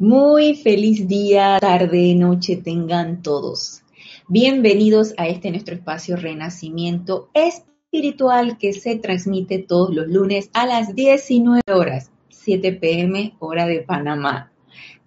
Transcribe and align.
Muy 0.00 0.54
feliz 0.54 1.08
día, 1.08 1.58
tarde, 1.60 2.14
noche 2.14 2.54
tengan 2.54 3.20
todos. 3.20 3.82
Bienvenidos 4.28 5.12
a 5.16 5.26
este 5.26 5.50
nuestro 5.50 5.74
espacio 5.74 6.14
Renacimiento 6.14 7.30
Espiritual 7.34 8.58
que 8.58 8.74
se 8.74 8.94
transmite 8.94 9.58
todos 9.58 9.92
los 9.92 10.06
lunes 10.06 10.50
a 10.52 10.66
las 10.66 10.94
19 10.94 11.62
horas, 11.74 12.12
7 12.28 12.74
pm 12.74 13.34
hora 13.40 13.66
de 13.66 13.80
Panamá. 13.80 14.52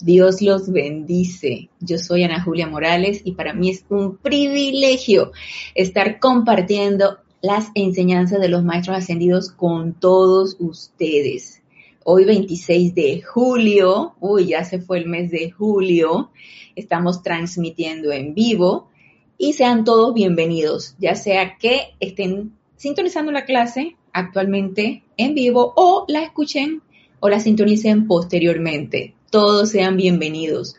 Dios 0.01 0.41
los 0.41 0.69
bendice. 0.69 1.69
Yo 1.79 1.97
soy 1.97 2.25
Ana 2.25 2.43
Julia 2.43 2.67
Morales 2.67 3.21
y 3.23 3.31
para 3.31 3.53
mí 3.53 3.69
es 3.69 3.85
un 3.87 4.17
privilegio 4.17 5.31
estar 5.73 6.19
compartiendo 6.19 7.19
las 7.41 7.69
enseñanzas 7.75 8.41
de 8.41 8.49
los 8.49 8.65
maestros 8.65 8.97
ascendidos 8.97 9.51
con 9.51 9.93
todos 9.93 10.57
ustedes. 10.59 11.60
Hoy 12.03 12.25
26 12.25 12.95
de 12.95 13.21
julio, 13.21 14.15
uy, 14.19 14.47
ya 14.47 14.63
se 14.63 14.81
fue 14.81 14.97
el 14.97 15.05
mes 15.05 15.29
de 15.29 15.51
julio, 15.51 16.31
estamos 16.75 17.21
transmitiendo 17.21 18.11
en 18.11 18.33
vivo 18.33 18.89
y 19.37 19.53
sean 19.53 19.83
todos 19.83 20.11
bienvenidos, 20.11 20.95
ya 20.97 21.13
sea 21.13 21.57
que 21.59 21.93
estén 21.99 22.53
sintonizando 22.75 23.31
la 23.31 23.45
clase 23.45 23.97
actualmente 24.13 25.03
en 25.15 25.35
vivo 25.35 25.73
o 25.75 26.05
la 26.07 26.23
escuchen 26.23 26.81
o 27.19 27.29
la 27.29 27.39
sintonicen 27.39 28.07
posteriormente. 28.07 29.13
Todos 29.29 29.69
sean 29.69 29.95
bienvenidos. 29.95 30.77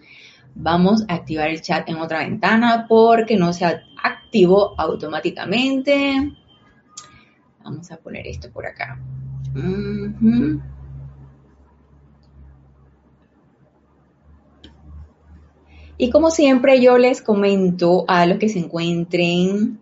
Vamos 0.56 1.05
a 1.06 1.14
activar 1.14 1.50
el 1.50 1.62
chat 1.62 1.89
en 1.89 1.98
otra 1.98 2.19
ventana 2.19 2.86
porque 2.89 3.36
no 3.36 3.52
se 3.52 3.64
activó 3.64 4.75
automáticamente. 4.77 6.33
Vamos 7.62 7.92
a 7.92 7.97
poner 7.98 8.27
esto 8.27 8.50
por 8.50 8.66
acá. 8.66 9.00
Y 16.02 16.11
como 16.11 16.33
siempre 16.33 16.80
yo 16.80 16.98
les 16.98 17.23
comento 17.23 18.05
a 18.08 18.27
los 18.27 18.39
que 18.39 18.48
se 18.48 18.58
encuentren 18.58 19.78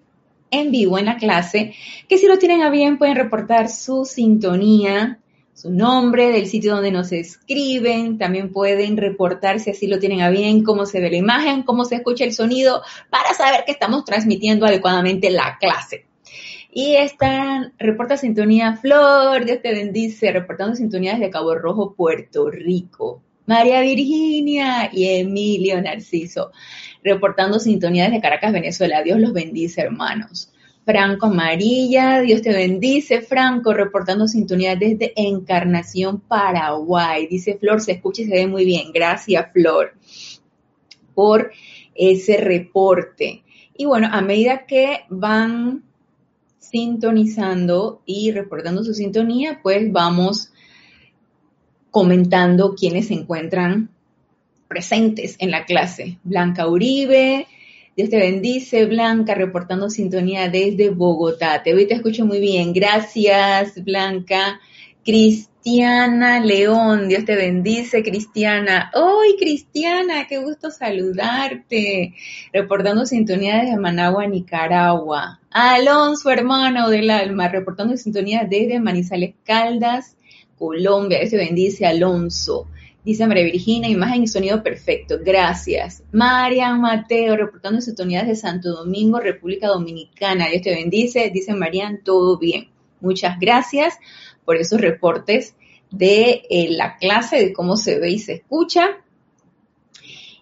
en 0.50 0.70
vivo 0.70 0.98
en 0.98 1.06
la 1.06 1.16
clase, 1.16 1.72
que 2.10 2.18
si 2.18 2.26
lo 2.26 2.36
tienen 2.36 2.60
a 2.60 2.68
bien 2.68 2.98
pueden 2.98 3.16
reportar 3.16 3.70
su 3.70 4.04
sintonía, 4.04 5.18
su 5.54 5.70
nombre, 5.70 6.30
del 6.30 6.46
sitio 6.46 6.74
donde 6.74 6.90
nos 6.90 7.10
escriben, 7.12 8.18
también 8.18 8.52
pueden 8.52 8.98
reportar 8.98 9.60
si 9.60 9.70
así 9.70 9.86
lo 9.86 9.98
tienen 9.98 10.20
a 10.20 10.28
bien, 10.28 10.62
cómo 10.62 10.84
se 10.84 11.00
ve 11.00 11.08
la 11.08 11.16
imagen, 11.16 11.62
cómo 11.62 11.86
se 11.86 11.94
escucha 11.94 12.24
el 12.24 12.34
sonido, 12.34 12.82
para 13.08 13.32
saber 13.32 13.64
que 13.64 13.72
estamos 13.72 14.04
transmitiendo 14.04 14.66
adecuadamente 14.66 15.30
la 15.30 15.56
clase. 15.58 16.04
Y 16.70 16.96
esta 16.96 17.72
reporta 17.78 18.18
sintonía 18.18 18.76
Flor, 18.76 19.46
Dios 19.46 19.62
te 19.62 19.72
bendice, 19.72 20.30
reportando 20.32 20.76
sintonía 20.76 21.14
desde 21.14 21.30
Cabo 21.30 21.54
Rojo, 21.54 21.94
Puerto 21.94 22.50
Rico. 22.50 23.22
María 23.46 23.80
Virginia 23.80 24.90
y 24.92 25.06
Emilio 25.20 25.80
Narciso, 25.80 26.52
reportando 27.02 27.58
sintonía 27.58 28.04
desde 28.04 28.20
Caracas, 28.20 28.52
Venezuela. 28.52 29.02
Dios 29.02 29.18
los 29.18 29.32
bendice, 29.32 29.82
hermanos. 29.82 30.52
Franco 30.84 31.26
Amarilla, 31.26 32.20
Dios 32.20 32.42
te 32.42 32.52
bendice, 32.52 33.20
Franco, 33.20 33.72
reportando 33.72 34.26
sintonía 34.26 34.76
desde 34.76 35.12
Encarnación, 35.14 36.20
Paraguay. 36.20 37.26
Dice 37.26 37.58
Flor, 37.58 37.80
se 37.80 37.92
escucha 37.92 38.22
y 38.22 38.26
se 38.26 38.32
ve 38.32 38.46
muy 38.46 38.64
bien. 38.64 38.90
Gracias, 38.92 39.52
Flor, 39.52 39.94
por 41.14 41.52
ese 41.94 42.38
reporte. 42.38 43.44
Y 43.76 43.84
bueno, 43.84 44.08
a 44.10 44.20
medida 44.20 44.66
que 44.66 45.00
van 45.10 45.84
sintonizando 46.58 48.02
y 48.06 48.32
reportando 48.32 48.82
su 48.82 48.94
sintonía, 48.94 49.60
pues 49.62 49.92
vamos 49.92 50.49
comentando 51.90 52.74
quienes 52.74 53.08
se 53.08 53.14
encuentran 53.14 53.90
presentes 54.68 55.36
en 55.38 55.50
la 55.50 55.64
clase. 55.64 56.18
Blanca 56.22 56.68
Uribe, 56.68 57.46
Dios 57.96 58.08
te 58.08 58.18
bendice, 58.18 58.86
Blanca, 58.86 59.34
reportando 59.34 59.90
sintonía 59.90 60.48
desde 60.48 60.90
Bogotá. 60.90 61.62
Te 61.62 61.74
veo 61.74 61.82
y 61.82 61.88
te 61.88 61.94
escucho 61.94 62.24
muy 62.24 62.40
bien. 62.40 62.72
Gracias, 62.72 63.82
Blanca. 63.84 64.60
Cristiana 65.04 66.40
León, 66.40 67.08
Dios 67.08 67.24
te 67.24 67.34
bendice, 67.34 68.02
Cristiana. 68.02 68.90
¡Hoy, 68.94 69.36
Cristiana! 69.38 70.26
¡Qué 70.28 70.38
gusto 70.38 70.70
saludarte! 70.70 72.14
Reportando 72.52 73.04
sintonía 73.06 73.56
desde 73.56 73.76
Managua, 73.76 74.26
Nicaragua. 74.26 75.40
Alonso, 75.50 76.30
hermano 76.30 76.88
del 76.90 77.10
alma, 77.10 77.48
reportando 77.48 77.96
sintonía 77.96 78.46
desde 78.48 78.78
Manizales 78.78 79.34
Caldas, 79.44 80.16
Colombia, 80.60 81.18
Dios 81.18 81.30
te 81.30 81.38
bendice, 81.38 81.86
Alonso. 81.86 82.68
Dice 83.02 83.26
María 83.26 83.44
Virginia, 83.44 83.88
imagen 83.88 84.24
y 84.24 84.28
sonido 84.28 84.62
perfecto. 84.62 85.16
Gracias. 85.24 86.02
Marian 86.12 86.82
Mateo, 86.82 87.34
reportando 87.34 87.80
sintonías 87.80 88.26
de 88.26 88.36
Santo 88.36 88.68
Domingo, 88.72 89.20
República 89.20 89.68
Dominicana. 89.68 90.48
Dios 90.50 90.60
te 90.60 90.74
bendice. 90.74 91.30
Dice 91.30 91.54
Marian, 91.54 92.04
todo 92.04 92.36
bien. 92.38 92.68
Muchas 93.00 93.40
gracias 93.40 93.94
por 94.44 94.56
esos 94.56 94.78
reportes 94.78 95.56
de 95.90 96.42
eh, 96.50 96.68
la 96.72 96.98
clase, 96.98 97.36
de 97.36 97.52
cómo 97.54 97.78
se 97.78 97.98
ve 97.98 98.10
y 98.10 98.18
se 98.18 98.34
escucha. 98.34 98.86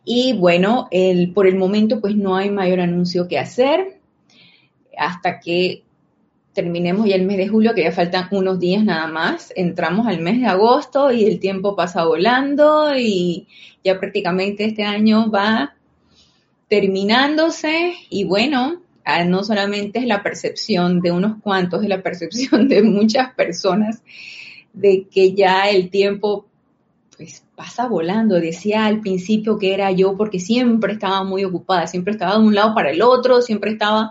Y 0.05 0.33
bueno, 0.33 0.89
por 1.33 1.47
el 1.47 1.57
momento 1.57 2.01
pues 2.01 2.17
no 2.17 2.35
hay 2.35 2.51
mayor 2.51 2.81
anuncio 2.81 3.29
que 3.29 3.39
hacer 3.39 4.01
hasta 4.97 5.39
que 5.39 5.85
terminemos 6.59 7.07
ya 7.07 7.15
el 7.15 7.25
mes 7.25 7.37
de 7.37 7.47
julio, 7.47 7.73
que 7.73 7.85
ya 7.85 7.93
faltan 7.93 8.27
unos 8.33 8.59
días 8.59 8.83
nada 8.83 9.07
más, 9.07 9.53
entramos 9.55 10.09
al 10.09 10.19
mes 10.19 10.41
de 10.41 10.47
agosto 10.47 11.13
y 11.13 11.25
el 11.25 11.39
tiempo 11.39 11.77
pasa 11.77 12.05
volando 12.05 12.97
y 12.97 13.47
ya 13.85 14.01
prácticamente 14.01 14.65
este 14.65 14.83
año 14.83 15.31
va 15.31 15.77
terminándose 16.67 17.95
y 18.11 18.25
bueno, 18.25 18.83
ah, 19.05 19.23
no 19.25 19.45
solamente 19.45 20.01
es 20.01 20.07
la 20.07 20.25
percepción 20.25 21.01
de 21.01 21.13
unos 21.13 21.41
cuantos, 21.41 21.85
es 21.85 21.89
la 21.89 22.03
percepción 22.03 22.69
de 22.69 22.83
muchas 22.83 23.33
personas 23.35 24.03
de 24.73 25.07
que 25.09 25.35
ya 25.35 25.71
el 25.71 25.91
tiempo 25.91 26.49
pues 27.17 27.45
pasa 27.55 27.87
volando. 27.87 28.35
Decía 28.41 28.87
al 28.87 29.01
principio 29.01 29.59
que 29.59 29.75
era 29.75 29.93
yo 29.93 30.17
porque 30.17 30.41
siempre 30.41 30.95
estaba 30.95 31.23
muy 31.23 31.45
ocupada, 31.45 31.87
siempre 31.87 32.15
estaba 32.15 32.33
de 32.33 32.45
un 32.45 32.55
lado 32.57 32.75
para 32.75 32.91
el 32.91 33.01
otro, 33.01 33.43
siempre 33.43 33.71
estaba 33.71 34.11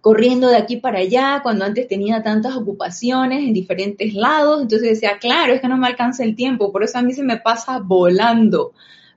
corriendo 0.00 0.48
de 0.48 0.56
aquí 0.56 0.76
para 0.76 1.00
allá, 1.00 1.40
cuando 1.42 1.64
antes 1.64 1.88
tenía 1.88 2.22
tantas 2.22 2.56
ocupaciones 2.56 3.42
en 3.42 3.52
diferentes 3.52 4.14
lados, 4.14 4.62
entonces 4.62 4.90
decía, 4.90 5.18
claro, 5.18 5.52
es 5.52 5.60
que 5.60 5.68
no 5.68 5.76
me 5.76 5.88
alcanza 5.88 6.24
el 6.24 6.36
tiempo, 6.36 6.72
por 6.72 6.84
eso 6.84 6.98
a 6.98 7.02
mí 7.02 7.12
se 7.12 7.22
me 7.22 7.38
pasa 7.38 7.78
volando. 7.78 8.72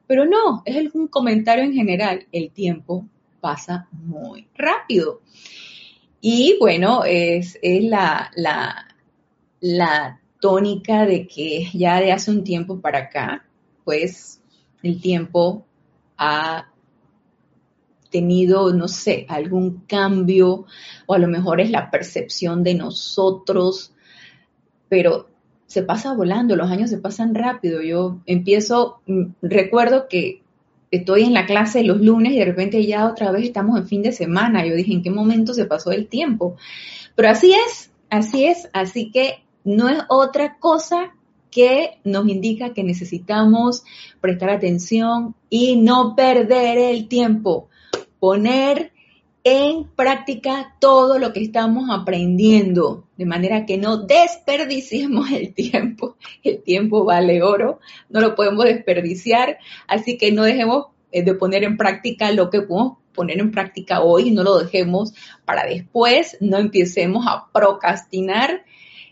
Pero 0.07 0.25
no, 0.25 0.63
es 0.65 0.93
un 0.93 1.07
comentario 1.07 1.63
en 1.63 1.73
general, 1.73 2.25
el 2.31 2.51
tiempo 2.51 3.05
pasa 3.39 3.87
muy 3.91 4.47
rápido. 4.55 5.21
Y 6.19 6.57
bueno, 6.59 7.03
es, 7.05 7.57
la, 7.63 8.31
la, 8.35 8.87
la 9.59 10.19
tónica 10.39 11.05
de 11.05 11.27
que 11.27 11.67
ya 11.73 11.99
de 11.99 12.11
hace 12.11 12.31
un 12.31 12.43
tiempo 12.43 12.79
para 12.79 12.99
acá, 12.99 13.45
pues 13.83 14.41
el 14.83 15.01
tiempo 15.01 15.65
ha 16.17 16.70
tenido, 18.11 18.71
no 18.73 18.87
sé, 18.87 19.25
algún 19.29 19.83
cambio 19.87 20.65
o 21.07 21.13
a 21.13 21.17
lo 21.17 21.27
mejor 21.27 21.61
es 21.61 21.71
la 21.71 21.89
percepción 21.89 22.63
de 22.63 22.75
nosotros, 22.75 23.93
pero 24.89 25.29
se 25.65 25.83
pasa 25.83 26.13
volando, 26.13 26.55
los 26.55 26.69
años 26.69 26.89
se 26.89 26.97
pasan 26.97 27.33
rápido. 27.33 27.81
Yo 27.81 28.19
empiezo, 28.25 28.99
mm, 29.07 29.23
recuerdo 29.41 30.07
que 30.09 30.41
estoy 30.91 31.23
en 31.23 31.33
la 31.33 31.45
clase 31.45 31.83
los 31.83 32.01
lunes 32.01 32.33
y 32.33 32.39
de 32.39 32.45
repente 32.45 32.85
ya 32.85 33.07
otra 33.07 33.31
vez 33.31 33.45
estamos 33.45 33.79
en 33.79 33.87
fin 33.87 34.03
de 34.03 34.11
semana. 34.11 34.65
Yo 34.65 34.75
dije, 34.75 34.91
¿en 34.91 35.01
qué 35.01 35.09
momento 35.09 35.53
se 35.53 35.65
pasó 35.65 35.91
el 35.91 36.07
tiempo? 36.07 36.57
Pero 37.15 37.29
así 37.29 37.53
es, 37.53 37.91
así 38.09 38.45
es, 38.45 38.69
así 38.73 39.11
que 39.11 39.43
no 39.63 39.87
es 39.87 39.99
otra 40.09 40.57
cosa 40.59 41.13
que 41.49 41.99
nos 42.03 42.27
indica 42.27 42.73
que 42.73 42.83
necesitamos 42.83 43.83
prestar 44.19 44.49
atención 44.49 45.35
y 45.49 45.77
no 45.77 46.15
perder 46.15 46.77
el 46.77 47.07
tiempo 47.07 47.69
poner 48.21 48.91
en 49.43 49.85
práctica 49.95 50.75
todo 50.79 51.17
lo 51.17 51.33
que 51.33 51.41
estamos 51.41 51.89
aprendiendo, 51.89 53.07
de 53.17 53.25
manera 53.25 53.65
que 53.65 53.79
no 53.79 53.97
desperdiciemos 53.97 55.31
el 55.31 55.55
tiempo. 55.55 56.17
El 56.43 56.61
tiempo 56.61 57.03
vale 57.03 57.41
oro, 57.41 57.79
no 58.09 58.21
lo 58.21 58.35
podemos 58.35 58.65
desperdiciar, 58.65 59.57
así 59.87 60.19
que 60.19 60.31
no 60.31 60.43
dejemos 60.43 60.85
eh, 61.11 61.23
de 61.23 61.33
poner 61.33 61.63
en 61.63 61.77
práctica 61.77 62.31
lo 62.31 62.51
que 62.51 62.61
podemos 62.61 62.99
poner 63.11 63.39
en 63.39 63.49
práctica 63.49 64.01
hoy, 64.01 64.29
no 64.29 64.43
lo 64.43 64.59
dejemos 64.59 65.13
para 65.43 65.65
después, 65.65 66.37
no 66.39 66.59
empecemos 66.59 67.25
a 67.27 67.47
procrastinar. 67.51 68.63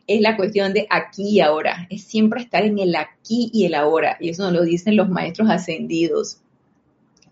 Es 0.06 0.22
la 0.22 0.38
cuestión 0.38 0.72
de 0.74 0.86
aquí 0.92 1.30
y 1.30 1.40
ahora, 1.40 1.88
es 1.90 2.04
siempre 2.04 2.42
estar 2.42 2.64
en 2.64 2.78
el 2.78 2.96
aquí 2.96 3.50
y 3.52 3.66
el 3.66 3.74
ahora, 3.74 4.18
y 4.20 4.30
eso 4.30 4.44
nos 4.44 4.54
lo 4.54 4.62
dicen 4.64 4.96
los 4.96 5.10
maestros 5.10 5.50
ascendidos. 5.50 6.42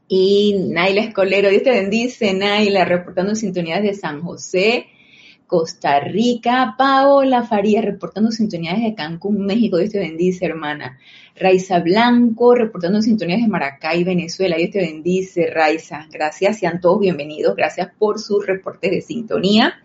Y 0.08 0.56
Naila 0.70 1.02
Escolero, 1.02 1.50
Dios 1.50 1.64
te 1.64 1.72
bendice, 1.72 2.34
Naila, 2.34 2.86
reportando 2.86 3.36
sintonías 3.36 3.84
de 3.84 3.94
San 3.94 4.22
José, 4.22 4.88
Costa 5.48 6.00
Rica. 6.00 6.76
Paola 6.78 7.44
Faría, 7.44 7.82
reportando 7.82 8.32
sintonías 8.32 8.82
de 8.82 8.96
Cancún, 8.96 9.46
México. 9.46 9.78
Dios 9.78 9.92
te 9.92 10.00
bendice, 10.00 10.46
hermana. 10.46 10.98
Raiza 11.36 11.80
Blanco, 11.80 12.56
reportando 12.56 13.02
sintonías 13.02 13.42
de 13.42 13.48
Maracay, 13.48 14.04
Venezuela. 14.04 14.56
Dios 14.56 14.72
te 14.72 14.80
bendice, 14.80 15.50
Raiza. 15.50 16.08
Gracias, 16.12 16.60
sean 16.60 16.80
todos 16.80 17.02
bienvenidos. 17.02 17.56
Gracias 17.56 17.90
por 17.98 18.20
sus 18.20 18.46
reportes 18.46 18.92
de 18.92 19.02
sintonía. 19.02 19.76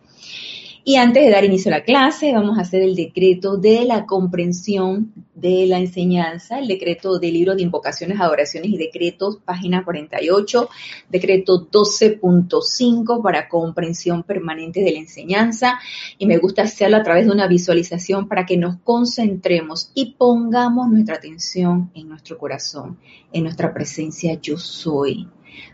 Y 0.85 0.97
antes 0.97 1.25
de 1.25 1.31
dar 1.31 1.45
inicio 1.45 1.73
a 1.73 1.79
la 1.79 1.85
clase, 1.85 2.33
vamos 2.33 2.59
a 2.59 2.63
hacer 2.63 2.83
el 2.83 2.97
decreto 2.97 3.57
de 3.57 3.85
la 3.85 4.05
comprensión 4.05 5.13
de 5.33 5.67
la 5.67 5.79
enseñanza, 5.79 6.59
el 6.59 6.67
decreto 6.67 7.21
del 7.21 7.35
libro 7.35 7.55
de 7.55 7.63
invocaciones, 7.63 8.21
adoraciones 8.21 8.69
y 8.71 8.77
decretos, 8.77 9.39
página 9.45 9.85
48, 9.85 10.69
decreto 11.09 11.69
12.5 11.71 13.23
para 13.23 13.49
comprensión 13.49 14.25
permanente 14.25 14.81
de 14.81 14.91
la 14.91 14.99
enseñanza. 14.99 15.79
Y 16.19 16.27
me 16.27 16.39
gusta 16.39 16.63
hacerlo 16.63 16.97
a 16.97 17.05
través 17.05 17.27
de 17.27 17.33
una 17.33 17.47
visualización 17.47 18.27
para 18.27 18.45
que 18.45 18.57
nos 18.57 18.77
concentremos 18.79 19.93
y 19.95 20.15
pongamos 20.15 20.89
nuestra 20.91 21.15
atención 21.15 21.93
en 21.95 22.09
nuestro 22.09 22.39
corazón, 22.39 22.99
en 23.33 23.45
nuestra 23.45 23.73
presencia 23.73 24.37
yo 24.41 24.59
soy. 24.59 25.29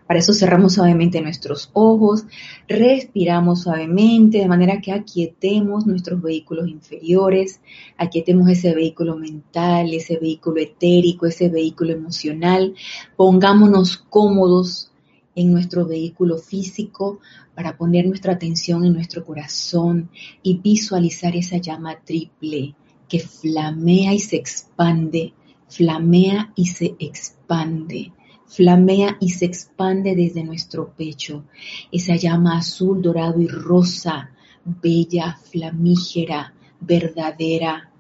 Para 0.09 0.21
eso 0.21 0.33
cerramos 0.33 0.73
suavemente 0.73 1.21
nuestros 1.21 1.69
ojos, 1.75 2.25
respiramos 2.67 3.65
suavemente 3.65 4.39
de 4.39 4.49
manera 4.49 4.81
que 4.81 4.91
aquietemos 4.91 5.87
nuestros 5.87 6.23
vehículos 6.23 6.67
inferiores, 6.67 7.61
aquietemos 7.99 8.49
ese 8.49 8.75
vehículo 8.75 9.19
mental, 9.19 9.93
ese 9.93 10.17
vehículo 10.17 10.63
etérico, 10.63 11.27
ese 11.27 11.51
vehículo 11.51 11.93
emocional, 11.93 12.75
pongámonos 13.19 13.99
cómodos 13.99 14.91
en 15.35 15.53
nuestro 15.53 15.87
vehículo 15.87 16.39
físico 16.39 17.21
para 17.55 17.77
poner 17.77 18.07
nuestra 18.07 18.33
atención 18.33 18.87
en 18.87 18.95
nuestro 18.95 19.27
corazón 19.27 20.09
y 20.43 20.57
visualizar 20.57 21.37
esa 21.37 21.59
llama 21.59 21.99
triple 22.03 22.75
que 23.11 23.21
flamea 23.21 24.15
y 24.15 24.21
se 24.21 24.37
expande, 24.37 25.35
flamea 25.69 26.51
y 26.57 26.65
se 26.65 26.97
expande 26.99 28.13
flamea 28.49 29.17
y 29.21 29.31
se 29.31 29.45
expande 29.45 30.17
desde 30.17 30.43
nuestro 30.43 30.93
pecho. 30.97 31.45
Esa 31.93 32.17
llama 32.17 32.59
azul, 32.59 33.01
dorado 33.01 33.41
y 33.41 33.47
rosa, 33.47 34.31
bella, 34.65 35.39
flamígera, 35.51 36.55
verdadera, 36.81 37.91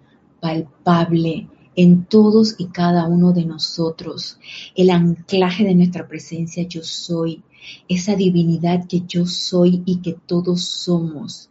palpable 0.40 1.48
en 1.76 2.06
todos 2.06 2.56
y 2.58 2.66
cada 2.66 3.06
uno 3.06 3.32
de 3.32 3.44
nosotros. 3.44 4.38
El 4.74 4.90
anclaje 4.90 5.64
de 5.64 5.74
nuestra 5.74 6.08
presencia 6.08 6.64
yo 6.64 6.82
soy, 6.82 7.42
esa 7.88 8.16
divinidad 8.16 8.86
que 8.88 9.02
yo 9.06 9.26
soy 9.26 9.82
y 9.84 9.98
que 10.00 10.14
todos 10.14 10.64
somos. 10.64 11.50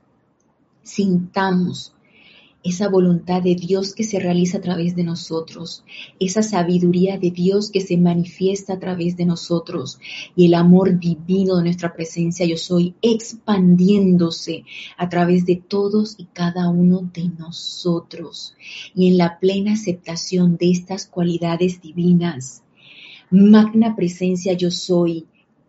Sintamos 0.84 1.94
esa 2.68 2.90
voluntad 2.90 3.42
de 3.42 3.56
Dios 3.56 3.96
que 3.96 4.04
se 4.04 4.20
realiza 4.20 4.58
a 4.58 4.62
través 4.62 4.96
de 4.96 5.04
nosotros, 5.04 5.84
esa 6.20 6.44
sabiduría 6.44 7.18
de 7.18 7.32
Dios 7.32 7.72
que 7.72 7.80
se 7.80 7.96
manifiesta 7.98 8.74
a 8.74 8.80
través 8.80 9.16
de 9.16 9.26
nosotros 9.26 10.00
y 10.36 10.48
el 10.48 10.54
amor 10.54 11.00
divino 11.00 11.58
de 11.58 11.64
nuestra 11.64 11.94
presencia 11.94 12.46
yo 12.46 12.58
soy 12.58 12.94
expandiéndose 13.02 14.66
a 14.98 15.08
través 15.08 15.46
de 15.46 15.56
todos 15.56 16.16
y 16.18 16.26
cada 16.26 16.70
uno 16.70 17.10
de 17.14 17.30
nosotros 17.38 18.54
y 18.94 19.08
en 19.08 19.18
la 19.18 19.40
plena 19.40 19.74
aceptación 19.74 20.58
de 20.58 20.72
estas 20.72 21.06
cualidades 21.06 21.82
divinas. 21.82 22.64
Magna 23.30 23.96
presencia 23.96 24.54
yo 24.54 24.72
soy, 24.72 25.26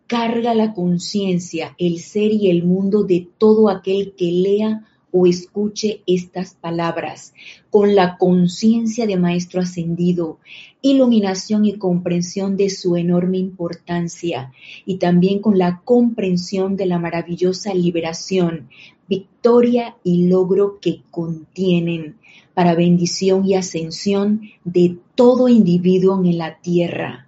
carga 0.09 0.55
la 0.55 0.75
conciencia, 0.75 1.75
el 1.79 2.01
ser 2.01 2.33
y 2.33 2.51
el 2.51 2.65
mundo 2.65 3.05
de 3.05 3.29
todo 3.39 3.69
aquel 3.69 4.15
que 4.17 4.33
lea 4.33 4.85
o 5.13 5.27
escuche 5.27 6.03
estas 6.07 6.55
palabras 6.55 7.35
con 7.71 7.95
la 7.95 8.17
conciencia 8.19 9.07
de 9.07 9.17
Maestro 9.17 9.61
Ascendido, 9.61 10.39
iluminación 10.83 11.65
y 11.65 11.79
comprensión 11.79 12.57
de 12.57 12.71
su 12.71 12.97
enorme 12.97 13.39
importancia 13.39 14.53
y 14.87 14.97
también 14.97 15.41
con 15.41 15.59
la 15.59 15.83
comprensión 15.85 16.77
de 16.77 16.87
la 16.87 16.99
maravillosa 16.99 17.75
liberación, 17.75 18.69
victoria 19.09 19.97
y 20.05 20.29
logro 20.29 20.79
que 20.81 21.03
contienen 21.11 22.17
para 22.55 22.75
bendición 22.75 23.47
y 23.47 23.55
ascensión 23.55 24.43
de 24.65 24.99
todo 25.15 25.49
individuo 25.49 26.23
en 26.25 26.39
la 26.39 26.59
tierra. 26.61 27.28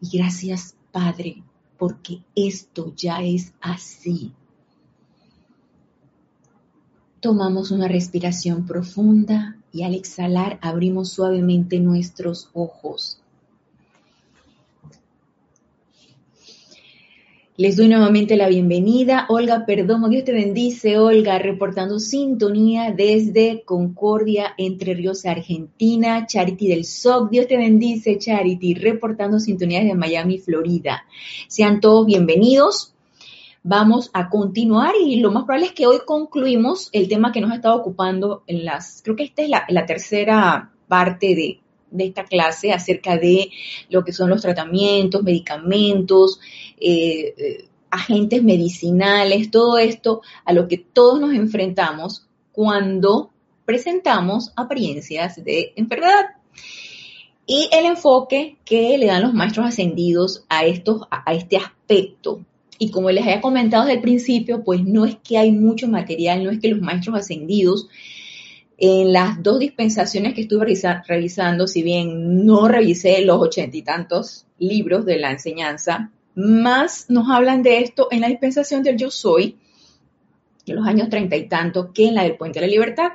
Y 0.00 0.18
gracias, 0.18 0.76
Padre, 0.92 1.42
porque 1.78 2.22
esto 2.34 2.92
ya 2.96 3.22
es 3.22 3.52
así. 3.60 4.32
Tomamos 7.20 7.70
una 7.70 7.88
respiración 7.88 8.66
profunda 8.66 9.56
y 9.72 9.82
al 9.82 9.94
exhalar 9.94 10.58
abrimos 10.62 11.10
suavemente 11.10 11.80
nuestros 11.80 12.48
ojos. 12.52 13.20
Les 17.60 17.74
doy 17.74 17.88
nuevamente 17.88 18.36
la 18.36 18.46
bienvenida. 18.46 19.26
Olga 19.28 19.66
Perdomo, 19.66 20.08
Dios 20.08 20.22
te 20.22 20.30
bendice. 20.30 20.96
Olga, 20.96 21.40
reportando 21.40 21.98
sintonía 21.98 22.92
desde 22.96 23.64
Concordia, 23.64 24.54
Entre 24.56 24.94
Ríos, 24.94 25.26
Argentina. 25.26 26.24
Charity 26.24 26.68
del 26.68 26.84
SOC, 26.84 27.30
Dios 27.30 27.48
te 27.48 27.56
bendice, 27.56 28.16
Charity, 28.16 28.74
reportando 28.74 29.40
sintonía 29.40 29.80
desde 29.80 29.96
Miami, 29.96 30.38
Florida. 30.38 31.02
Sean 31.48 31.80
todos 31.80 32.06
bienvenidos. 32.06 32.94
Vamos 33.64 34.10
a 34.12 34.30
continuar 34.30 34.94
y 35.04 35.16
lo 35.16 35.32
más 35.32 35.42
probable 35.42 35.66
es 35.66 35.72
que 35.72 35.88
hoy 35.88 35.98
concluimos 36.06 36.90
el 36.92 37.08
tema 37.08 37.32
que 37.32 37.40
nos 37.40 37.50
ha 37.50 37.56
estado 37.56 37.74
ocupando 37.74 38.44
en 38.46 38.64
las, 38.64 39.02
creo 39.02 39.16
que 39.16 39.24
esta 39.24 39.42
es 39.42 39.48
la, 39.48 39.84
tercera 39.84 40.70
parte 40.86 41.34
de, 41.34 41.58
de 41.90 42.06
esta 42.06 42.24
clase 42.24 42.72
acerca 42.72 43.16
de 43.16 43.50
lo 43.88 44.04
que 44.04 44.12
son 44.12 44.30
los 44.30 44.42
tratamientos, 44.42 45.22
medicamentos, 45.22 46.40
eh, 46.80 47.34
eh, 47.36 47.68
agentes 47.90 48.42
medicinales, 48.42 49.50
todo 49.50 49.78
esto 49.78 50.22
a 50.44 50.52
lo 50.52 50.68
que 50.68 50.78
todos 50.78 51.20
nos 51.20 51.34
enfrentamos 51.34 52.26
cuando 52.52 53.30
presentamos 53.64 54.52
apariencias 54.56 55.42
de 55.42 55.72
enfermedad. 55.76 56.26
Y 57.46 57.68
el 57.72 57.86
enfoque 57.86 58.58
que 58.64 58.98
le 58.98 59.06
dan 59.06 59.22
los 59.22 59.32
maestros 59.32 59.66
ascendidos 59.66 60.44
a, 60.50 60.66
estos, 60.66 61.02
a 61.10 61.32
este 61.32 61.56
aspecto. 61.56 62.44
Y 62.78 62.90
como 62.90 63.10
les 63.10 63.24
había 63.24 63.40
comentado 63.40 63.84
desde 63.84 63.96
el 63.96 64.02
principio, 64.02 64.62
pues 64.64 64.84
no 64.84 65.06
es 65.06 65.16
que 65.16 65.38
hay 65.38 65.50
mucho 65.50 65.88
material, 65.88 66.44
no 66.44 66.50
es 66.50 66.60
que 66.60 66.68
los 66.68 66.80
maestros 66.80 67.16
ascendidos 67.16 67.88
en 68.78 69.12
las 69.12 69.42
dos 69.42 69.58
dispensaciones 69.58 70.34
que 70.34 70.42
estuve 70.42 70.66
revisando, 71.06 71.66
si 71.66 71.82
bien 71.82 72.46
no 72.46 72.68
revisé 72.68 73.20
los 73.22 73.40
ochenta 73.40 73.76
y 73.76 73.82
tantos 73.82 74.46
libros 74.58 75.04
de 75.04 75.18
la 75.18 75.32
enseñanza, 75.32 76.12
más 76.36 77.10
nos 77.10 77.28
hablan 77.28 77.62
de 77.64 77.80
esto 77.80 78.06
en 78.12 78.20
la 78.20 78.28
dispensación 78.28 78.84
del 78.84 78.96
yo 78.96 79.10
soy, 79.10 79.56
de 80.64 80.74
los 80.74 80.86
años 80.86 81.08
treinta 81.08 81.34
y 81.34 81.48
tanto, 81.48 81.92
que 81.92 82.06
en 82.06 82.14
la 82.14 82.22
del 82.22 82.36
Puente 82.36 82.60
de 82.60 82.66
la 82.66 82.70
Libertad. 82.70 83.12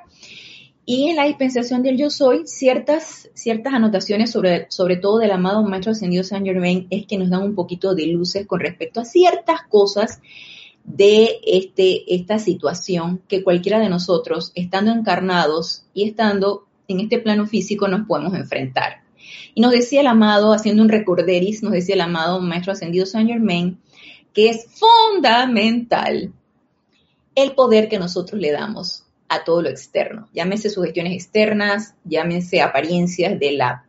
Y 0.85 1.07
en 1.09 1.15
la 1.15 1.23
dispensación 1.23 1.81
del 1.81 1.97
yo 1.97 2.09
soy, 2.09 2.41
ciertas, 2.45 3.29
ciertas 3.33 3.73
anotaciones 3.73 4.31
sobre, 4.31 4.65
sobre 4.69 4.97
todo 4.97 5.19
del 5.19 5.31
amado 5.31 5.63
Maestro 5.63 5.93
Ascendido 5.93 6.25
Saint 6.25 6.45
Germain 6.45 6.87
es 6.89 7.05
que 7.07 7.17
nos 7.17 7.29
dan 7.29 7.41
un 7.41 7.55
poquito 7.55 7.95
de 7.95 8.07
luces 8.07 8.45
con 8.45 8.59
respecto 8.59 8.99
a 8.99 9.05
ciertas 9.05 9.61
cosas 9.69 10.19
de 10.83 11.39
este, 11.45 12.13
esta 12.13 12.39
situación 12.39 13.21
que 13.27 13.43
cualquiera 13.43 13.79
de 13.79 13.89
nosotros, 13.89 14.51
estando 14.55 14.91
encarnados 14.91 15.85
y 15.93 16.07
estando 16.07 16.67
en 16.87 16.99
este 16.99 17.19
plano 17.19 17.47
físico, 17.47 17.87
nos 17.87 18.07
podemos 18.07 18.33
enfrentar. 18.33 19.03
Y 19.55 19.61
nos 19.61 19.71
decía 19.71 20.01
el 20.01 20.07
amado, 20.07 20.53
haciendo 20.53 20.83
un 20.83 20.89
recorderis, 20.89 21.63
nos 21.63 21.71
decía 21.71 21.95
el 21.95 22.01
amado 22.01 22.41
Maestro 22.41 22.73
Ascendido 22.73 23.05
Saint 23.05 23.29
Germain, 23.29 23.79
que 24.33 24.49
es 24.49 24.65
fundamental 24.73 26.33
el 27.35 27.51
poder 27.53 27.87
que 27.87 27.99
nosotros 27.99 28.39
le 28.39 28.51
damos 28.51 29.05
a 29.29 29.43
todo 29.43 29.61
lo 29.61 29.69
externo. 29.69 30.27
Llámese 30.33 30.69
sugestiones 30.69 31.13
externas, 31.13 31.95
llámese 32.03 32.61
apariencias 32.61 33.39
de 33.39 33.53
la, 33.53 33.85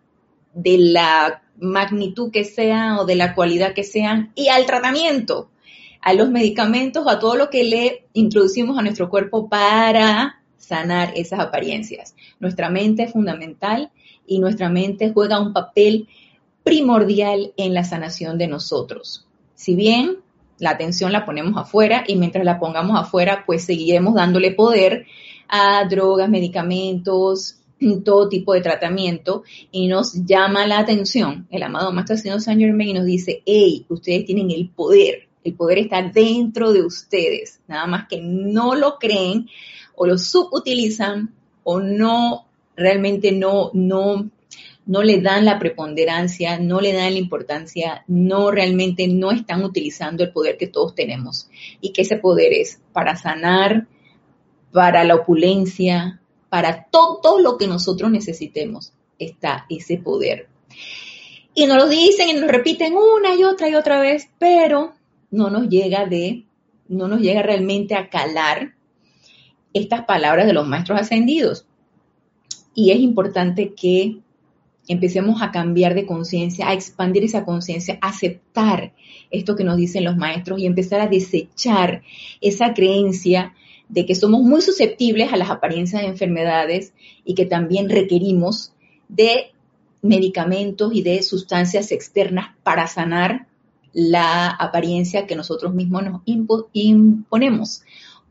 de 0.54 0.78
la 0.78 1.42
magnitud 1.58 2.30
que 2.30 2.44
sean 2.44 2.96
o 2.98 3.04
de 3.04 3.16
la 3.16 3.34
cualidad 3.34 3.74
que 3.74 3.84
sean, 3.84 4.32
y 4.34 4.48
al 4.48 4.66
tratamiento 4.66 5.50
a 6.04 6.12
los 6.12 6.30
medicamentos, 6.30 7.06
a 7.08 7.18
todo 7.18 7.34
lo 7.34 7.48
que 7.48 7.64
le 7.64 8.06
introducimos 8.12 8.78
a 8.78 8.82
nuestro 8.82 9.08
cuerpo 9.08 9.48
para 9.48 10.42
sanar 10.58 11.14
esas 11.16 11.40
apariencias. 11.40 12.14
Nuestra 12.38 12.68
mente 12.68 13.04
es 13.04 13.12
fundamental 13.12 13.90
y 14.26 14.38
nuestra 14.38 14.68
mente 14.68 15.12
juega 15.14 15.40
un 15.40 15.54
papel 15.54 16.06
primordial 16.62 17.54
en 17.56 17.72
la 17.72 17.84
sanación 17.84 18.36
de 18.36 18.48
nosotros. 18.48 19.26
Si 19.54 19.74
bien 19.74 20.18
la 20.58 20.70
atención 20.70 21.10
la 21.10 21.24
ponemos 21.24 21.56
afuera 21.56 22.04
y 22.06 22.16
mientras 22.16 22.44
la 22.44 22.60
pongamos 22.60 23.00
afuera, 23.00 23.44
pues 23.46 23.64
seguiremos 23.64 24.14
dándole 24.14 24.50
poder 24.50 25.06
a 25.48 25.86
drogas, 25.88 26.28
medicamentos, 26.28 27.60
todo 28.04 28.28
tipo 28.28 28.52
de 28.52 28.60
tratamiento 28.60 29.42
y 29.72 29.88
nos 29.88 30.26
llama 30.26 30.66
la 30.66 30.80
atención. 30.80 31.46
El 31.50 31.62
amado 31.62 31.92
Maestro 31.92 32.18
Señor 32.18 32.42
Saint 32.42 32.60
Germain 32.60 32.94
nos 32.94 33.06
dice, 33.06 33.42
hey, 33.46 33.86
ustedes 33.88 34.26
tienen 34.26 34.50
el 34.50 34.68
poder, 34.68 35.28
el 35.44 35.54
poder 35.54 35.78
está 35.78 36.02
dentro 36.02 36.72
de 36.72 36.82
ustedes, 36.82 37.60
nada 37.68 37.86
más 37.86 38.08
que 38.08 38.20
no 38.20 38.74
lo 38.74 38.98
creen 38.98 39.48
o 39.94 40.06
lo 40.06 40.18
subutilizan 40.18 41.34
o 41.62 41.80
no, 41.80 42.46
realmente 42.76 43.30
no, 43.30 43.70
no, 43.74 44.30
no 44.86 45.02
le 45.02 45.20
dan 45.20 45.44
la 45.44 45.58
preponderancia, 45.58 46.58
no 46.58 46.80
le 46.80 46.92
dan 46.92 47.12
la 47.12 47.18
importancia, 47.18 48.04
no 48.08 48.50
realmente 48.50 49.06
no 49.06 49.30
están 49.30 49.62
utilizando 49.62 50.24
el 50.24 50.32
poder 50.32 50.56
que 50.56 50.66
todos 50.66 50.94
tenemos 50.94 51.48
y 51.80 51.92
que 51.92 52.02
ese 52.02 52.16
poder 52.16 52.52
es 52.52 52.80
para 52.92 53.16
sanar, 53.16 53.86
para 54.72 55.04
la 55.04 55.14
opulencia, 55.14 56.20
para 56.48 56.84
todo 56.84 57.38
lo 57.38 57.58
que 57.58 57.66
nosotros 57.66 58.10
necesitemos 58.10 58.92
está 59.18 59.66
ese 59.68 59.98
poder. 59.98 60.48
Y 61.54 61.66
nos 61.66 61.76
lo 61.76 61.88
dicen 61.88 62.28
y 62.30 62.32
nos 62.32 62.50
repiten 62.50 62.94
una 62.96 63.36
y 63.36 63.44
otra 63.44 63.68
y 63.68 63.74
otra 63.74 64.00
vez, 64.00 64.28
pero 64.38 64.94
no 65.34 65.50
nos 65.50 65.68
llega 65.68 66.06
de, 66.06 66.44
no 66.88 67.08
nos 67.08 67.20
llega 67.20 67.42
realmente 67.42 67.94
a 67.96 68.08
calar 68.08 68.74
estas 69.72 70.04
palabras 70.04 70.46
de 70.46 70.52
los 70.52 70.66
maestros 70.66 71.00
ascendidos. 71.00 71.66
Y 72.74 72.92
es 72.92 73.00
importante 73.00 73.74
que 73.74 74.18
empecemos 74.86 75.42
a 75.42 75.50
cambiar 75.50 75.94
de 75.94 76.06
conciencia, 76.06 76.68
a 76.68 76.74
expandir 76.74 77.24
esa 77.24 77.44
conciencia, 77.44 77.98
a 78.00 78.08
aceptar 78.08 78.92
esto 79.30 79.56
que 79.56 79.64
nos 79.64 79.76
dicen 79.76 80.04
los 80.04 80.16
maestros 80.16 80.60
y 80.60 80.66
empezar 80.66 81.00
a 81.00 81.08
desechar 81.08 82.02
esa 82.40 82.72
creencia 82.72 83.54
de 83.88 84.06
que 84.06 84.14
somos 84.14 84.42
muy 84.42 84.62
susceptibles 84.62 85.32
a 85.32 85.36
las 85.36 85.50
apariencias 85.50 86.02
de 86.02 86.08
enfermedades 86.08 86.92
y 87.24 87.34
que 87.34 87.46
también 87.46 87.88
requerimos 87.88 88.72
de 89.08 89.52
medicamentos 90.00 90.94
y 90.94 91.02
de 91.02 91.22
sustancias 91.22 91.90
externas 91.90 92.54
para 92.62 92.86
sanar 92.86 93.48
la 93.94 94.48
apariencia 94.48 95.26
que 95.26 95.36
nosotros 95.36 95.72
mismos 95.72 96.02
nos 96.04 96.22
imponemos, 96.72 97.82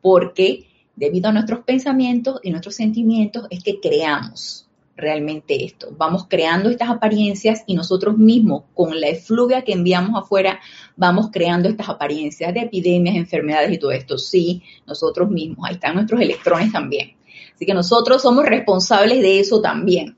porque 0.01 0.67
debido 0.95 1.29
a 1.29 1.33
nuestros 1.33 1.61
pensamientos 1.61 2.39
y 2.43 2.51
nuestros 2.51 2.75
sentimientos 2.75 3.47
es 3.49 3.63
que 3.63 3.79
creamos 3.79 4.67
realmente 4.95 5.63
esto. 5.63 5.87
Vamos 5.97 6.27
creando 6.29 6.69
estas 6.69 6.89
apariencias 6.89 7.63
y 7.65 7.75
nosotros 7.75 8.17
mismos, 8.17 8.63
con 8.73 8.99
la 8.99 9.07
efluvia 9.07 9.63
que 9.63 9.73
enviamos 9.73 10.21
afuera, 10.21 10.59
vamos 10.95 11.29
creando 11.31 11.69
estas 11.69 11.89
apariencias 11.89 12.53
de 12.53 12.61
epidemias, 12.61 13.15
enfermedades 13.15 13.71
y 13.71 13.79
todo 13.79 13.91
esto. 13.91 14.17
Sí, 14.17 14.61
nosotros 14.85 15.29
mismos. 15.29 15.67
Ahí 15.67 15.75
están 15.75 15.95
nuestros 15.95 16.21
electrones 16.21 16.71
también. 16.71 17.15
Así 17.55 17.65
que 17.65 17.73
nosotros 17.73 18.21
somos 18.21 18.45
responsables 18.45 19.21
de 19.21 19.39
eso 19.39 19.61
también. 19.61 20.15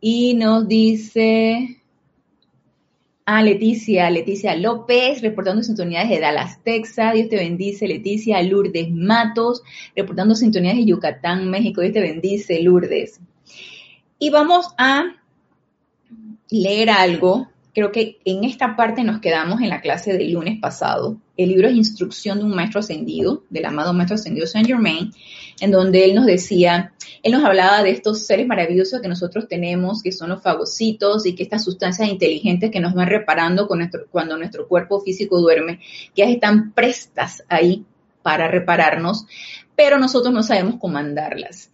Y 0.00 0.34
nos 0.34 0.66
dice, 0.68 1.77
Ah, 3.30 3.42
Leticia, 3.42 4.08
Leticia 4.08 4.56
López, 4.56 5.20
reportando 5.20 5.62
sintonía 5.62 6.00
desde 6.00 6.18
Dallas, 6.18 6.64
Texas. 6.64 7.12
Dios 7.12 7.28
te 7.28 7.36
bendice, 7.36 7.86
Leticia. 7.86 8.40
Lourdes 8.40 8.90
Matos, 8.90 9.62
reportando 9.94 10.34
sintonía 10.34 10.70
desde 10.70 10.86
Yucatán, 10.86 11.50
México. 11.50 11.82
Dios 11.82 11.92
te 11.92 12.00
bendice, 12.00 12.62
Lourdes. 12.62 13.20
Y 14.18 14.30
vamos 14.30 14.68
a 14.78 15.16
leer 16.48 16.88
algo. 16.88 17.48
Creo 17.74 17.92
que 17.92 18.16
en 18.24 18.44
esta 18.44 18.76
parte 18.76 19.04
nos 19.04 19.20
quedamos 19.20 19.60
en 19.60 19.68
la 19.68 19.82
clase 19.82 20.14
del 20.14 20.32
lunes 20.32 20.58
pasado. 20.58 21.18
El 21.36 21.50
libro 21.50 21.68
es 21.68 21.74
Instrucción 21.74 22.38
de 22.38 22.44
un 22.44 22.54
Maestro 22.54 22.80
Ascendido, 22.80 23.44
del 23.50 23.66
amado 23.66 23.92
Maestro 23.92 24.14
Ascendido 24.14 24.46
Saint 24.46 24.66
Germain, 24.66 25.12
en 25.60 25.70
donde 25.70 26.04
él 26.04 26.14
nos 26.14 26.26
decía, 26.26 26.92
él 27.22 27.32
nos 27.32 27.44
hablaba 27.44 27.82
de 27.82 27.90
estos 27.90 28.26
seres 28.26 28.46
maravillosos 28.46 29.00
que 29.00 29.08
nosotros 29.08 29.48
tenemos, 29.48 30.02
que 30.02 30.12
son 30.12 30.30
los 30.30 30.42
fagocitos 30.42 31.26
y 31.26 31.34
que 31.34 31.42
estas 31.42 31.64
sustancias 31.64 32.08
inteligentes 32.08 32.70
que 32.70 32.80
nos 32.80 32.94
van 32.94 33.08
reparando 33.08 33.68
cuando 34.10 34.36
nuestro 34.36 34.68
cuerpo 34.68 35.00
físico 35.00 35.40
duerme, 35.40 35.80
que 36.14 36.22
están 36.22 36.72
prestas 36.72 37.44
ahí 37.48 37.84
para 38.22 38.48
repararnos, 38.48 39.26
pero 39.74 39.98
nosotros 39.98 40.32
no 40.32 40.42
sabemos 40.42 40.76
comandarlas. 40.80 41.70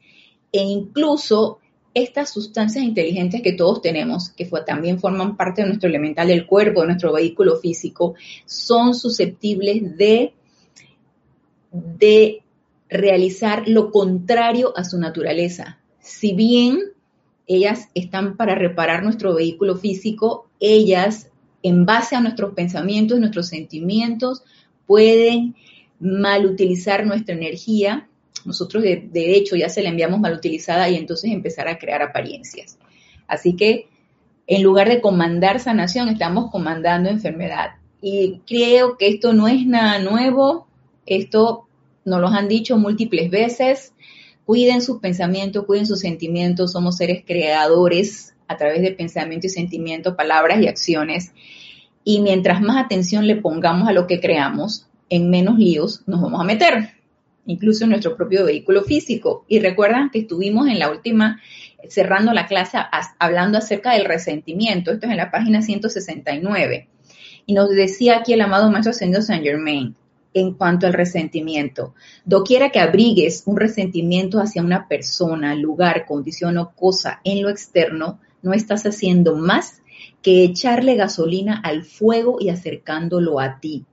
E 0.53 0.61
incluso 0.63 1.59
estas 1.95 2.33
sustancias 2.33 2.85
inteligentes 2.85 3.41
que 3.41 3.53
todos 3.53 3.81
tenemos, 3.81 4.31
que 4.31 4.49
también 4.67 4.99
forman 4.99 5.37
parte 5.37 5.63
de 5.63 5.69
nuestro 5.69 5.89
elemental 5.89 6.27
del 6.27 6.47
cuerpo, 6.47 6.81
de 6.81 6.89
nuestro 6.89 7.13
vehículo 7.13 7.57
físico, 7.57 8.15
son 8.45 8.95
susceptibles 8.95 9.97
de, 9.97 10.33
de 11.73 12.44
realizar 12.95 13.69
lo 13.69 13.91
contrario 13.91 14.73
a 14.77 14.85
su 14.85 14.99
naturaleza. 14.99 15.79
Si 15.99 16.33
bien 16.33 16.79
ellas 17.47 17.89
están 17.95 18.37
para 18.37 18.55
reparar 18.55 19.03
nuestro 19.03 19.35
vehículo 19.35 19.77
físico, 19.77 20.49
ellas, 20.61 21.31
en 21.63 21.85
base 21.85 22.15
a 22.15 22.21
nuestros 22.21 22.55
pensamientos, 22.55 23.19
nuestros 23.19 23.49
sentimientos, 23.49 24.45
pueden 24.87 25.57
malutilizar 25.99 27.05
nuestra 27.05 27.35
energía. 27.35 28.09
Nosotros, 28.45 28.83
de, 28.83 29.09
de 29.11 29.35
hecho, 29.35 29.57
ya 29.57 29.69
se 29.69 29.83
la 29.83 29.89
enviamos 29.89 30.21
mal 30.21 30.35
utilizada 30.35 30.89
y 30.89 30.97
entonces 30.97 31.33
empezar 31.33 31.69
a 31.69 31.79
crear 31.79 32.01
apariencias. 32.01 32.79
Así 33.27 33.57
que, 33.57 33.89
en 34.47 34.63
lugar 34.63 34.89
de 34.89 35.01
comandar 35.01 35.59
sanación, 35.59 36.09
estamos 36.09 36.51
comandando 36.51 37.11
enfermedad. 37.11 37.71
Y 38.01 38.41
creo 38.47 38.97
que 38.99 39.09
esto 39.09 39.33
no 39.33 39.49
es 39.49 39.67
nada 39.67 39.99
nuevo. 39.99 40.69
Esto 41.07 41.67
nos 42.05 42.21
lo 42.21 42.29
han 42.29 42.49
dicho 42.49 42.77
múltiples 42.77 43.31
veces. 43.31 43.93
Cuiden 44.45 44.83
sus 44.83 45.01
pensamientos, 45.01 45.65
cuiden 45.65 45.87
sus 45.87 46.01
sentimientos. 46.01 46.73
Somos 46.73 46.97
seres 46.97 47.25
creadores 47.27 48.35
a 48.49 48.57
través 48.57 48.83
de 48.83 48.93
pensamiento 48.93 49.47
y 49.47 49.51
sentimiento, 49.51 50.17
palabras 50.17 50.61
y 50.61 50.69
acciones. 50.69 51.33
Y 52.05 52.21
mientras 52.21 52.61
más 52.61 52.83
atención 52.85 53.27
le 53.27 53.37
pongamos 53.37 53.89
a 53.89 53.93
lo 53.93 54.07
que 54.07 54.21
creamos, 54.21 54.87
en 55.09 55.31
menos 55.31 55.59
líos 55.59 56.03
nos 56.07 56.21
vamos 56.21 56.41
a 56.41 56.45
meter, 56.45 56.91
incluso 57.47 57.85
en 57.85 57.91
nuestro 57.91 58.17
propio 58.17 58.45
vehículo 58.45 58.83
físico. 58.83 59.45
Y 59.49 59.61
recuerdan 59.61 60.11
que 60.11 60.21
estuvimos 60.21 60.69
en 60.69 60.79
la 60.79 60.91
última, 60.91 61.41
cerrando 61.89 62.33
la 62.33 62.47
clase, 62.47 62.79
hablando 63.19 63.59
acerca 63.59 63.93
del 63.93 64.05
resentimiento. 64.05 64.93
Esto 64.93 65.07
es 65.07 65.13
en 65.13 65.19
la 65.19 65.31
página 65.31 65.63
169. 65.63 66.89
Y 67.47 67.55
nos 67.55 67.71
decía 67.71 68.19
aquí 68.19 68.35
el 68.35 68.41
amado 68.43 68.71
Maestro 68.71 68.91
Ascendido 68.91 69.23
Saint 69.23 69.45
Germain, 69.45 69.95
en 70.35 70.55
cuanto 70.55 70.87
al 70.87 70.93
resentimiento. 70.93 71.95
Doquiera 72.25 72.71
que 72.71 72.81
abrigues 72.81 73.45
un 73.47 73.57
resentimiento 73.57 74.41
hacia 74.41 74.63
una 74.63 74.89
persona, 74.89 75.55
lugar, 75.55 76.05
condición 76.07 76.59
o 76.59 76.73
cosa 76.73 77.21
en 77.25 77.43
lo 77.43 77.49
externo, 77.49 78.19
no 78.43 78.53
estás 78.53 78.85
haciendo 78.85 79.37
más 79.37 79.81
que 80.21 80.45
echarle 80.45 80.97
gasolina 80.97 81.61
al 81.63 81.85
fuego 81.85 82.39
y 82.41 82.51
acercándolo 82.51 83.41
a 83.41 83.61
ti. 83.61 83.85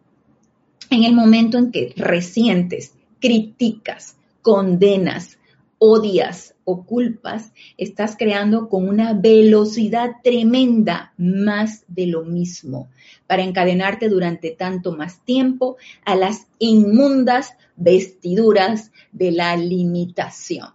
En 0.90 1.04
el 1.04 1.14
momento 1.14 1.58
en 1.58 1.72
que 1.72 1.94
resientes, 1.96 2.96
criticas, 3.20 4.18
condenas, 4.42 5.38
odias 5.78 6.56
culpas, 6.78 7.54
estás 7.78 8.16
creando 8.18 8.70
con 8.70 8.88
una 8.88 9.14
velocidad 9.14 10.12
tremenda 10.24 11.14
más 11.18 11.84
de 11.88 12.08
lo 12.08 12.24
mismo 12.24 12.90
para 13.28 13.44
encadenarte 13.44 14.10
durante 14.10 14.52
tanto 14.52 14.96
más 14.96 15.24
tiempo 15.24 15.78
a 16.06 16.16
las 16.16 16.48
inmundas 16.60 17.54
vestiduras 17.76 18.92
de 19.12 19.32
la 19.32 19.56
limitación. 19.56 20.70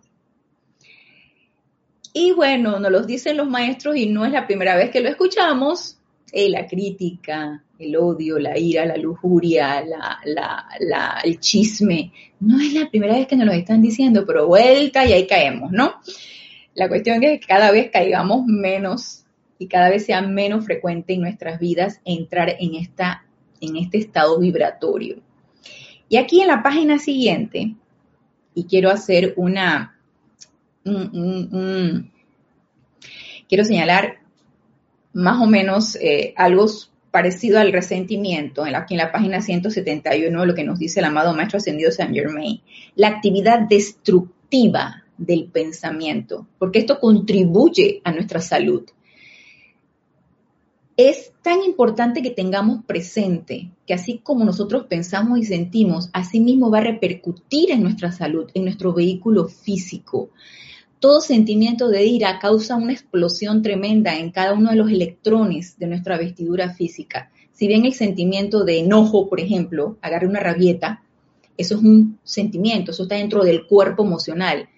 Y 2.13 2.33
bueno, 2.33 2.79
nos 2.79 2.91
lo 2.91 3.03
dicen 3.03 3.37
los 3.37 3.49
maestros 3.49 3.97
y 3.97 4.07
no 4.07 4.25
es 4.25 4.33
la 4.33 4.47
primera 4.47 4.75
vez 4.75 4.91
que 4.91 5.03
lo 5.03 5.09
escuchamos. 5.11 5.96
Eh, 6.33 6.51
la 6.51 6.67
crítica, 6.67 7.63
el 7.79 7.97
odio, 7.97 8.39
la 8.39 8.59
ira, 8.59 8.85
la 8.85 8.97
lujuria, 8.97 9.85
el 11.25 11.41
chisme. 11.41 12.13
No 12.41 12.61
es 12.61 12.73
la 12.75 12.91
primera 12.91 13.15
vez 13.15 13.27
que 13.27 13.37
nos 13.37 13.47
lo 13.47 13.53
están 13.53 13.81
diciendo, 13.81 14.25
pero 14.27 14.47
vuelta 14.47 15.07
y 15.07 15.13
ahí 15.13 15.27
caemos, 15.27 15.71
¿no? 15.71 15.95
La 16.75 16.89
cuestión 16.89 17.23
es 17.23 17.41
que 17.41 17.47
cada 17.47 17.71
vez 17.71 17.91
caigamos 17.91 18.45
menos 18.47 19.25
y 19.59 19.69
cada 19.69 19.89
vez 19.89 20.05
sea 20.05 20.21
menos 20.21 20.65
frecuente 20.65 21.15
en 21.15 21.23
nuestras 21.23 21.59
vidas 21.59 22.01
entrar 22.05 22.57
en, 22.59 22.75
esta, 22.75 23.25
en 23.61 23.77
este 23.77 23.99
estado 23.99 24.39
vibratorio. 24.39 25.23
Y 26.09 26.17
aquí 26.19 26.41
en 26.41 26.49
la 26.49 26.63
página 26.63 26.99
siguiente, 26.99 27.75
y 28.55 28.65
quiero 28.65 28.91
hacer 28.91 29.35
una, 29.37 29.99
quiero 33.49 33.65
señalar 33.65 34.26
más 35.17 35.41
o 35.41 35.47
menos 35.47 35.97
eh, 35.97 36.35
algo 36.37 36.67
parecido 37.11 37.59
al 37.59 37.73
resentimiento, 37.73 38.65
aquí 38.65 38.93
en 38.93 38.99
la 38.99 39.13
página 39.13 39.41
171, 39.41 40.45
lo 40.45 40.55
que 40.55 40.63
nos 40.63 40.79
dice 40.79 41.01
el 41.01 41.07
amado 41.07 41.35
Maestro 41.35 41.57
Ascendido 41.57 41.91
Saint 41.91 42.15
Germain, 42.15 42.61
la 42.97 43.09
actividad 43.09 43.61
destructiva 43.61 45.05
del 45.17 45.47
pensamiento, 45.47 46.47
porque 46.59 46.81
esto 46.81 47.01
contribuye 47.01 48.03
a 48.05 48.13
nuestra 48.13 48.43
salud. 48.43 48.85
Es 50.99 51.33
tan 51.41 51.63
importante 51.63 52.21
que 52.21 52.31
tengamos 52.31 52.85
presente 52.85 53.71
que 53.87 53.95
así 53.95 54.21
como 54.23 54.45
nosotros 54.45 54.85
pensamos 54.87 55.39
y 55.39 55.45
sentimos, 55.45 56.11
así 56.13 56.41
mismo 56.41 56.71
va 56.71 56.79
a 56.79 56.83
repercutir 56.93 57.71
en 57.71 57.83
nuestra 57.83 58.13
salud, 58.13 58.51
en 58.53 58.65
nuestro 58.65 58.93
vehículo 58.93 59.49
físico. 59.49 60.29
Todo 60.99 61.21
sentimiento 61.21 61.89
de 61.89 62.07
ira 62.07 62.39
causa 62.39 62.77
una 62.77 62.93
explosión 62.93 63.63
tremenda 63.63 64.17
en 64.17 64.31
cada 64.31 64.55
uno 64.55 64.71
de 64.71 64.77
los 64.77 64.91
electrones 64.91 65.79
de 65.79 65.87
nuestra 65.87 66.17
vestidura 66.17 66.73
física. 66.73 67.31
Si 67.53 67.69
bien 67.69 67.85
el 67.85 67.93
sentimiento 67.93 68.65
de 68.65 68.79
enojo, 68.81 69.29
por 69.29 69.41
ejemplo, 69.41 69.99
agarre 70.01 70.27
una 70.27 70.41
rabieta, 70.41 71.03
eso 71.57 71.77
es 71.77 71.83
un 71.83 72.19
sentimiento, 72.23 72.91
eso 72.91 73.05
está 73.05 73.17
dentro 73.17 73.45
del 73.45 73.67
cuerpo 73.67 74.05
emocional. 74.05 74.69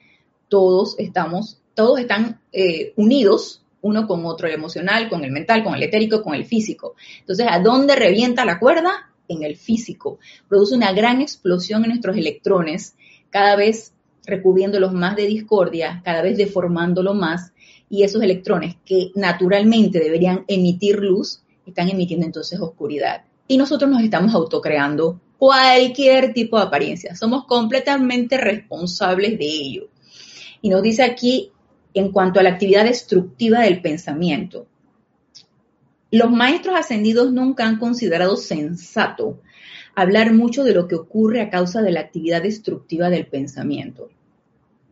Todos 0.48 0.96
estamos, 0.98 1.60
todos 1.74 2.00
están 2.00 2.40
eh, 2.52 2.92
unidos 2.96 3.64
uno 3.80 4.06
con 4.06 4.24
otro, 4.26 4.48
el 4.48 4.54
emocional, 4.54 5.08
con 5.08 5.24
el 5.24 5.30
mental, 5.30 5.62
con 5.62 5.74
el 5.74 5.82
etérico, 5.82 6.22
con 6.22 6.34
el 6.34 6.44
físico. 6.44 6.94
Entonces, 7.20 7.46
¿a 7.48 7.60
dónde 7.60 7.94
revienta 7.94 8.44
la 8.44 8.58
cuerda? 8.58 9.10
En 9.28 9.42
el 9.42 9.56
físico. 9.56 10.18
Produce 10.48 10.74
una 10.74 10.92
gran 10.92 11.20
explosión 11.20 11.84
en 11.84 11.90
nuestros 11.90 12.16
electrones, 12.16 12.96
cada 13.30 13.56
vez 13.56 13.92
recubriéndolos 14.28 14.92
más 14.92 15.16
de 15.16 15.26
discordia, 15.26 16.02
cada 16.04 16.22
vez 16.22 16.36
deformándolo 16.36 17.14
más, 17.14 17.52
y 17.90 18.02
esos 18.02 18.22
electrones 18.22 18.76
que 18.84 19.10
naturalmente 19.14 19.98
deberían 19.98 20.44
emitir 20.46 20.98
luz, 20.98 21.40
están 21.66 21.88
emitiendo 21.88 22.26
entonces 22.26 22.60
oscuridad. 22.60 23.24
Y 23.48 23.56
nosotros 23.56 23.90
nos 23.90 24.02
estamos 24.02 24.34
autocreando 24.34 25.18
cualquier 25.38 26.34
tipo 26.34 26.58
de 26.58 26.64
apariencia. 26.64 27.16
Somos 27.16 27.46
completamente 27.46 28.36
responsables 28.36 29.38
de 29.38 29.46
ello. 29.46 29.88
Y 30.60 30.68
nos 30.68 30.82
dice 30.82 31.02
aquí 31.02 31.50
en 31.94 32.12
cuanto 32.12 32.38
a 32.38 32.42
la 32.42 32.50
actividad 32.50 32.84
destructiva 32.84 33.60
del 33.60 33.80
pensamiento. 33.80 34.66
Los 36.10 36.30
maestros 36.30 36.76
ascendidos 36.76 37.32
nunca 37.32 37.66
han 37.66 37.78
considerado 37.78 38.36
sensato 38.36 39.40
hablar 39.94 40.32
mucho 40.32 40.62
de 40.62 40.74
lo 40.74 40.86
que 40.86 40.94
ocurre 40.94 41.40
a 41.40 41.50
causa 41.50 41.82
de 41.82 41.90
la 41.90 42.00
actividad 42.00 42.42
destructiva 42.42 43.10
del 43.10 43.26
pensamiento. 43.26 44.10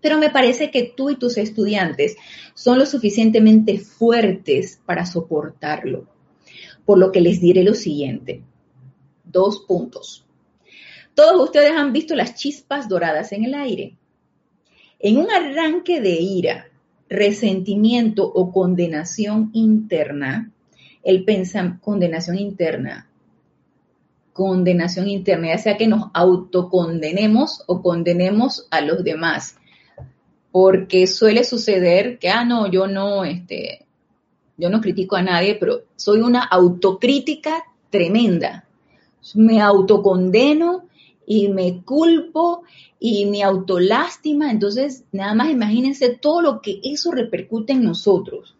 Pero 0.00 0.18
me 0.18 0.30
parece 0.30 0.70
que 0.70 0.92
tú 0.96 1.10
y 1.10 1.16
tus 1.16 1.36
estudiantes 1.36 2.16
son 2.54 2.78
lo 2.78 2.86
suficientemente 2.86 3.78
fuertes 3.78 4.80
para 4.84 5.06
soportarlo. 5.06 6.06
Por 6.84 6.98
lo 6.98 7.12
que 7.12 7.20
les 7.20 7.40
diré 7.40 7.64
lo 7.64 7.74
siguiente. 7.74 8.42
Dos 9.24 9.64
puntos. 9.66 10.24
Todos 11.14 11.42
ustedes 11.44 11.72
han 11.72 11.92
visto 11.92 12.14
las 12.14 12.34
chispas 12.34 12.88
doradas 12.88 13.32
en 13.32 13.44
el 13.44 13.54
aire. 13.54 13.96
En 14.98 15.16
un 15.16 15.30
arranque 15.30 16.00
de 16.00 16.12
ira, 16.20 16.66
resentimiento 17.08 18.26
o 18.26 18.52
condenación 18.52 19.50
interna, 19.52 20.52
el 21.02 21.24
pensamiento, 21.24 21.80
condenación 21.82 22.38
interna, 22.38 23.08
condenación 24.32 25.08
interna, 25.08 25.48
ya 25.48 25.58
sea 25.58 25.76
que 25.76 25.86
nos 25.86 26.10
autocondenemos 26.12 27.62
o 27.66 27.80
condenemos 27.80 28.66
a 28.70 28.80
los 28.80 29.02
demás, 29.02 29.56
porque 30.58 31.06
suele 31.06 31.44
suceder 31.44 32.18
que, 32.18 32.30
ah, 32.30 32.42
no, 32.42 32.66
yo 32.66 32.86
no, 32.86 33.26
este, 33.26 33.84
yo 34.56 34.70
no 34.70 34.80
critico 34.80 35.14
a 35.14 35.20
nadie, 35.20 35.56
pero 35.56 35.82
soy 35.96 36.20
una 36.20 36.44
autocrítica 36.44 37.62
tremenda. 37.90 38.66
Me 39.34 39.60
autocondeno 39.60 40.86
y 41.26 41.48
me 41.48 41.82
culpo 41.82 42.62
y 42.98 43.26
mi 43.26 43.42
autolástima. 43.42 44.50
Entonces, 44.50 45.04
nada 45.12 45.34
más 45.34 45.50
imagínense 45.50 46.16
todo 46.16 46.40
lo 46.40 46.62
que 46.62 46.80
eso 46.82 47.12
repercute 47.12 47.74
en 47.74 47.84
nosotros. 47.84 48.56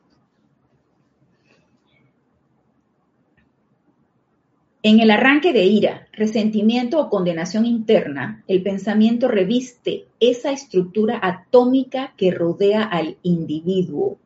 En 4.88 5.00
el 5.00 5.10
arranque 5.10 5.52
de 5.52 5.64
ira, 5.64 6.06
resentimiento 6.12 7.00
o 7.00 7.10
condenación 7.10 7.66
interna, 7.66 8.44
el 8.46 8.62
pensamiento 8.62 9.26
reviste 9.26 10.06
esa 10.20 10.52
estructura 10.52 11.18
atómica 11.20 12.14
que 12.16 12.30
rodea 12.30 12.84
al 12.84 13.16
individuo 13.24 14.16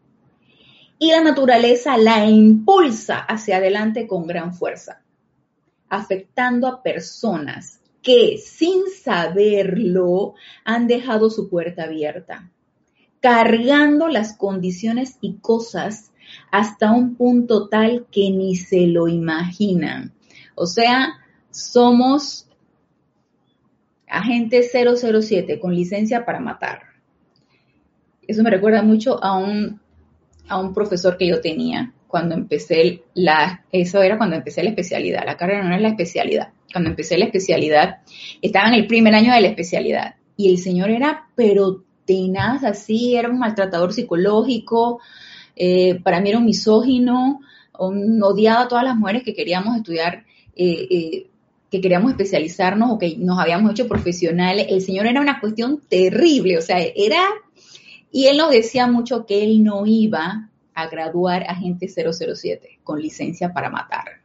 y 0.98 1.12
la 1.12 1.22
naturaleza 1.22 1.96
la 1.96 2.26
impulsa 2.26 3.20
hacia 3.20 3.56
adelante 3.56 4.06
con 4.06 4.26
gran 4.26 4.52
fuerza, 4.52 5.00
afectando 5.88 6.66
a 6.66 6.82
personas 6.82 7.80
que 8.02 8.36
sin 8.36 8.82
saberlo 9.02 10.34
han 10.66 10.86
dejado 10.86 11.30
su 11.30 11.48
puerta 11.48 11.84
abierta, 11.84 12.50
cargando 13.20 14.08
las 14.08 14.36
condiciones 14.36 15.16
y 15.22 15.36
cosas 15.36 16.12
hasta 16.50 16.92
un 16.92 17.14
punto 17.14 17.70
tal 17.70 18.04
que 18.10 18.28
ni 18.28 18.56
se 18.56 18.86
lo 18.88 19.08
imaginan. 19.08 20.12
O 20.60 20.66
sea, 20.66 21.14
somos 21.50 22.46
agente 24.06 24.62
007 24.62 25.58
con 25.58 25.74
licencia 25.74 26.26
para 26.26 26.38
matar. 26.38 26.82
Eso 28.28 28.42
me 28.42 28.50
recuerda 28.50 28.82
mucho 28.82 29.22
a 29.24 29.38
un, 29.38 29.80
a 30.48 30.60
un 30.60 30.74
profesor 30.74 31.16
que 31.16 31.26
yo 31.26 31.40
tenía 31.40 31.94
cuando 32.06 32.34
empecé 32.34 33.04
la, 33.14 33.64
eso 33.72 34.02
era 34.02 34.18
cuando 34.18 34.36
empecé 34.36 34.62
la 34.62 34.68
especialidad, 34.68 35.24
la 35.24 35.38
carrera 35.38 35.66
no 35.66 35.74
es 35.74 35.80
la 35.80 35.88
especialidad 35.88 36.50
cuando 36.70 36.90
empecé 36.90 37.16
la 37.16 37.24
especialidad, 37.24 37.98
estaba 38.42 38.68
en 38.68 38.74
el 38.74 38.86
primer 38.86 39.14
año 39.14 39.32
de 39.32 39.40
la 39.40 39.48
especialidad 39.48 40.16
y 40.36 40.50
el 40.50 40.58
señor 40.58 40.90
era, 40.90 41.28
pero 41.34 41.84
tenaz, 42.04 42.64
así, 42.64 43.16
era 43.16 43.30
un 43.30 43.38
maltratador 43.38 43.94
psicológico, 43.94 45.00
eh, 45.56 46.00
para 46.02 46.20
mí 46.20 46.28
era 46.28 46.38
un 46.38 46.44
misógino, 46.44 47.40
odiaba 47.72 48.62
a 48.62 48.68
todas 48.68 48.84
las 48.84 48.96
mujeres 48.96 49.22
que 49.22 49.34
queríamos 49.34 49.76
estudiar, 49.76 50.24
eh, 50.62 50.88
eh, 50.90 51.26
que 51.70 51.80
queríamos 51.80 52.10
especializarnos 52.10 52.90
o 52.90 52.98
que 52.98 53.16
nos 53.16 53.38
habíamos 53.38 53.70
hecho 53.70 53.88
profesionales. 53.88 54.66
El 54.68 54.82
señor 54.82 55.06
era 55.06 55.22
una 55.22 55.40
cuestión 55.40 55.80
terrible, 55.88 56.58
o 56.58 56.60
sea, 56.60 56.80
era, 56.80 57.22
y 58.12 58.26
él 58.26 58.36
nos 58.36 58.50
decía 58.50 58.86
mucho 58.86 59.24
que 59.24 59.42
él 59.42 59.64
no 59.64 59.86
iba 59.86 60.50
a 60.74 60.86
graduar 60.88 61.44
agente 61.48 61.88
007 61.88 62.80
con 62.84 63.00
licencia 63.00 63.54
para 63.54 63.70
matar. 63.70 64.20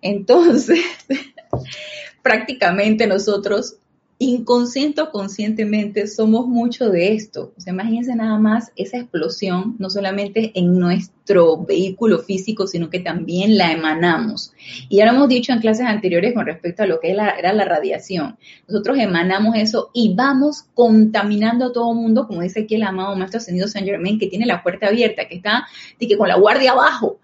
Entonces, 0.00 0.84
prácticamente 2.22 3.08
nosotros, 3.08 3.78
inconsciente 4.18 5.02
o 5.02 5.10
conscientemente, 5.10 6.06
somos 6.06 6.46
mucho 6.46 6.88
de 6.88 7.12
esto. 7.12 7.52
O 7.56 7.60
sea, 7.60 7.74
imagínense 7.74 8.14
nada 8.14 8.38
más 8.38 8.72
esa 8.74 8.96
explosión, 8.96 9.76
no 9.78 9.90
solamente 9.90 10.52
en 10.54 10.78
nuestro 10.78 11.58
vehículo 11.58 12.20
físico, 12.20 12.66
sino 12.66 12.88
que 12.88 13.00
también 13.00 13.58
la 13.58 13.72
emanamos. 13.72 14.52
Y 14.88 14.96
ya 14.96 15.04
hemos 15.04 15.28
dicho 15.28 15.52
en 15.52 15.60
clases 15.60 15.86
anteriores 15.86 16.32
con 16.32 16.46
respecto 16.46 16.82
a 16.82 16.86
lo 16.86 16.98
que 16.98 17.10
era 17.10 17.52
la 17.52 17.64
radiación. 17.66 18.38
Nosotros 18.66 18.96
emanamos 18.98 19.54
eso 19.56 19.90
y 19.92 20.14
vamos 20.14 20.64
contaminando 20.72 21.66
a 21.66 21.72
todo 21.72 21.92
mundo, 21.92 22.26
como 22.26 22.40
dice 22.40 22.60
aquí 22.60 22.76
el 22.76 22.84
amado 22.84 23.16
Maestro 23.16 23.38
Ascendido 23.38 23.68
Saint 23.68 23.86
Germain, 23.86 24.18
que 24.18 24.28
tiene 24.28 24.46
la 24.46 24.62
puerta 24.62 24.86
abierta, 24.86 25.28
que 25.28 25.36
está 25.36 25.66
que 25.98 26.16
con 26.16 26.28
la 26.28 26.38
guardia 26.38 26.72
abajo, 26.72 27.18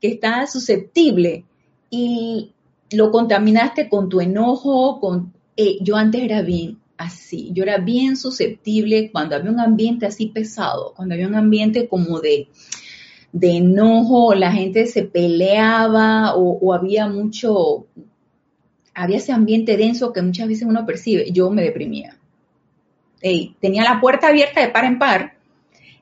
que 0.00 0.08
está 0.08 0.44
susceptible. 0.48 1.44
Y 1.88 2.50
lo 2.90 3.12
contaminaste 3.12 3.88
con 3.88 4.08
tu 4.08 4.20
enojo, 4.20 4.98
con... 4.98 5.32
Eh, 5.56 5.78
yo 5.80 5.96
antes 5.96 6.22
era 6.22 6.42
bien 6.42 6.78
así, 6.96 7.50
yo 7.52 7.64
era 7.64 7.78
bien 7.78 8.16
susceptible 8.16 9.10
cuando 9.10 9.36
había 9.36 9.50
un 9.50 9.60
ambiente 9.60 10.06
así 10.06 10.26
pesado, 10.26 10.94
cuando 10.94 11.14
había 11.14 11.28
un 11.28 11.34
ambiente 11.34 11.88
como 11.88 12.20
de, 12.20 12.48
de 13.32 13.56
enojo, 13.56 14.34
la 14.34 14.52
gente 14.52 14.86
se 14.86 15.02
peleaba 15.02 16.34
o, 16.36 16.72
había 16.72 17.08
mucho, 17.08 17.86
había 18.94 19.16
ese 19.16 19.32
ambiente 19.32 19.76
denso 19.76 20.12
que 20.12 20.22
muchas 20.22 20.48
veces 20.48 20.66
uno 20.66 20.86
percibe, 20.86 21.30
yo 21.32 21.50
me 21.50 21.62
deprimía. 21.62 22.16
tenía 23.60 23.84
la 23.84 24.00
puerta 24.00 24.28
abierta 24.28 24.60
de 24.60 24.68
par 24.68 24.84
en 24.84 24.98
par, 24.98 25.34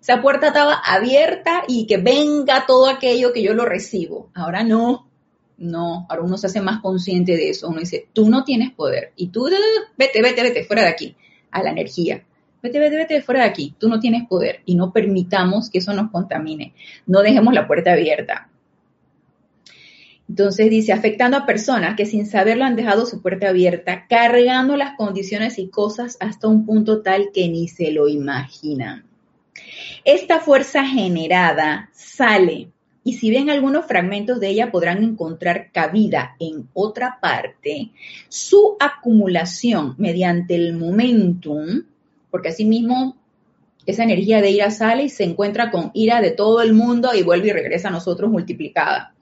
esa 0.00 0.22
puerta 0.22 0.48
estaba 0.48 0.74
abierta 0.74 1.64
y 1.68 1.86
que 1.86 1.98
venga 1.98 2.64
todo 2.66 2.88
aquello 2.88 3.32
que 3.32 3.42
yo 3.42 3.52
lo 3.52 3.66
recibo. 3.66 4.30
Ahora 4.34 4.64
no, 4.64 5.10
no, 5.61 6.07
ahora 6.09 6.23
uno 6.23 6.38
se 6.38 6.46
hace 6.46 6.61
más 6.61 6.81
consciente 6.81 7.37
de 7.37 7.51
eso. 7.51 7.68
Uno 7.68 7.81
dice, 7.81 8.09
tú 8.12 8.29
no 8.29 8.44
tienes 8.44 8.73
poder. 8.73 9.12
Y 9.14 9.29
tú, 9.29 9.46
vete, 9.96 10.23
vete, 10.23 10.42
vete, 10.42 10.64
fuera 10.64 10.83
de 10.83 10.88
aquí, 10.88 11.16
a 11.51 11.62
la 11.62 11.70
energía. 11.70 12.25
Vete, 12.62 12.79
vete, 12.79 12.96
vete, 12.96 13.23
fuera 13.23 13.42
de 13.42 13.51
aquí. 13.51 13.75
Tú 13.79 13.88
no 13.88 14.01
tienes 14.01 14.27
poder. 14.27 14.62
Y 14.64 14.75
no 14.75 14.90
permitamos 14.92 15.68
que 15.68 15.79
eso 15.79 15.92
nos 15.92 16.11
contamine. 16.11 16.73
No 17.07 17.20
dejemos 17.20 17.53
la 17.53 17.66
puerta 17.66 17.92
abierta. 17.92 18.49
Entonces 20.31 20.70
dice, 20.70 20.92
afectando 20.92 21.37
a 21.37 21.44
personas 21.44 21.94
que 21.94 22.07
sin 22.07 22.25
saberlo 22.25 22.64
han 22.64 22.77
dejado 22.77 23.05
su 23.05 23.20
puerta 23.20 23.51
abierta, 23.51 24.07
cargando 24.09 24.77
las 24.77 24.96
condiciones 24.96 25.59
y 25.59 25.68
cosas 25.68 26.16
hasta 26.20 26.49
un 26.49 26.64
punto 26.64 27.03
tal 27.03 27.33
que 27.35 27.49
ni 27.49 27.68
se 27.68 27.90
lo 27.90 28.09
imaginan. 28.09 29.05
Esta 30.05 30.38
fuerza 30.38 30.87
generada 30.87 31.90
sale 31.92 32.70
y 33.02 33.14
si 33.14 33.30
ven 33.30 33.48
algunos 33.48 33.86
fragmentos 33.86 34.40
de 34.40 34.48
ella 34.48 34.70
podrán 34.70 35.02
encontrar 35.02 35.70
cabida 35.72 36.36
en 36.38 36.68
otra 36.74 37.18
parte, 37.20 37.90
su 38.28 38.76
acumulación 38.78 39.94
mediante 39.96 40.54
el 40.54 40.74
momentum, 40.74 41.84
porque 42.30 42.50
asimismo 42.50 43.16
esa 43.86 44.04
energía 44.04 44.42
de 44.42 44.50
ira 44.50 44.70
sale 44.70 45.04
y 45.04 45.08
se 45.08 45.24
encuentra 45.24 45.70
con 45.70 45.90
ira 45.94 46.20
de 46.20 46.30
todo 46.30 46.60
el 46.60 46.74
mundo 46.74 47.10
y 47.14 47.22
vuelve 47.22 47.48
y 47.48 47.52
regresa 47.52 47.88
a 47.88 47.92
nosotros 47.92 48.30
multiplicada. 48.30 49.14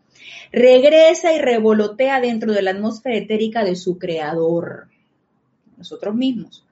Regresa 0.51 1.33
y 1.33 1.39
revolotea 1.39 2.21
dentro 2.21 2.53
de 2.53 2.63
la 2.63 2.73
atmósfera 2.73 3.17
etérica 3.17 3.65
de 3.65 3.77
su 3.77 3.99
creador, 3.99 4.89
nosotros 5.77 6.15
mismos. 6.15 6.65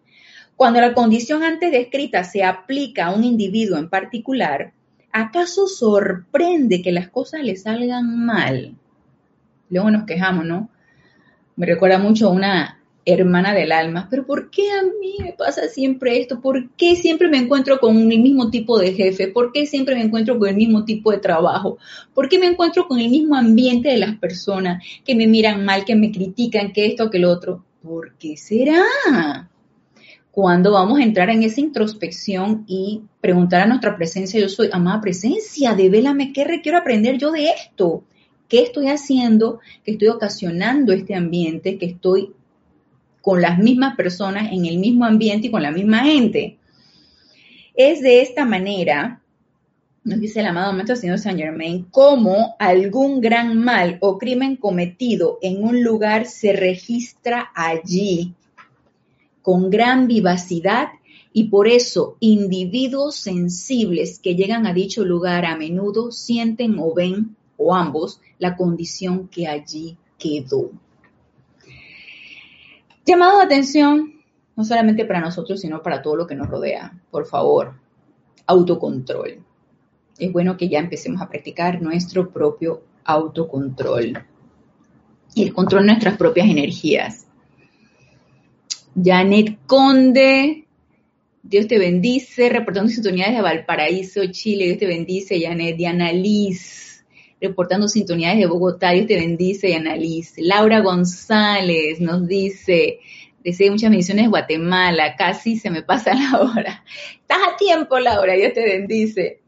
Cuando 0.56 0.80
la 0.80 0.94
condición 0.94 1.42
antes 1.42 1.70
descrita 1.70 2.24
se 2.24 2.42
aplica 2.42 3.06
a 3.06 3.14
un 3.14 3.22
individuo 3.22 3.78
en 3.78 3.90
particular, 3.90 4.72
¿acaso 5.16 5.66
sorprende 5.66 6.82
que 6.82 6.92
las 6.92 7.08
cosas 7.08 7.42
le 7.42 7.56
salgan 7.56 8.26
mal? 8.26 8.74
Luego 9.70 9.90
nos 9.90 10.04
quejamos, 10.04 10.44
¿no? 10.44 10.68
Me 11.56 11.64
recuerda 11.64 11.98
mucho 11.98 12.30
una 12.30 12.78
hermana 13.06 13.54
del 13.54 13.72
alma, 13.72 14.08
pero 14.10 14.26
¿por 14.26 14.50
qué 14.50 14.70
a 14.72 14.82
mí 14.82 15.14
me 15.20 15.32
pasa 15.32 15.68
siempre 15.68 16.20
esto? 16.20 16.40
¿Por 16.42 16.70
qué 16.72 16.96
siempre 16.96 17.28
me 17.28 17.38
encuentro 17.38 17.78
con 17.78 17.96
el 17.96 18.20
mismo 18.20 18.50
tipo 18.50 18.78
de 18.78 18.92
jefe? 18.92 19.28
¿Por 19.28 19.52
qué 19.52 19.64
siempre 19.64 19.94
me 19.94 20.02
encuentro 20.02 20.38
con 20.38 20.50
el 20.50 20.56
mismo 20.56 20.84
tipo 20.84 21.10
de 21.12 21.18
trabajo? 21.18 21.78
¿Por 22.12 22.28
qué 22.28 22.38
me 22.38 22.46
encuentro 22.46 22.86
con 22.86 22.98
el 22.98 23.08
mismo 23.08 23.36
ambiente 23.36 23.88
de 23.88 23.96
las 23.96 24.16
personas 24.18 24.84
que 25.02 25.14
me 25.14 25.26
miran 25.26 25.64
mal, 25.64 25.86
que 25.86 25.94
me 25.94 26.12
critican, 26.12 26.72
que 26.72 26.86
esto, 26.86 27.08
que 27.08 27.20
lo 27.20 27.30
otro? 27.30 27.64
¿Por 27.82 28.16
qué 28.16 28.36
será? 28.36 28.82
Cuando 30.36 30.72
vamos 30.72 30.98
a 30.98 31.02
entrar 31.02 31.30
en 31.30 31.44
esa 31.44 31.62
introspección 31.62 32.66
y 32.66 33.00
preguntar 33.22 33.62
a 33.62 33.66
nuestra 33.66 33.96
presencia, 33.96 34.38
yo 34.38 34.50
soy 34.50 34.68
amada 34.70 35.00
presencia, 35.00 35.72
devélame 35.72 36.34
qué 36.34 36.44
requiero 36.44 36.76
aprender 36.76 37.16
yo 37.16 37.32
de 37.32 37.46
esto. 37.46 38.04
¿Qué 38.46 38.60
estoy 38.60 38.88
haciendo? 38.88 39.60
que 39.82 39.92
estoy 39.92 40.08
ocasionando 40.08 40.92
este 40.92 41.14
ambiente? 41.14 41.78
que 41.78 41.86
estoy 41.86 42.34
con 43.22 43.40
las 43.40 43.58
mismas 43.58 43.96
personas, 43.96 44.52
en 44.52 44.66
el 44.66 44.76
mismo 44.76 45.06
ambiente 45.06 45.46
y 45.46 45.50
con 45.50 45.62
la 45.62 45.70
misma 45.70 46.00
gente. 46.00 46.58
Es 47.74 48.02
de 48.02 48.20
esta 48.20 48.44
manera, 48.44 49.22
nos 50.04 50.20
dice 50.20 50.40
el 50.40 50.46
amado 50.48 50.74
Maestro 50.74 50.96
Señor 50.96 51.18
Saint 51.18 51.40
Germain, 51.40 51.86
como 51.90 52.56
algún 52.58 53.22
gran 53.22 53.58
mal 53.58 53.96
o 54.02 54.18
crimen 54.18 54.56
cometido 54.56 55.38
en 55.40 55.64
un 55.64 55.82
lugar 55.82 56.26
se 56.26 56.52
registra 56.52 57.50
allí 57.54 58.34
con 59.46 59.70
gran 59.70 60.08
vivacidad 60.08 60.88
y 61.32 61.44
por 61.50 61.68
eso 61.68 62.16
individuos 62.18 63.14
sensibles 63.14 64.18
que 64.18 64.34
llegan 64.34 64.66
a 64.66 64.74
dicho 64.74 65.04
lugar 65.04 65.44
a 65.44 65.56
menudo 65.56 66.10
sienten 66.10 66.80
o 66.80 66.92
ven, 66.92 67.36
o 67.56 67.72
ambos, 67.72 68.20
la 68.40 68.56
condición 68.56 69.28
que 69.28 69.46
allí 69.46 69.98
quedó. 70.18 70.72
Llamado 73.04 73.38
de 73.38 73.44
atención, 73.44 74.14
no 74.56 74.64
solamente 74.64 75.04
para 75.04 75.20
nosotros, 75.20 75.60
sino 75.60 75.80
para 75.80 76.02
todo 76.02 76.16
lo 76.16 76.26
que 76.26 76.34
nos 76.34 76.48
rodea. 76.48 77.00
Por 77.12 77.24
favor, 77.24 77.74
autocontrol. 78.48 79.44
Es 80.18 80.32
bueno 80.32 80.56
que 80.56 80.68
ya 80.68 80.80
empecemos 80.80 81.22
a 81.22 81.28
practicar 81.28 81.80
nuestro 81.80 82.32
propio 82.32 82.82
autocontrol 83.04 84.24
y 85.36 85.44
el 85.44 85.54
control 85.54 85.82
de 85.82 85.92
nuestras 85.92 86.16
propias 86.16 86.48
energías. 86.48 87.25
Janet 89.02 89.58
Conde, 89.66 90.66
Dios 91.42 91.68
te 91.68 91.78
bendice, 91.78 92.48
reportando 92.48 92.90
sintonías 92.90 93.34
de 93.34 93.42
Valparaíso, 93.42 94.22
Chile, 94.30 94.64
Dios 94.64 94.78
te 94.78 94.86
bendice, 94.86 95.40
Janet, 95.40 95.76
Diana 95.76 96.12
Liz, 96.12 97.04
reportando 97.40 97.88
sintonías 97.88 98.36
de 98.38 98.46
Bogotá, 98.46 98.92
Dios 98.92 99.06
te 99.06 99.16
bendice, 99.16 99.66
Diana 99.66 99.96
Liz. 99.96 100.34
Laura 100.38 100.80
González 100.80 102.00
nos 102.00 102.26
dice, 102.26 103.00
deseo 103.44 103.72
muchas 103.72 103.90
bendiciones 103.90 104.24
de 104.24 104.30
Guatemala, 104.30 105.14
casi 105.14 105.56
se 105.56 105.70
me 105.70 105.82
pasa 105.82 106.14
la 106.14 106.40
hora. 106.40 106.84
Estás 107.20 107.38
a 107.52 107.56
tiempo, 107.56 107.98
Laura, 107.98 108.32
Dios 108.32 108.54
te 108.54 108.64
bendice. 108.64 109.40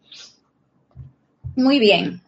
Muy 1.56 1.80
bien. 1.80 2.20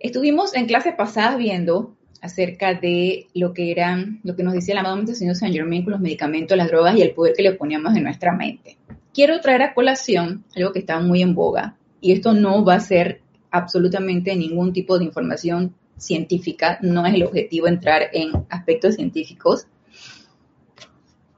Estuvimos 0.00 0.54
en 0.54 0.66
clases 0.66 0.94
pasadas 0.94 1.38
viendo 1.38 1.96
acerca 2.20 2.74
de 2.74 3.28
lo 3.34 3.52
que 3.52 3.70
eran, 3.70 4.20
lo 4.22 4.36
que 4.36 4.42
nos 4.42 4.54
decía 4.54 4.74
el 4.74 4.78
amado 4.78 5.14
Señor 5.14 5.36
San 5.36 5.52
Germain 5.52 5.84
con 5.84 5.92
los 5.92 6.00
medicamentos, 6.00 6.56
las 6.56 6.68
drogas 6.68 6.96
y 6.96 7.02
el 7.02 7.12
poder 7.12 7.34
que 7.34 7.42
le 7.42 7.52
poníamos 7.52 7.96
en 7.96 8.04
nuestra 8.04 8.32
mente. 8.32 8.76
Quiero 9.12 9.40
traer 9.40 9.62
a 9.62 9.74
colación 9.74 10.44
algo 10.54 10.72
que 10.72 10.80
está 10.80 11.00
muy 11.00 11.22
en 11.22 11.34
boga, 11.34 11.76
y 12.00 12.12
esto 12.12 12.32
no 12.32 12.64
va 12.64 12.74
a 12.74 12.80
ser 12.80 13.20
absolutamente 13.50 14.34
ningún 14.36 14.72
tipo 14.72 14.98
de 14.98 15.04
información 15.04 15.74
científica, 15.96 16.78
no 16.82 17.04
es 17.06 17.14
el 17.14 17.24
objetivo 17.24 17.66
entrar 17.66 18.08
en 18.12 18.30
aspectos 18.48 18.94
científicos. 18.94 19.66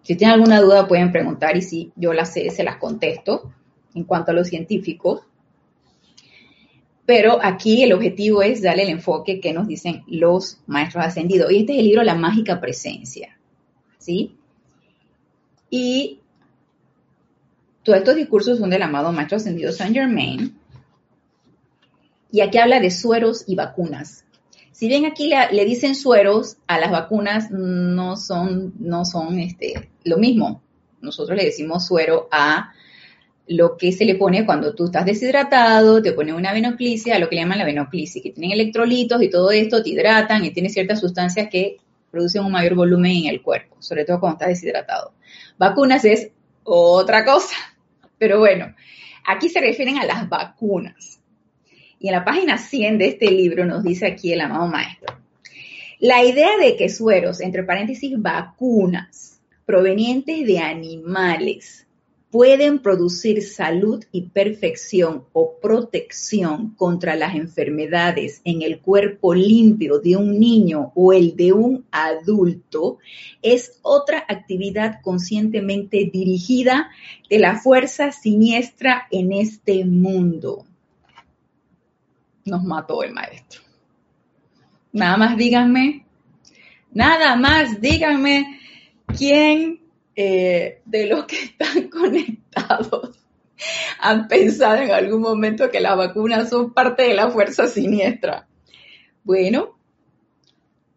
Si 0.03 0.17
tienen 0.17 0.35
alguna 0.35 0.61
duda 0.61 0.87
pueden 0.87 1.13
preguntar 1.13 1.57
y 1.57 1.63
si 1.63 1.93
yo 1.97 2.13
las 2.13 2.33
sé, 2.33 2.51
se 2.51 2.65
las 2.65 2.77
contesto 2.77 3.53
en 3.95 4.05
cuanto 4.05 4.31
a 4.31 4.35
los 4.35 4.49
científicos. 4.49 5.23
Pero 7.05 7.39
aquí 7.43 7.83
el 7.83 7.93
objetivo 7.93 8.43
es 8.43 8.63
darle 8.63 8.85
el 8.85 8.91
enfoque 8.91 9.41
que 9.41 9.53
nos 9.53 9.67
dicen 9.67 10.05
los 10.07 10.61
maestros 10.67 11.05
ascendidos. 11.05 11.51
Y 11.51 11.59
este 11.59 11.73
es 11.73 11.79
el 11.81 11.87
libro 11.87 12.03
La 12.03 12.15
mágica 12.15 12.61
presencia. 12.61 13.37
¿Sí? 13.99 14.37
Y 15.69 16.21
todos 17.83 17.99
estos 17.99 18.17
discursos 18.17 18.59
son 18.59 18.71
del 18.71 18.83
amado 18.83 19.11
maestro 19.13 19.37
ascendido 19.37 19.73
Saint 19.73 19.95
Germain. 19.95 20.57
Y 22.31 22.41
aquí 22.41 22.59
habla 22.59 22.81
de 22.81 22.91
sueros 22.91 23.45
y 23.47 23.57
vacunas. 23.57 24.25
Si 24.73 24.89
bien 24.89 25.05
aquí 25.05 25.29
le, 25.29 25.65
dicen 25.65 25.95
sueros, 25.95 26.57
a 26.67 26.79
las 26.79 26.91
vacunas 26.91 27.51
no 27.51 28.17
son, 28.17 28.75
no 28.79 29.05
son 29.05 29.39
este, 29.39 29.91
lo 30.05 30.17
mismo. 30.19 30.63
Nosotros 31.01 31.37
le 31.37 31.45
decimos 31.45 31.87
suero 31.87 32.29
a 32.31 32.73
lo 33.47 33.77
que 33.77 33.93
se 33.93 34.05
le 34.05 34.15
pone 34.15 34.47
cuando 34.47 34.75
tú 34.75 34.87
estás 34.87 35.05
deshidratado, 35.05 36.03
te 36.03 36.13
ponen 36.13 36.35
una 36.35 36.53
venoclisis, 36.53 37.13
a 37.13 37.19
lo 37.19 37.29
que 37.29 37.37
le 37.37 37.43
llaman 37.43 37.59
la 37.59 37.65
venoclisis, 37.65 38.23
que 38.23 38.31
tienen 38.31 38.53
electrolitos 38.53 39.23
y 39.23 39.31
todo 39.31 39.51
esto, 39.51 39.83
te 39.83 39.91
hidratan 39.91 40.45
y 40.45 40.51
tiene 40.51 40.69
ciertas 40.69 41.01
sustancias 41.01 41.49
que 41.51 41.79
producen 42.11 42.45
un 42.45 42.53
mayor 42.53 42.75
volumen 42.75 43.13
en 43.13 43.27
el 43.27 43.43
cuerpo, 43.43 43.77
sobre 43.81 44.05
todo 44.05 44.21
cuando 44.21 44.37
estás 44.37 44.49
deshidratado. 44.49 45.13
Vacunas 45.59 46.05
es 46.05 46.31
otra 46.63 47.25
cosa, 47.25 47.57
pero 48.19 48.39
bueno, 48.39 48.75
aquí 49.27 49.49
se 49.49 49.61
refieren 49.61 49.99
a 49.99 50.07
las 50.07 50.29
vacunas. 50.29 51.21
Y 51.99 52.09
en 52.09 52.15
la 52.15 52.25
página 52.25 52.59
100 52.59 52.99
de 52.99 53.09
este 53.09 53.31
libro 53.31 53.65
nos 53.65 53.83
dice 53.85 54.07
aquí 54.07 54.33
el 54.33 54.41
amado 54.41 54.67
maestro, 54.67 55.17
la 56.01 56.25
idea 56.25 56.57
de 56.61 56.77
que 56.77 56.89
sueros, 56.89 57.41
entre 57.41 57.63
paréntesis, 57.63 58.21
vacunas 58.21 59.41
provenientes 59.65 60.45
de 60.45 60.59
animales, 60.59 61.87
pueden 62.33 62.79
producir 62.79 63.43
salud 63.43 64.03
y 64.11 64.23
perfección 64.23 65.27
o 65.35 65.59
protección 65.61 66.71
contra 66.77 67.15
las 67.15 67.35
enfermedades 67.35 68.41
en 68.47 68.63
el 68.63 68.81
cuerpo 68.81 69.35
limpio 69.35 69.99
de 69.99 70.17
un 70.17 70.41
niño 70.41 70.93
o 70.95 71.13
el 71.13 71.37
de 71.37 71.53
un 71.53 71.85
adulto 71.93 72.99
es 73.43 73.79
otra 73.83 74.25
actividad 74.27 75.03
conscientemente 75.03 76.09
dirigida 76.11 76.91
de 77.29 77.39
la 77.39 77.61
fuerza 77.61 78.13
siniestra 78.13 79.07
en 79.11 79.33
este 79.33 79.85
mundo. 79.85 80.65
Nos 82.47 82.65
mató 82.65 83.03
el 83.03 83.13
maestro. 83.13 83.61
Nada 84.91 85.19
más 85.19 85.37
díganme, 85.37 86.07
nada 86.93 87.37
más 87.37 87.79
díganme 87.79 88.59
quién 89.19 89.82
eh, 90.15 90.81
de 90.85 91.07
los 91.07 91.25
que 91.25 91.37
están 91.37 91.89
conectados 91.89 93.19
han 94.01 94.29
pensado 94.29 94.77
en 94.77 94.91
algún 94.91 95.21
momento 95.21 95.71
que 95.71 95.81
las 95.81 95.97
vacunas 95.97 96.51
son 96.51 96.73
parte 96.73 97.03
de 97.03 97.15
la 97.15 97.31
fuerza 97.31 97.69
siniestra. 97.69 98.49
Bueno, 99.25 99.79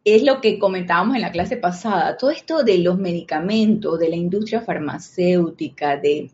es 0.04 0.23
lo 0.23 0.41
que 0.41 0.58
comentábamos 0.58 1.15
en 1.15 1.21
la 1.21 1.32
clase 1.32 1.58
pasada. 1.58 2.17
Todo 2.17 2.32
esto 2.32 2.63
de 2.63 2.80
los 2.80 2.97
medicamentos, 2.97 3.99
de 3.99 4.10
la 4.10 4.15
industria 4.15 4.62
farmacéutica, 4.62 5.97
de, 5.97 6.32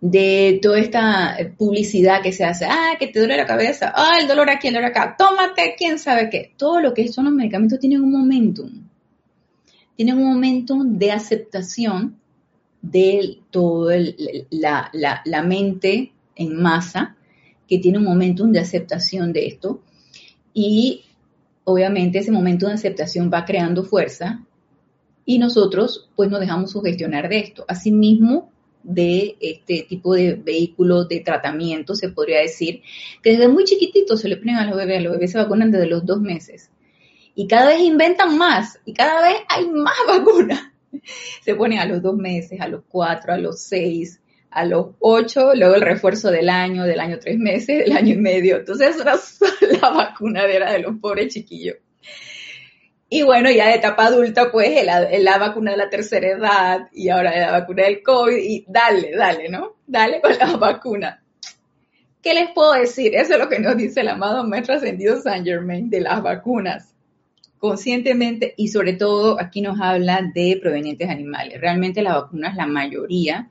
de 0.00 0.60
toda 0.62 0.78
esta 0.78 1.36
publicidad 1.58 2.22
que 2.22 2.32
se 2.32 2.44
hace, 2.44 2.66
ah, 2.66 2.94
que 2.98 3.08
te 3.08 3.18
duele 3.18 3.36
la 3.36 3.46
cabeza, 3.46 3.92
ah, 3.94 4.18
el 4.20 4.28
dolor 4.28 4.50
aquí, 4.50 4.68
el 4.68 4.74
dolor 4.74 4.90
acá, 4.90 5.16
tómate, 5.18 5.74
quién 5.76 5.98
sabe 5.98 6.30
qué. 6.30 6.52
Todo 6.56 6.80
lo 6.80 6.94
que 6.94 7.08
son 7.08 7.24
los 7.24 7.34
medicamentos 7.34 7.80
tienen 7.80 8.02
un 8.02 8.12
momentum 8.12 8.85
tienen 9.96 10.18
un 10.18 10.24
momento 10.24 10.82
de 10.84 11.10
aceptación 11.10 12.16
de 12.82 13.38
toda 13.50 13.96
la, 14.50 14.90
la, 14.92 15.42
mente 15.42 16.12
en 16.36 16.60
masa, 16.60 17.16
que 17.66 17.78
tiene 17.78 17.98
un 17.98 18.04
momento 18.04 18.46
de 18.46 18.60
aceptación 18.60 19.32
de 19.32 19.46
esto. 19.46 19.82
Y 20.54 21.02
obviamente 21.64 22.18
ese 22.18 22.30
momento 22.30 22.66
de 22.66 22.74
aceptación 22.74 23.30
va 23.32 23.44
creando 23.44 23.82
fuerza 23.82 24.44
y 25.24 25.38
nosotros 25.38 26.08
pues 26.14 26.30
nos 26.30 26.40
dejamos 26.40 26.70
sugestionar 26.70 27.28
de 27.28 27.38
esto. 27.38 27.64
Asimismo, 27.66 28.52
de 28.86 29.36
este 29.40 29.84
tipo 29.88 30.14
de 30.14 30.34
vehículos 30.34 31.08
de 31.08 31.20
tratamiento, 31.20 31.96
se 31.96 32.10
podría 32.10 32.40
decir, 32.40 32.82
que 33.20 33.30
desde 33.30 33.48
muy 33.48 33.64
chiquititos 33.64 34.20
se 34.20 34.28
le 34.28 34.36
ponen 34.36 34.56
a 34.56 34.66
los 34.66 34.76
bebés, 34.76 34.98
a 34.98 35.02
los 35.02 35.12
bebés 35.14 35.32
se 35.32 35.38
vacunan 35.38 35.72
desde 35.72 35.88
los 35.88 36.06
dos 36.06 36.20
meses. 36.20 36.70
Y 37.38 37.46
cada 37.46 37.68
vez 37.68 37.80
inventan 37.80 38.38
más, 38.38 38.80
y 38.86 38.94
cada 38.94 39.20
vez 39.20 39.36
hay 39.48 39.68
más 39.68 39.94
vacunas. 40.08 40.72
Se 41.42 41.54
ponen 41.54 41.78
a 41.78 41.84
los 41.84 42.02
dos 42.02 42.16
meses, 42.16 42.58
a 42.60 42.66
los 42.66 42.82
cuatro, 42.88 43.34
a 43.34 43.36
los 43.36 43.60
seis, 43.60 44.22
a 44.50 44.64
los 44.64 44.94
ocho, 45.00 45.54
luego 45.54 45.74
el 45.74 45.82
refuerzo 45.82 46.30
del 46.30 46.48
año, 46.48 46.84
del 46.84 46.98
año 46.98 47.18
tres 47.20 47.38
meses, 47.38 47.84
del 47.84 47.94
año 47.94 48.14
y 48.14 48.16
medio. 48.16 48.56
Entonces 48.56 48.96
era 48.98 49.16
la 49.80 49.90
vacunadera 49.90 50.72
de 50.72 50.78
los 50.78 50.96
pobres 50.98 51.34
chiquillos. 51.34 51.76
Y 53.10 53.22
bueno, 53.22 53.50
ya 53.50 53.68
de 53.68 53.74
etapa 53.74 54.06
adulta, 54.06 54.50
pues 54.50 54.84
la, 54.84 55.06
la 55.18 55.38
vacuna 55.38 55.72
de 55.72 55.76
la 55.76 55.90
tercera 55.90 56.28
edad 56.28 56.88
y 56.90 57.10
ahora 57.10 57.38
la 57.38 57.52
vacuna 57.52 57.84
del 57.84 58.02
COVID 58.02 58.36
y 58.36 58.64
dale, 58.66 59.14
dale, 59.14 59.50
¿no? 59.50 59.76
Dale 59.86 60.22
con 60.22 60.36
la 60.38 60.56
vacuna. 60.56 61.22
¿Qué 62.22 62.32
les 62.32 62.50
puedo 62.52 62.72
decir? 62.72 63.14
Eso 63.14 63.34
es 63.34 63.38
lo 63.38 63.50
que 63.50 63.60
nos 63.60 63.76
dice 63.76 64.00
el 64.00 64.08
amado 64.08 64.42
Maestro 64.42 64.74
Ascendido 64.74 65.20
San 65.20 65.44
Germain 65.44 65.90
de 65.90 66.00
las 66.00 66.22
vacunas. 66.22 66.95
Conscientemente 67.68 68.54
y 68.56 68.68
sobre 68.68 68.94
todo 68.94 69.40
aquí 69.40 69.60
nos 69.60 69.80
habla 69.80 70.20
de 70.34 70.58
provenientes 70.60 71.08
animales. 71.08 71.60
Realmente 71.60 72.02
las 72.02 72.14
vacunas, 72.14 72.56
la 72.56 72.66
mayoría, 72.66 73.50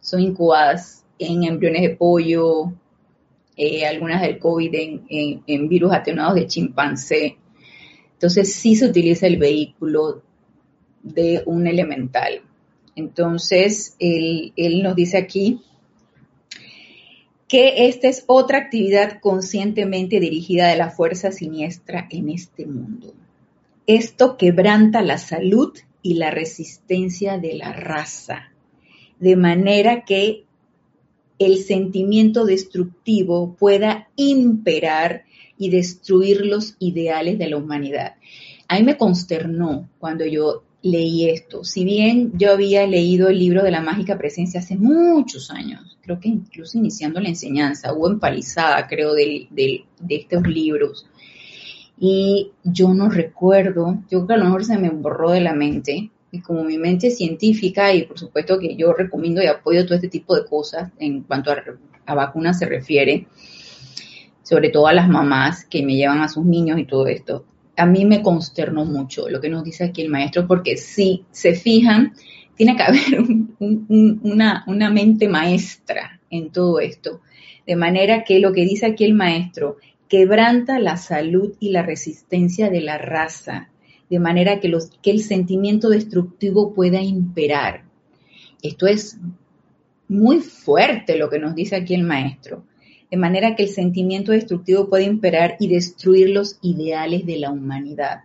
son 0.00 0.20
incubadas 0.20 1.04
en 1.18 1.44
embriones 1.44 1.82
de 1.82 1.96
pollo, 1.96 2.72
eh, 3.56 3.86
algunas 3.86 4.22
del 4.22 4.38
COVID 4.38 4.74
en, 4.74 5.42
en 5.46 5.68
virus 5.68 5.92
atenuados 5.92 6.34
de 6.34 6.46
chimpancé, 6.46 7.36
entonces 8.22 8.54
sí 8.54 8.76
se 8.76 8.86
utiliza 8.86 9.26
el 9.26 9.36
vehículo 9.36 10.22
de 11.02 11.42
un 11.44 11.66
elemental. 11.66 12.42
Entonces, 12.94 13.96
él, 13.98 14.52
nos 14.84 14.94
dice 14.94 15.16
aquí 15.16 15.60
que 17.48 17.88
esta 17.88 18.06
es 18.06 18.22
otra 18.28 18.58
actividad 18.58 19.18
conscientemente 19.20 20.20
dirigida 20.20 20.68
de 20.68 20.76
la 20.76 20.90
fuerza 20.90 21.32
siniestra 21.32 22.06
en 22.10 22.28
este 22.28 22.64
mundo. 22.64 23.12
Esto 23.86 24.36
quebranta 24.36 25.02
la 25.02 25.18
salud 25.18 25.72
y 26.02 26.14
la 26.14 26.30
resistencia 26.30 27.38
de 27.38 27.54
la 27.54 27.72
raza, 27.72 28.52
de 29.18 29.36
manera 29.36 30.04
que 30.04 30.44
el 31.38 31.58
sentimiento 31.58 32.44
destructivo 32.44 33.56
pueda 33.56 34.08
imperar 34.16 35.24
y 35.58 35.70
destruir 35.70 36.46
los 36.46 36.76
ideales 36.78 37.38
de 37.38 37.48
la 37.48 37.56
humanidad. 37.56 38.14
A 38.68 38.76
mí 38.76 38.84
me 38.84 38.96
consternó 38.96 39.88
cuando 39.98 40.24
yo 40.24 40.62
leí 40.82 41.28
esto. 41.28 41.64
Si 41.64 41.84
bien 41.84 42.32
yo 42.36 42.52
había 42.52 42.86
leído 42.86 43.28
el 43.28 43.38
libro 43.38 43.62
de 43.62 43.70
la 43.70 43.80
mágica 43.80 44.18
presencia 44.18 44.60
hace 44.60 44.76
muchos 44.76 45.50
años, 45.50 45.96
creo 46.02 46.18
que 46.18 46.28
incluso 46.28 46.78
iniciando 46.78 47.20
la 47.20 47.28
enseñanza, 47.28 47.92
o 47.92 48.10
empalizada, 48.10 48.86
creo, 48.88 49.14
de, 49.14 49.46
de, 49.50 49.84
estos 50.08 50.46
libros, 50.46 51.06
y 52.04 52.50
yo 52.64 52.92
no 52.94 53.08
recuerdo, 53.08 54.02
yo 54.10 54.18
creo 54.18 54.26
que 54.26 54.34
a 54.34 54.36
lo 54.38 54.46
mejor 54.46 54.64
se 54.64 54.76
me 54.76 54.90
borró 54.90 55.30
de 55.30 55.40
la 55.40 55.54
mente, 55.54 56.10
y 56.32 56.40
como 56.40 56.64
mi 56.64 56.76
mente 56.76 57.06
es 57.06 57.16
científica, 57.16 57.94
y 57.94 58.02
por 58.02 58.18
supuesto 58.18 58.58
que 58.58 58.74
yo 58.74 58.92
recomiendo 58.92 59.40
y 59.40 59.46
apoyo 59.46 59.84
todo 59.84 59.94
este 59.94 60.08
tipo 60.08 60.34
de 60.34 60.44
cosas 60.44 60.90
en 60.98 61.22
cuanto 61.22 61.52
a, 61.52 62.14
vacunas 62.16 62.58
se 62.58 62.66
refiere, 62.66 63.28
sobre 64.42 64.70
todo 64.70 64.88
a 64.88 64.92
las 64.92 65.08
mamás 65.08 65.64
que 65.64 65.84
me 65.84 65.94
llevan 65.94 66.22
a 66.22 66.28
sus 66.28 66.44
niños 66.44 66.80
y 66.80 66.86
todo 66.86 67.06
esto. 67.06 67.44
A 67.76 67.86
mí 67.86 68.04
me 68.04 68.20
consternó 68.20 68.84
mucho 68.84 69.28
lo 69.28 69.40
que 69.40 69.48
nos 69.48 69.62
dice 69.62 69.84
aquí 69.84 70.02
el 70.02 70.08
maestro, 70.08 70.48
porque 70.48 70.76
si 70.78 71.24
se 71.30 71.54
fijan, 71.54 72.14
tiene 72.56 72.74
que 72.74 72.82
haber 72.82 73.20
una, 73.60 74.64
una 74.66 74.90
mente 74.90 75.28
maestra 75.28 76.20
en 76.30 76.50
todo 76.50 76.80
esto. 76.80 77.20
De 77.64 77.76
manera 77.76 78.24
que 78.24 78.40
lo 78.40 78.52
que 78.52 78.64
dice 78.64 78.86
aquí 78.86 79.04
el 79.04 79.14
maestro, 79.14 79.76
quebranta 80.12 80.78
la 80.78 80.98
salud 80.98 81.54
y 81.58 81.70
la 81.70 81.80
resistencia 81.80 82.68
de 82.68 82.82
la 82.82 82.98
raza, 82.98 83.70
de 84.10 84.18
manera 84.18 84.60
que, 84.60 84.70
el 85.04 85.22
sentimiento 85.22 85.88
destructivo 85.88 86.74
pueda 86.74 87.00
imperar. 87.00 87.84
Esto 88.60 88.86
es 88.86 89.16
muy 90.08 90.40
fuerte 90.40 91.16
lo 91.16 91.30
que 91.30 91.38
nos 91.38 91.54
dice 91.54 91.76
aquí 91.76 91.94
el 91.94 92.02
maestro 92.02 92.66
de 93.10 93.16
manera 93.16 93.56
que 93.56 93.62
el 93.62 93.68
sentimiento 93.70 94.32
destructivo 94.32 94.90
puede 94.90 95.04
imperar 95.04 95.56
y 95.58 95.68
destruir 95.68 96.28
los 96.28 96.58
ideales 96.60 97.24
de 97.24 97.38
la 97.38 97.50
humanidad. 97.50 98.20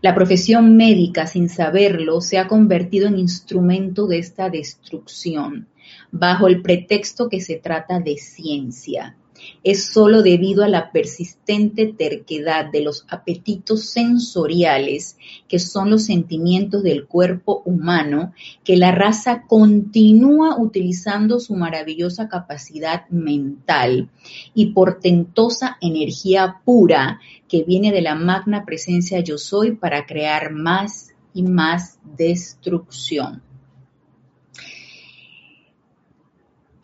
La 0.00 0.14
profesión 0.14 0.76
médica, 0.76 1.26
sin 1.26 1.50
saberlo, 1.50 2.22
se 2.22 2.38
ha 2.38 2.48
convertido 2.48 3.08
en 3.08 3.18
instrumento 3.18 4.06
de 4.06 4.18
esta 4.18 4.48
destrucción, 4.48 5.68
bajo 6.10 6.48
el 6.48 6.62
pretexto 6.62 7.28
que 7.28 7.40
se 7.42 7.56
trata 7.56 7.98
de 8.00 8.16
ciencia 8.16 9.16
es 9.62 9.92
sólo 9.92 10.22
debido 10.22 10.64
a 10.64 10.68
la 10.68 10.92
persistente 10.92 11.86
terquedad 11.86 12.70
de 12.70 12.82
los 12.82 13.04
apetitos 13.08 13.84
sensoriales, 13.86 15.16
que 15.48 15.58
son 15.58 15.90
los 15.90 16.04
sentimientos 16.04 16.82
del 16.82 17.06
cuerpo 17.06 17.62
humano, 17.64 18.32
que 18.64 18.76
la 18.76 18.92
raza 18.92 19.42
continúa 19.46 20.58
utilizando 20.58 21.40
su 21.40 21.54
maravillosa 21.54 22.28
capacidad 22.28 23.08
mental 23.08 24.10
y 24.54 24.72
portentosa 24.72 25.76
energía 25.80 26.60
pura 26.64 27.20
que 27.48 27.62
viene 27.62 27.92
de 27.92 28.02
la 28.02 28.14
magna 28.14 28.64
presencia 28.64 29.20
yo 29.20 29.38
soy 29.38 29.72
para 29.72 30.06
crear 30.06 30.52
más 30.52 31.12
y 31.34 31.42
más 31.42 31.98
destrucción. 32.16 33.47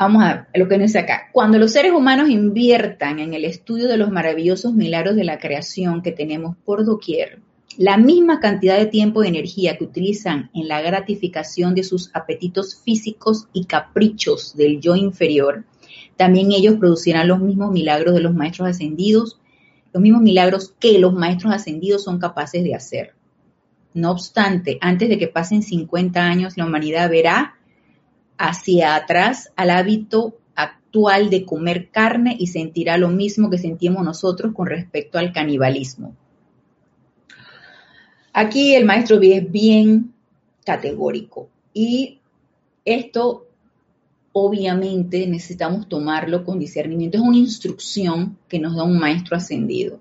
Vamos 0.04 0.22
a 0.22 0.34
ver 0.52 0.60
lo 0.60 0.68
que 0.68 0.76
dice 0.76 0.98
acá. 0.98 1.30
Cuando 1.32 1.56
los 1.56 1.72
seres 1.72 1.92
humanos 1.92 2.28
inviertan 2.28 3.20
en 3.20 3.32
el 3.32 3.46
estudio 3.46 3.88
de 3.88 3.96
los 3.96 4.10
maravillosos 4.10 4.74
milagros 4.74 5.16
de 5.16 5.24
la 5.24 5.38
creación 5.38 6.02
que 6.02 6.12
tenemos 6.12 6.58
por 6.62 6.84
doquier, 6.84 7.38
la 7.78 7.96
misma 7.96 8.38
cantidad 8.38 8.76
de 8.76 8.84
tiempo 8.84 9.24
y 9.24 9.28
energía 9.28 9.78
que 9.78 9.84
utilizan 9.84 10.50
en 10.52 10.68
la 10.68 10.82
gratificación 10.82 11.74
de 11.74 11.84
sus 11.84 12.10
apetitos 12.12 12.76
físicos 12.84 13.48
y 13.54 13.64
caprichos 13.64 14.54
del 14.54 14.78
yo 14.78 14.94
inferior, 14.94 15.64
también 16.18 16.52
ellos 16.52 16.74
producirán 16.74 17.26
los 17.26 17.40
mismos 17.40 17.72
milagros 17.72 18.12
de 18.12 18.20
los 18.20 18.34
maestros 18.34 18.68
ascendidos, 18.68 19.40
los 19.94 20.02
mismos 20.02 20.20
milagros 20.20 20.74
que 20.78 20.98
los 20.98 21.14
maestros 21.14 21.54
ascendidos 21.54 22.04
son 22.04 22.18
capaces 22.18 22.62
de 22.62 22.74
hacer. 22.74 23.14
No 23.94 24.10
obstante, 24.10 24.76
antes 24.82 25.08
de 25.08 25.16
que 25.16 25.28
pasen 25.28 25.62
50 25.62 26.20
años, 26.20 26.58
la 26.58 26.66
humanidad 26.66 27.08
verá 27.08 27.54
hacia 28.38 28.96
atrás 28.96 29.52
al 29.56 29.70
hábito 29.70 30.36
actual 30.54 31.30
de 31.30 31.44
comer 31.44 31.90
carne 31.90 32.36
y 32.38 32.48
sentirá 32.48 32.98
lo 32.98 33.08
mismo 33.08 33.50
que 33.50 33.58
sentimos 33.58 34.04
nosotros 34.04 34.52
con 34.54 34.66
respecto 34.66 35.18
al 35.18 35.32
canibalismo. 35.32 36.14
Aquí 38.32 38.74
el 38.74 38.84
maestro 38.84 39.20
es 39.20 39.50
bien 39.50 40.12
categórico 40.64 41.48
y 41.72 42.18
esto 42.84 43.46
obviamente 44.32 45.26
necesitamos 45.28 45.88
tomarlo 45.88 46.44
con 46.44 46.58
discernimiento. 46.58 47.18
Es 47.18 47.22
una 47.22 47.36
instrucción 47.36 48.36
que 48.48 48.58
nos 48.58 48.74
da 48.74 48.82
un 48.82 48.98
maestro 48.98 49.36
ascendido. 49.36 50.00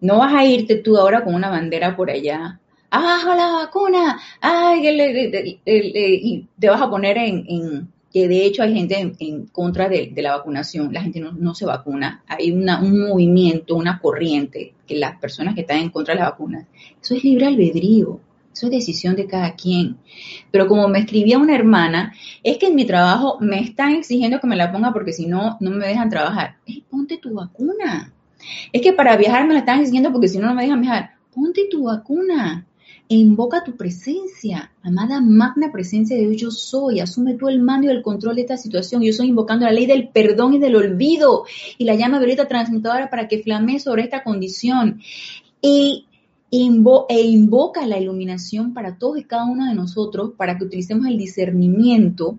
No 0.00 0.18
vas 0.18 0.34
a 0.34 0.44
irte 0.44 0.76
tú 0.76 0.98
ahora 0.98 1.24
con 1.24 1.34
una 1.34 1.48
bandera 1.48 1.96
por 1.96 2.10
allá 2.10 2.60
abajo 2.90 3.34
la 3.34 3.52
vacuna, 3.52 4.20
ay, 4.40 4.86
y 5.64 6.46
te 6.58 6.68
vas 6.68 6.82
a 6.82 6.90
poner 6.90 7.18
en, 7.18 7.88
que 8.12 8.28
de 8.28 8.46
hecho 8.46 8.62
hay 8.62 8.74
gente 8.74 9.14
en, 9.18 9.46
contra 9.46 9.88
de, 9.88 10.12
la 10.16 10.36
vacunación, 10.36 10.92
la 10.92 11.02
gente 11.02 11.20
no, 11.20 11.54
se 11.54 11.66
vacuna, 11.66 12.22
hay 12.26 12.50
un 12.50 12.64
movimiento, 13.00 13.74
una 13.76 13.98
corriente, 13.98 14.74
que 14.86 14.96
las 14.96 15.18
personas 15.18 15.54
que 15.54 15.62
están 15.62 15.78
en 15.78 15.90
contra 15.90 16.14
de 16.14 16.20
la 16.20 16.30
vacuna, 16.30 16.66
eso 17.00 17.14
es 17.14 17.24
libre 17.24 17.46
albedrío, 17.46 18.20
eso 18.56 18.66
es 18.66 18.72
decisión 18.72 19.16
de 19.16 19.26
cada 19.26 19.54
quien. 19.54 19.98
Pero 20.50 20.66
como 20.66 20.88
me 20.88 21.00
escribía 21.00 21.36
una 21.36 21.54
hermana, 21.54 22.14
es 22.42 22.56
que 22.56 22.68
en 22.68 22.74
mi 22.74 22.86
trabajo 22.86 23.36
me 23.38 23.60
están 23.60 23.96
exigiendo 23.96 24.40
que 24.40 24.46
me 24.46 24.56
la 24.56 24.72
ponga 24.72 24.94
porque 24.94 25.12
si 25.12 25.26
no, 25.26 25.58
no 25.60 25.70
me 25.72 25.86
dejan 25.86 26.08
trabajar. 26.08 26.56
ponte 26.88 27.18
tu 27.18 27.34
vacuna. 27.34 28.14
Es 28.72 28.80
que 28.80 28.94
para 28.94 29.16
viajar 29.18 29.46
me 29.46 29.52
la 29.52 29.60
están 29.60 29.80
exigiendo 29.80 30.10
porque 30.10 30.28
si 30.28 30.38
no, 30.38 30.46
no 30.46 30.54
me 30.54 30.62
dejan 30.62 30.80
viajar. 30.80 31.10
Ponte 31.34 31.68
tu 31.70 31.84
vacuna 31.84 32.65
e 33.08 33.14
invoca 33.14 33.62
tu 33.62 33.76
presencia, 33.76 34.72
amada 34.82 35.20
magna 35.20 35.70
presencia 35.70 36.16
de 36.16 36.28
Dios, 36.28 36.40
yo 36.40 36.50
soy, 36.50 37.00
asume 37.00 37.34
tú 37.34 37.48
el 37.48 37.62
mando 37.62 37.86
y 37.86 37.90
el 37.90 38.02
control 38.02 38.36
de 38.36 38.42
esta 38.42 38.56
situación, 38.56 39.02
yo 39.02 39.10
estoy 39.10 39.28
invocando 39.28 39.64
la 39.64 39.72
ley 39.72 39.86
del 39.86 40.08
perdón 40.08 40.54
y 40.54 40.58
del 40.58 40.74
olvido 40.74 41.44
y 41.78 41.84
la 41.84 41.94
llama 41.94 42.18
violeta 42.18 42.48
transmutadora 42.48 43.08
para 43.08 43.28
que 43.28 43.42
flame 43.42 43.78
sobre 43.78 44.02
esta 44.02 44.24
condición. 44.24 45.00
Y 45.60 46.06
e 46.50 47.20
invoca 47.20 47.86
la 47.86 47.98
iluminación 47.98 48.72
para 48.72 48.96
todos 48.98 49.18
y 49.18 49.24
cada 49.24 49.44
uno 49.44 49.66
de 49.66 49.74
nosotros 49.74 50.32
para 50.36 50.56
que 50.56 50.64
utilicemos 50.64 51.06
el 51.06 51.18
discernimiento 51.18 52.38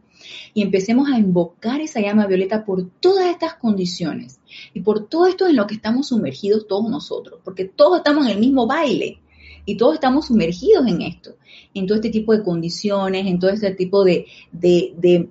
y 0.53 0.61
empecemos 0.61 1.09
a 1.09 1.19
invocar 1.19 1.81
esa 1.81 1.99
llama 1.99 2.25
violeta 2.25 2.65
por 2.65 2.89
todas 2.99 3.27
estas 3.27 3.55
condiciones 3.55 4.39
y 4.73 4.79
por 4.79 5.07
todo 5.07 5.27
esto 5.27 5.47
en 5.47 5.55
lo 5.55 5.67
que 5.67 5.75
estamos 5.75 6.07
sumergidos 6.07 6.67
todos 6.67 6.89
nosotros, 6.89 7.39
porque 7.43 7.65
todos 7.65 7.97
estamos 7.97 8.25
en 8.25 8.31
el 8.33 8.39
mismo 8.39 8.65
baile 8.65 9.19
Y 9.67 9.75
todos 9.75 9.95
estamos 9.95 10.27
sumergidos 10.27 10.87
en 10.87 11.01
esto, 11.01 11.35
en 11.73 11.85
todo 11.85 11.97
este 11.97 12.09
tipo 12.09 12.31
de 12.31 12.41
condiciones, 12.41 13.27
en 13.27 13.37
todo 13.37 13.51
este 13.51 13.71
tipo 13.71 14.05
de, 14.05 14.25
de, 14.49 15.27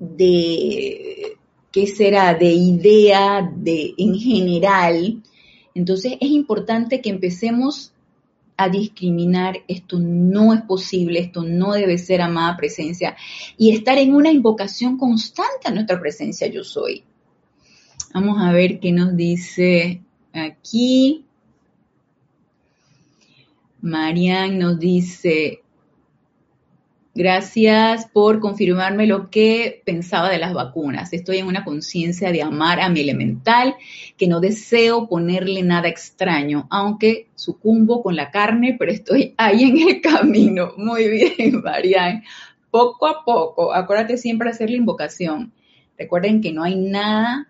de, 0.00 1.36
¿qué 1.70 1.86
será? 1.86 2.34
De 2.34 2.52
idea, 2.52 3.48
de, 3.56 3.94
en 3.96 4.16
general. 4.16 5.22
Entonces 5.72 6.14
es 6.20 6.30
importante 6.30 7.00
que 7.00 7.10
empecemos 7.10 7.92
a 8.56 8.68
discriminar, 8.68 9.58
esto 9.68 10.00
no 10.00 10.52
es 10.52 10.62
posible, 10.62 11.20
esto 11.20 11.44
no 11.44 11.74
debe 11.74 11.98
ser 11.98 12.22
amada 12.22 12.56
presencia, 12.56 13.16
y 13.56 13.70
estar 13.70 13.98
en 13.98 14.14
una 14.14 14.32
invocación 14.32 14.98
constante 14.98 15.68
a 15.68 15.70
nuestra 15.70 16.00
presencia 16.00 16.48
yo 16.48 16.64
soy. 16.64 17.04
Vamos 18.12 18.38
a 18.40 18.50
ver 18.50 18.80
qué 18.80 18.90
nos 18.90 19.14
dice 19.14 20.00
aquí. 20.32 21.25
Marian 23.86 24.58
nos 24.58 24.80
dice, 24.80 25.62
gracias 27.14 28.06
por 28.12 28.40
confirmarme 28.40 29.06
lo 29.06 29.30
que 29.30 29.80
pensaba 29.86 30.28
de 30.28 30.38
las 30.38 30.52
vacunas. 30.52 31.12
Estoy 31.12 31.38
en 31.38 31.46
una 31.46 31.64
conciencia 31.64 32.32
de 32.32 32.42
amar 32.42 32.80
a 32.80 32.88
mi 32.88 33.00
elemental, 33.00 33.76
que 34.16 34.26
no 34.26 34.40
deseo 34.40 35.08
ponerle 35.08 35.62
nada 35.62 35.86
extraño, 35.86 36.66
aunque 36.68 37.28
sucumbo 37.36 38.02
con 38.02 38.16
la 38.16 38.32
carne, 38.32 38.74
pero 38.76 38.90
estoy 38.90 39.34
ahí 39.36 39.62
en 39.62 39.88
el 39.88 40.00
camino. 40.00 40.72
Muy 40.76 41.08
bien, 41.08 41.60
Marian. 41.64 42.24
Poco 42.72 43.06
a 43.06 43.24
poco, 43.24 43.72
acuérdate 43.72 44.18
siempre 44.18 44.50
hacer 44.50 44.68
la 44.68 44.76
invocación. 44.76 45.52
Recuerden 45.96 46.40
que 46.40 46.52
no 46.52 46.64
hay 46.64 46.74
nada, 46.74 47.48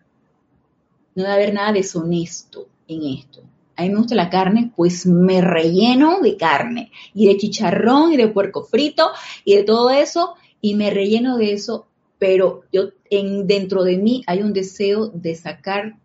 no 1.14 1.22
debe 1.22 1.35
haber 1.35 1.55
nada 1.55 1.72
deshonesto 1.72 2.68
en 2.87 3.03
esto 3.05 3.42
a 3.76 3.82
mí 3.82 3.90
me 3.90 3.98
gusta 3.98 4.14
la 4.14 4.30
carne, 4.30 4.72
pues 4.74 5.06
me 5.06 5.40
relleno 5.40 6.20
de 6.20 6.36
carne 6.36 6.90
y 7.14 7.26
de 7.26 7.36
chicharrón 7.36 8.12
y 8.12 8.16
de 8.16 8.28
puerco 8.28 8.64
frito 8.64 9.10
y 9.44 9.54
de 9.54 9.64
todo 9.64 9.90
eso 9.90 10.34
y 10.60 10.74
me 10.74 10.90
relleno 10.90 11.36
de 11.36 11.52
eso, 11.52 11.86
pero 12.18 12.62
yo 12.72 12.90
en, 13.10 13.46
dentro 13.46 13.84
de 13.84 13.98
mí 13.98 14.22
hay 14.26 14.42
un 14.42 14.52
deseo 14.52 15.08
de 15.08 15.34
sacar 15.34 15.96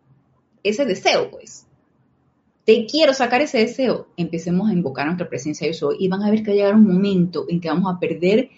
ese 0.63 0.86
deseo, 0.86 1.31
pues. 1.31 1.65
Te 2.65 2.86
quiero 2.86 3.13
sacar 3.13 3.41
ese 3.41 3.57
deseo. 3.57 4.07
Empecemos 4.17 4.69
a 4.69 4.73
invocar 4.73 5.07
nuestra 5.07 5.27
presencia 5.27 5.65
de 5.65 5.73
soy 5.73 5.95
y 5.99 6.07
van 6.07 6.21
a 6.21 6.29
ver 6.29 6.43
que 6.43 6.51
va 6.51 6.53
a 6.53 6.55
llegar 6.57 6.75
un 6.75 6.88
momento 6.88 7.45
en 7.49 7.60
que 7.60 7.69
vamos 7.69 7.91
a 7.91 7.99
perder 7.99 8.49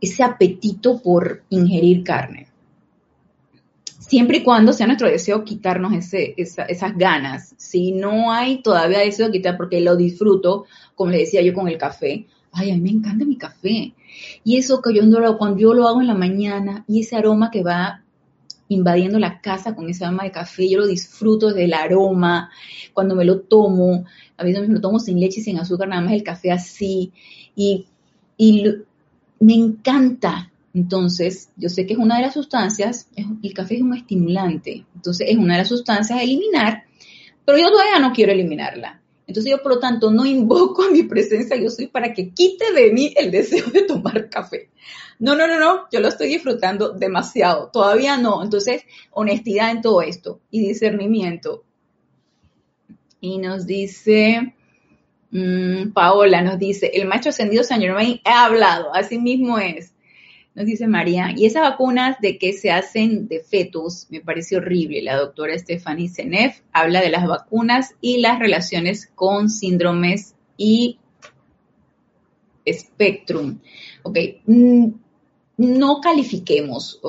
ese 0.00 0.22
apetito 0.22 1.02
por 1.02 1.42
ingerir 1.48 2.04
carne 2.04 2.51
siempre 4.12 4.36
y 4.36 4.42
cuando 4.42 4.74
sea 4.74 4.86
nuestro 4.86 5.08
deseo 5.08 5.42
quitarnos 5.42 5.90
esas 6.12 6.98
ganas. 6.98 7.54
Si 7.56 7.92
no 7.92 8.30
hay 8.30 8.60
todavía 8.60 8.98
deseo 8.98 9.28
de 9.28 9.32
quitar, 9.32 9.56
porque 9.56 9.80
lo 9.80 9.96
disfruto, 9.96 10.66
como 10.94 11.12
le 11.12 11.20
decía 11.20 11.40
yo 11.40 11.54
con 11.54 11.66
el 11.66 11.78
café, 11.78 12.26
ay, 12.52 12.72
a 12.72 12.74
mí 12.74 12.80
me 12.82 12.90
encanta 12.90 13.24
mi 13.24 13.38
café. 13.38 13.94
Y 14.44 14.58
eso 14.58 14.82
que 14.82 14.92
yo 14.92 15.02
cuando 15.38 15.58
yo 15.58 15.72
lo 15.72 15.88
hago 15.88 16.02
en 16.02 16.08
la 16.08 16.14
mañana 16.14 16.84
y 16.86 17.00
ese 17.00 17.16
aroma 17.16 17.50
que 17.50 17.62
va 17.62 18.02
invadiendo 18.68 19.18
la 19.18 19.40
casa 19.40 19.74
con 19.74 19.88
ese 19.88 20.04
aroma 20.04 20.24
de 20.24 20.30
café, 20.30 20.68
yo 20.68 20.80
lo 20.80 20.86
disfruto 20.86 21.50
del 21.54 21.72
aroma, 21.72 22.50
cuando 22.92 23.14
me 23.14 23.24
lo 23.24 23.40
tomo, 23.40 24.04
a 24.36 24.44
veces 24.44 24.68
me 24.68 24.74
lo 24.74 24.82
tomo 24.82 24.98
sin 24.98 25.20
leche 25.20 25.40
y 25.40 25.44
sin 25.44 25.58
azúcar, 25.58 25.88
nada 25.88 26.02
más 26.02 26.12
el 26.12 26.22
café 26.22 26.52
así, 26.52 27.12
y, 27.56 27.86
y 28.36 28.74
me 29.40 29.54
encanta 29.54 30.51
entonces, 30.74 31.50
yo 31.56 31.68
sé 31.68 31.86
que 31.86 31.92
es 31.92 31.98
una 31.98 32.16
de 32.16 32.22
las 32.22 32.34
sustancias, 32.34 33.08
el 33.42 33.52
café 33.52 33.76
es 33.76 33.82
un 33.82 33.94
estimulante, 33.94 34.86
entonces 34.94 35.28
es 35.28 35.36
una 35.36 35.54
de 35.54 35.60
las 35.60 35.68
sustancias 35.68 36.18
a 36.18 36.22
eliminar, 36.22 36.84
pero 37.44 37.58
yo 37.58 37.70
todavía 37.70 37.98
no 37.98 38.12
quiero 38.12 38.32
eliminarla. 38.32 39.00
Entonces 39.26 39.50
yo, 39.52 39.62
por 39.62 39.74
lo 39.74 39.80
tanto, 39.80 40.10
no 40.10 40.26
invoco 40.26 40.84
a 40.84 40.90
mi 40.90 41.02
presencia, 41.04 41.56
yo 41.56 41.68
soy 41.68 41.86
para 41.86 42.12
que 42.12 42.30
quite 42.30 42.72
de 42.72 42.90
mí 42.90 43.12
el 43.16 43.30
deseo 43.30 43.66
de 43.66 43.82
tomar 43.82 44.28
café. 44.30 44.70
No, 45.18 45.36
no, 45.36 45.46
no, 45.46 45.58
no, 45.58 45.86
yo 45.92 46.00
lo 46.00 46.08
estoy 46.08 46.28
disfrutando 46.28 46.90
demasiado, 46.90 47.70
todavía 47.72 48.16
no. 48.16 48.42
Entonces, 48.42 48.82
honestidad 49.10 49.70
en 49.70 49.82
todo 49.82 50.02
esto 50.02 50.40
y 50.50 50.66
discernimiento. 50.66 51.64
Y 53.20 53.38
nos 53.38 53.66
dice, 53.66 54.54
mm, 55.30 55.92
Paola 55.92 56.42
nos 56.42 56.58
dice, 56.58 56.90
el 56.92 57.06
maestro 57.06 57.30
ascendido 57.30 57.62
San 57.62 57.80
Germain 57.80 58.20
ha 58.24 58.46
hablado, 58.46 58.92
así 58.92 59.18
mismo 59.18 59.58
es 59.58 59.91
nos 60.54 60.66
dice 60.66 60.86
María, 60.86 61.32
y 61.34 61.46
esas 61.46 61.62
vacunas 61.62 62.16
de 62.20 62.38
que 62.38 62.52
se 62.52 62.70
hacen 62.70 63.26
de 63.28 63.40
fetos, 63.40 64.06
me 64.10 64.20
parece 64.20 64.56
horrible. 64.56 65.02
La 65.02 65.16
doctora 65.16 65.58
Stephanie 65.58 66.08
Senef 66.08 66.60
habla 66.72 67.00
de 67.00 67.10
las 67.10 67.26
vacunas 67.26 67.94
y 68.00 68.18
las 68.18 68.38
relaciones 68.38 69.10
con 69.14 69.48
síndromes 69.48 70.34
y 70.56 70.98
spectrum. 72.70 73.58
Ok, 74.02 74.18
mm, 74.44 74.88
no 75.56 76.00
califiquemos. 76.00 77.00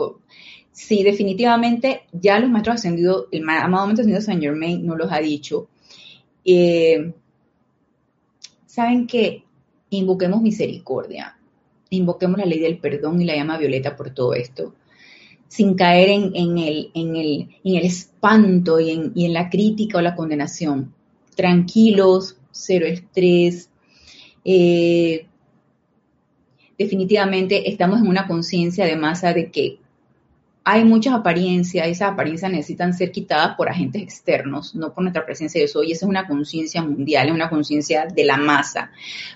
Sí, 0.71 1.03
definitivamente 1.03 2.03
ya 2.13 2.39
los 2.39 2.49
maestros 2.49 2.75
ascendidos, 2.75 3.27
el 3.31 3.47
amado 3.47 3.85
maestro 3.85 4.03
ascendido 4.03 4.21
Saint 4.21 4.41
Germain 4.41 4.85
nos 4.85 4.97
los 4.97 5.11
ha 5.11 5.19
dicho. 5.19 5.67
Eh, 6.45 7.13
Saben 8.73 9.05
que 9.05 9.43
invoquemos 9.91 10.41
misericordia 10.41 11.37
invoquemos 11.95 12.37
la 12.37 12.45
ley 12.45 12.59
del 12.59 12.77
perdón 12.77 13.21
y 13.21 13.25
la 13.25 13.35
llama 13.35 13.57
violeta 13.57 13.95
por 13.95 14.11
todo 14.11 14.33
esto, 14.33 14.73
sin 15.47 15.75
caer 15.75 16.09
en, 16.09 16.57
el, 16.57 16.91
en, 16.93 17.15
el, 17.15 17.49
espanto 17.63 18.79
y 18.79 18.89
en, 18.91 19.33
la 19.33 19.49
crítica 19.49 19.99
o 19.99 20.01
la 20.01 20.15
condenación. 20.15 20.93
Tranquilos, 21.35 22.37
cero 22.51 22.85
estrés. 22.85 23.69
Eh, 24.45 25.27
definitivamente 26.77 27.69
estamos 27.69 28.01
en 28.01 28.07
una 28.07 28.27
conciencia 28.27 28.85
de 28.85 28.95
masa 28.95 29.33
de 29.33 29.51
que 29.51 29.77
hay 30.65 30.85
muchas 30.85 31.13
apariencias, 31.13 31.87
esas 31.87 32.11
apariencias 32.11 32.49
necesitan 32.49 32.93
ser 32.93 33.11
quitadas 33.11 33.55
por 33.55 33.67
agentes 33.67 34.01
externos, 34.01 34.73
no 34.75 34.93
por 34.93 35.03
nuestra 35.03 35.25
presencia 35.25 35.59
de 35.59 35.65
eso. 35.65 35.83
Y 35.83 35.91
esa 35.91 36.05
es 36.05 36.09
una 36.09 36.25
conciencia 36.25 36.81
mundial, 36.81 37.27
es 37.27 37.33
una 37.33 37.49
conciencia 37.49 38.05
de 38.05 38.23
la 38.23 38.37
masa. 38.37 38.91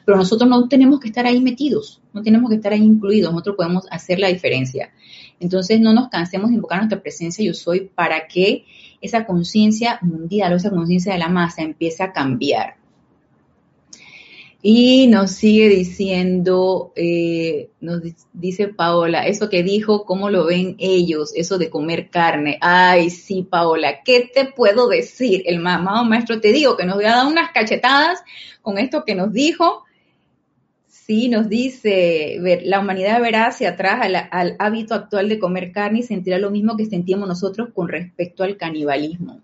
Pero 0.05 0.17
nosotros 0.17 0.49
no 0.49 0.69
tenemos 0.69 1.01
que 1.01 1.07
estar 1.09 1.25
ahí 1.25 1.41
metidos, 1.41 2.01
no 2.13 2.21
tenemos 2.21 2.49
que 2.49 2.55
estar 2.55 2.71
ahí 2.71 2.81
incluidos, 2.81 3.31
nosotros 3.31 3.57
podemos 3.57 3.85
hacer 3.91 4.19
la 4.19 4.29
diferencia. 4.29 4.91
Entonces 5.39 5.81
no 5.81 5.93
nos 5.93 6.07
cansemos 6.07 6.49
de 6.49 6.55
invocar 6.55 6.79
nuestra 6.79 7.01
presencia 7.01 7.45
yo 7.45 7.53
soy 7.53 7.91
para 7.93 8.27
que 8.27 8.65
esa 9.01 9.25
conciencia 9.25 9.99
mundial 10.01 10.53
o 10.53 10.55
esa 10.55 10.69
conciencia 10.69 11.11
de 11.11 11.19
la 11.19 11.29
masa 11.29 11.61
empiece 11.61 12.03
a 12.03 12.13
cambiar. 12.13 12.77
Y 14.61 15.07
nos 15.07 15.31
sigue 15.31 15.69
diciendo, 15.69 16.91
eh, 16.95 17.69
nos 17.79 18.01
dice 18.33 18.67
Paola, 18.67 19.27
eso 19.27 19.49
que 19.49 19.61
dijo, 19.61 20.03
¿cómo 20.03 20.31
lo 20.31 20.45
ven 20.45 20.75
ellos? 20.79 21.31
Eso 21.35 21.59
de 21.59 21.69
comer 21.69 22.09
carne. 22.09 22.57
Ay, 22.59 23.11
sí, 23.11 23.43
Paola, 23.43 24.01
¿qué 24.03 24.29
te 24.33 24.45
puedo 24.45 24.89
decir? 24.89 25.43
El 25.45 25.59
mamado 25.59 26.03
maestro 26.05 26.41
te 26.41 26.51
digo 26.51 26.75
que 26.75 26.85
nos 26.85 26.95
había 26.95 27.11
dado 27.11 27.29
unas 27.29 27.51
cachetadas 27.51 28.23
con 28.63 28.79
esto 28.79 29.03
que 29.05 29.13
nos 29.13 29.31
dijo. 29.31 29.83
Sí, 30.87 31.29
nos 31.29 31.47
dice, 31.49 32.37
la 32.65 32.79
humanidad 32.79 33.21
verá 33.21 33.47
hacia 33.47 33.69
atrás 33.69 33.99
al, 34.01 34.15
al 34.31 34.55
hábito 34.59 34.95
actual 34.95 35.29
de 35.29 35.39
comer 35.39 35.71
carne 35.71 35.99
y 35.99 36.03
sentirá 36.03 36.39
lo 36.39 36.49
mismo 36.49 36.75
que 36.75 36.85
sentíamos 36.87 37.27
nosotros 37.29 37.69
con 37.73 37.87
respecto 37.87 38.43
al 38.43 38.57
canibalismo. 38.57 39.41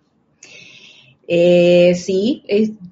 Eh, 1.28 1.96
sí, 1.96 2.44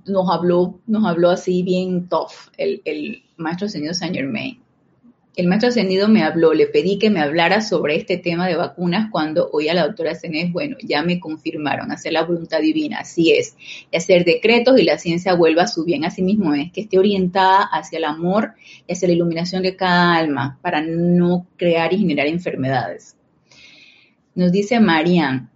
nos 0.05 0.29
habló, 0.29 0.79
nos 0.87 1.05
habló 1.05 1.29
así 1.29 1.63
bien 1.63 2.07
tough 2.07 2.31
el, 2.57 2.81
el 2.85 3.23
maestro 3.37 3.67
ascendido 3.67 3.93
Saint 3.93 4.15
Germain. 4.15 4.59
El 5.33 5.47
maestro 5.47 5.69
ascendido 5.69 6.09
me 6.09 6.23
habló, 6.23 6.53
le 6.53 6.67
pedí 6.67 6.99
que 6.99 7.09
me 7.09 7.21
hablara 7.21 7.61
sobre 7.61 7.95
este 7.95 8.17
tema 8.17 8.49
de 8.49 8.57
vacunas 8.57 9.09
cuando 9.09 9.49
oí 9.53 9.69
a 9.69 9.73
la 9.73 9.87
doctora 9.87 10.13
Cenés, 10.13 10.51
bueno, 10.51 10.75
ya 10.83 11.03
me 11.03 11.21
confirmaron, 11.21 11.89
hacer 11.89 12.11
la 12.11 12.25
voluntad 12.25 12.59
divina, 12.59 12.99
así 12.99 13.31
es, 13.31 13.55
y 13.89 13.95
hacer 13.95 14.25
decretos 14.25 14.77
y 14.77 14.83
la 14.83 14.97
ciencia 14.97 15.33
vuelva 15.33 15.63
a 15.63 15.67
su 15.67 15.85
bien, 15.85 16.03
así 16.03 16.21
mismo 16.21 16.53
es, 16.53 16.73
que 16.73 16.81
esté 16.81 16.99
orientada 16.99 17.63
hacia 17.63 17.99
el 17.99 18.03
amor 18.03 18.55
y 18.85 18.91
hacia 18.91 19.07
la 19.07 19.13
iluminación 19.13 19.63
de 19.63 19.77
cada 19.77 20.15
alma, 20.15 20.59
para 20.61 20.81
no 20.81 21.47
crear 21.55 21.93
y 21.93 21.99
generar 21.99 22.27
enfermedades. 22.27 23.15
Nos 24.35 24.51
dice 24.51 24.81
Marian, 24.81 25.50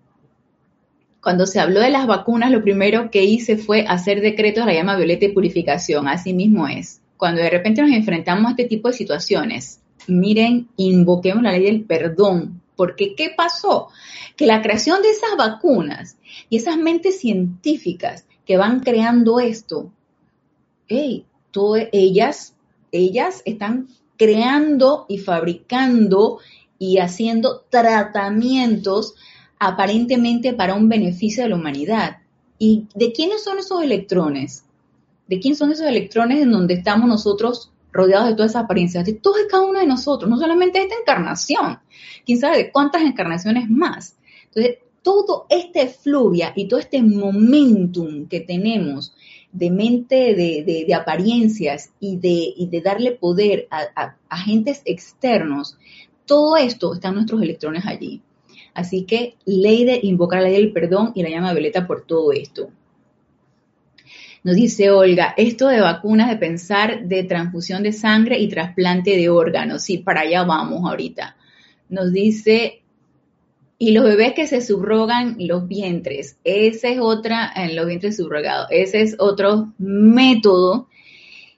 cuando 1.25 1.47
se 1.47 1.59
habló 1.59 1.79
de 1.79 1.89
las 1.89 2.05
vacunas, 2.05 2.51
lo 2.51 2.61
primero 2.61 3.09
que 3.09 3.23
hice 3.23 3.57
fue 3.57 3.83
hacer 3.87 4.21
decretos 4.21 4.61
a 4.61 4.67
la 4.67 4.75
llama 4.75 4.95
violeta 4.95 5.25
y 5.25 5.31
purificación. 5.31 6.07
Así 6.07 6.33
mismo 6.33 6.67
es. 6.67 7.01
Cuando 7.17 7.41
de 7.41 7.49
repente 7.49 7.81
nos 7.81 7.89
enfrentamos 7.89 8.45
a 8.45 8.49
este 8.51 8.65
tipo 8.65 8.89
de 8.89 8.93
situaciones, 8.93 9.79
miren, 10.05 10.69
invoquemos 10.77 11.41
la 11.41 11.53
ley 11.53 11.63
del 11.63 11.83
perdón. 11.83 12.61
Porque, 12.75 13.15
¿qué 13.15 13.33
pasó? 13.35 13.87
Que 14.35 14.45
la 14.45 14.61
creación 14.61 15.01
de 15.01 15.09
esas 15.09 15.35
vacunas 15.35 16.15
y 16.47 16.57
esas 16.57 16.77
mentes 16.77 17.19
científicas 17.19 18.27
que 18.45 18.57
van 18.57 18.81
creando 18.81 19.39
esto, 19.39 19.91
hey, 20.87 21.25
ellas, 21.91 22.53
ellas 22.91 23.41
están 23.45 23.87
creando 24.15 25.07
y 25.09 25.17
fabricando 25.17 26.37
y 26.77 26.99
haciendo 26.99 27.65
tratamientos 27.71 29.15
aparentemente 29.59 30.53
para 30.53 30.75
un 30.75 30.89
beneficio 30.89 31.43
de 31.43 31.49
la 31.49 31.55
humanidad. 31.55 32.17
¿Y 32.57 32.87
de 32.95 33.11
quiénes 33.11 33.43
son 33.43 33.59
esos 33.59 33.83
electrones? 33.83 34.65
¿De 35.27 35.39
quién 35.39 35.55
son 35.55 35.71
esos 35.71 35.85
electrones 35.85 36.41
en 36.41 36.51
donde 36.51 36.75
estamos 36.75 37.07
nosotros 37.07 37.71
rodeados 37.91 38.29
de 38.29 38.35
todas 38.35 38.51
esas 38.51 38.63
apariencias? 38.63 39.05
De 39.05 39.13
todos 39.13 39.39
y 39.45 39.47
cada 39.49 39.63
uno 39.63 39.79
de 39.79 39.87
nosotros, 39.87 40.29
no 40.29 40.37
solamente 40.37 40.79
de 40.79 40.85
esta 40.85 40.99
encarnación. 40.99 41.79
¿Quién 42.25 42.39
sabe 42.39 42.57
de 42.57 42.71
cuántas 42.71 43.01
encarnaciones 43.01 43.69
más? 43.69 44.15
Entonces, 44.45 44.77
todo 45.01 45.45
este 45.49 45.87
fluvia 45.87 46.51
y 46.55 46.67
todo 46.67 46.79
este 46.79 47.01
momentum 47.03 48.27
que 48.27 48.39
tenemos 48.39 49.13
de 49.51 49.69
mente, 49.69 50.35
de, 50.35 50.93
apariencias 50.93 51.91
y 51.99 52.17
de, 52.17 52.81
darle 52.83 53.11
poder 53.11 53.67
a, 53.69 53.83
a 53.95 54.17
agentes 54.29 54.81
externos, 54.83 55.77
todo 56.25 56.57
esto 56.57 56.93
está 56.93 57.09
en 57.09 57.15
nuestros 57.15 57.41
electrones 57.41 57.85
allí. 57.85 58.21
Así 58.75 59.05
que 59.05 59.37
ley 59.45 59.85
de 59.85 59.99
invocar 60.03 60.43
la 60.43 60.49
ley 60.49 60.61
del 60.61 60.73
perdón 60.73 61.13
y 61.15 61.23
la 61.23 61.29
llama 61.29 61.53
violeta 61.53 61.87
por 61.87 62.05
todo 62.05 62.33
esto. 62.33 62.69
Nos 64.43 64.55
dice 64.55 64.91
Olga, 64.91 65.33
esto 65.37 65.69
de 65.69 65.81
vacunas, 65.81 66.29
de 66.29 66.35
pensar 66.35 67.07
de 67.07 67.23
transfusión 67.23 67.81
de 67.81 67.93
sangre 67.93 68.37
y 68.37 68.47
trasplante 68.47 69.17
de 69.17 69.29
órganos. 69.29 69.81
Sí, 69.81 69.97
para 69.97 70.21
allá 70.21 70.43
vamos 70.43 70.87
ahorita. 70.87 71.35
Nos 71.89 72.11
dice, 72.11 72.83
y 73.79 73.91
los 73.91 74.03
bebés 74.03 74.33
que 74.33 74.45
se 74.45 74.61
subrogan 74.61 75.37
los 75.39 75.67
vientres. 75.67 76.37
Esa 76.43 76.89
es 76.89 76.99
otra, 76.99 77.51
en 77.55 77.75
los 77.75 77.87
vientres 77.87 78.17
subrogados. 78.17 78.67
Ese 78.69 79.01
es 79.01 79.15
otro 79.19 79.73
método. 79.77 80.89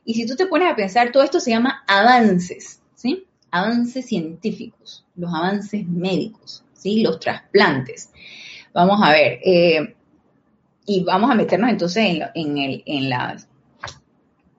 Y 0.05 0.13
si 0.13 0.25
tú 0.25 0.35
te 0.35 0.45
pones 0.45 0.71
a 0.71 0.75
pensar, 0.75 1.11
todo 1.11 1.23
esto 1.23 1.39
se 1.39 1.49
llama 1.49 1.83
avances, 1.87 2.79
¿sí? 2.95 3.25
Avances 3.51 4.05
científicos, 4.05 5.03
los 5.15 5.33
avances 5.33 5.85
médicos. 5.87 6.63
¿Sí? 6.77 7.01
Los 7.01 7.19
trasplantes. 7.19 8.11
Vamos 8.73 8.99
a 9.03 9.11
ver, 9.11 9.39
eh, 9.43 9.95
y 10.85 11.03
vamos 11.03 11.29
a 11.29 11.35
meternos 11.35 11.69
entonces 11.69 12.05
en, 12.33 12.57
el, 12.57 12.83
en, 12.85 13.11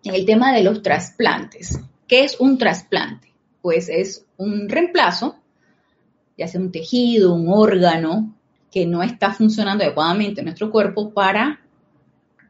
en 0.04 0.14
el 0.14 0.26
tema 0.26 0.52
de 0.52 0.62
los 0.62 0.82
trasplantes. 0.82 1.80
¿Qué 2.06 2.24
es 2.24 2.38
un 2.40 2.58
trasplante? 2.58 3.32
Pues 3.62 3.88
es 3.88 4.26
un 4.36 4.68
reemplazo, 4.68 5.36
ya 6.36 6.46
sea 6.48 6.60
un 6.60 6.72
tejido, 6.72 7.34
un 7.34 7.48
órgano 7.48 8.34
que 8.70 8.86
no 8.86 9.02
está 9.02 9.32
funcionando 9.32 9.84
adecuadamente 9.84 10.40
en 10.40 10.46
nuestro 10.46 10.70
cuerpo 10.70 11.12
para 11.12 11.60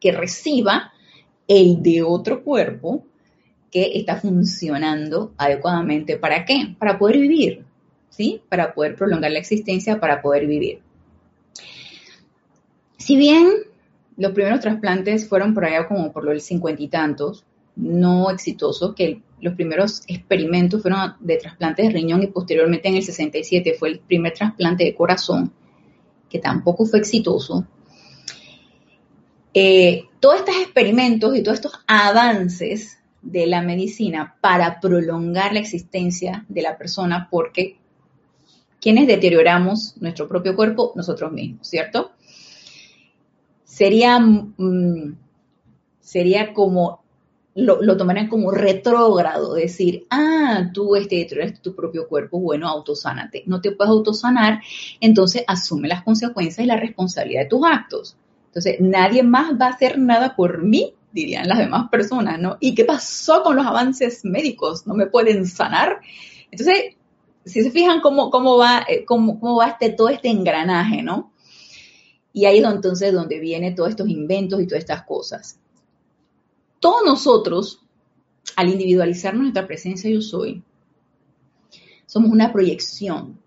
que 0.00 0.12
reciba 0.12 0.92
el 1.46 1.82
de 1.82 2.02
otro 2.02 2.42
cuerpo 2.44 3.04
que 3.70 3.92
está 3.94 4.16
funcionando 4.16 5.32
adecuadamente. 5.36 6.16
¿Para 6.16 6.44
qué? 6.44 6.74
Para 6.78 6.98
poder 6.98 7.18
vivir. 7.18 7.64
¿Sí? 8.10 8.42
Para 8.48 8.74
poder 8.74 8.96
prolongar 8.96 9.30
la 9.30 9.38
existencia, 9.38 10.00
para 10.00 10.20
poder 10.22 10.46
vivir. 10.46 10.80
Si 12.96 13.16
bien 13.16 13.48
los 14.16 14.32
primeros 14.32 14.60
trasplantes 14.60 15.28
fueron 15.28 15.54
por 15.54 15.64
allá 15.64 15.86
como 15.86 16.12
por 16.12 16.24
los 16.24 16.42
cincuenta 16.42 16.82
y 16.82 16.88
tantos, 16.88 17.44
no 17.76 18.30
exitosos, 18.30 18.94
que 18.94 19.22
los 19.40 19.54
primeros 19.54 20.02
experimentos 20.08 20.82
fueron 20.82 21.14
de 21.20 21.36
trasplantes 21.36 21.86
de 21.86 21.92
riñón 21.92 22.22
y 22.24 22.26
posteriormente 22.26 22.88
en 22.88 22.96
el 22.96 23.02
67 23.04 23.76
fue 23.78 23.90
el 23.90 24.00
primer 24.00 24.34
trasplante 24.34 24.84
de 24.84 24.94
corazón, 24.94 25.52
que 26.28 26.40
tampoco 26.40 26.84
fue 26.84 26.98
exitoso. 26.98 27.66
Eh, 29.54 30.04
todos 30.20 30.40
estos 30.40 30.56
experimentos 30.56 31.36
y 31.36 31.42
todos 31.42 31.58
estos 31.58 31.80
avances 31.86 32.98
de 33.22 33.46
la 33.46 33.62
medicina 33.62 34.36
para 34.40 34.80
prolongar 34.80 35.52
la 35.52 35.60
existencia 35.60 36.44
de 36.48 36.62
la 36.62 36.76
persona, 36.76 37.28
porque 37.30 37.78
quienes 38.80 39.06
deterioramos 39.06 39.94
nuestro 40.00 40.28
propio 40.28 40.54
cuerpo 40.54 40.92
nosotros 40.94 41.32
mismos, 41.32 41.68
¿cierto? 41.68 42.12
Sería, 43.64 44.18
mm, 44.18 45.16
sería 46.00 46.52
como, 46.52 47.02
lo, 47.54 47.82
lo, 47.82 47.96
tomarían 47.96 48.28
como 48.28 48.50
retrógrado, 48.50 49.54
decir, 49.54 50.06
ah, 50.10 50.70
tú 50.72 50.94
este, 50.96 51.16
deterioraste 51.16 51.60
tu 51.60 51.74
propio 51.74 52.06
cuerpo, 52.08 52.38
bueno, 52.38 52.68
autosánate. 52.68 53.42
No 53.46 53.60
te 53.60 53.72
puedes 53.72 53.90
autosanar, 53.90 54.60
entonces 55.00 55.44
asume 55.46 55.88
las 55.88 56.02
consecuencias 56.02 56.64
y 56.64 56.68
la 56.68 56.76
responsabilidad 56.76 57.42
de 57.42 57.48
tus 57.48 57.64
actos. 57.64 58.16
Entonces, 58.46 58.76
nadie 58.80 59.22
más 59.22 59.52
va 59.60 59.66
a 59.66 59.70
hacer 59.70 59.98
nada 59.98 60.34
por 60.34 60.62
mí, 60.62 60.94
dirían 61.12 61.48
las 61.48 61.58
demás 61.58 61.88
personas, 61.90 62.38
¿no? 62.38 62.56
¿Y 62.60 62.74
qué 62.74 62.84
pasó 62.84 63.42
con 63.42 63.56
los 63.56 63.66
avances 63.66 64.24
médicos? 64.24 64.86
¿No 64.86 64.94
me 64.94 65.06
pueden 65.06 65.46
sanar? 65.46 66.00
Entonces, 66.50 66.96
si 67.48 67.62
se 67.62 67.70
fijan 67.70 68.00
cómo, 68.00 68.30
cómo 68.30 68.56
va, 68.56 68.84
eh, 68.88 69.04
cómo, 69.04 69.40
cómo 69.40 69.56
va 69.56 69.68
este, 69.68 69.90
todo 69.90 70.08
este 70.08 70.28
engranaje, 70.28 71.02
¿no? 71.02 71.32
Y 72.32 72.44
ahí 72.44 72.58
es 72.58 72.64
entonces 72.64 73.12
donde 73.12 73.40
vienen 73.40 73.74
todos 73.74 73.90
estos 73.90 74.08
inventos 74.08 74.60
y 74.60 74.66
todas 74.66 74.80
estas 74.80 75.02
cosas. 75.02 75.58
Todos 76.78 77.02
nosotros, 77.04 77.82
al 78.54 78.68
individualizarnos 78.68 79.42
nuestra 79.42 79.66
presencia 79.66 80.10
yo 80.10 80.20
soy, 80.20 80.62
somos 82.06 82.30
una 82.30 82.52
proyección. 82.52 83.40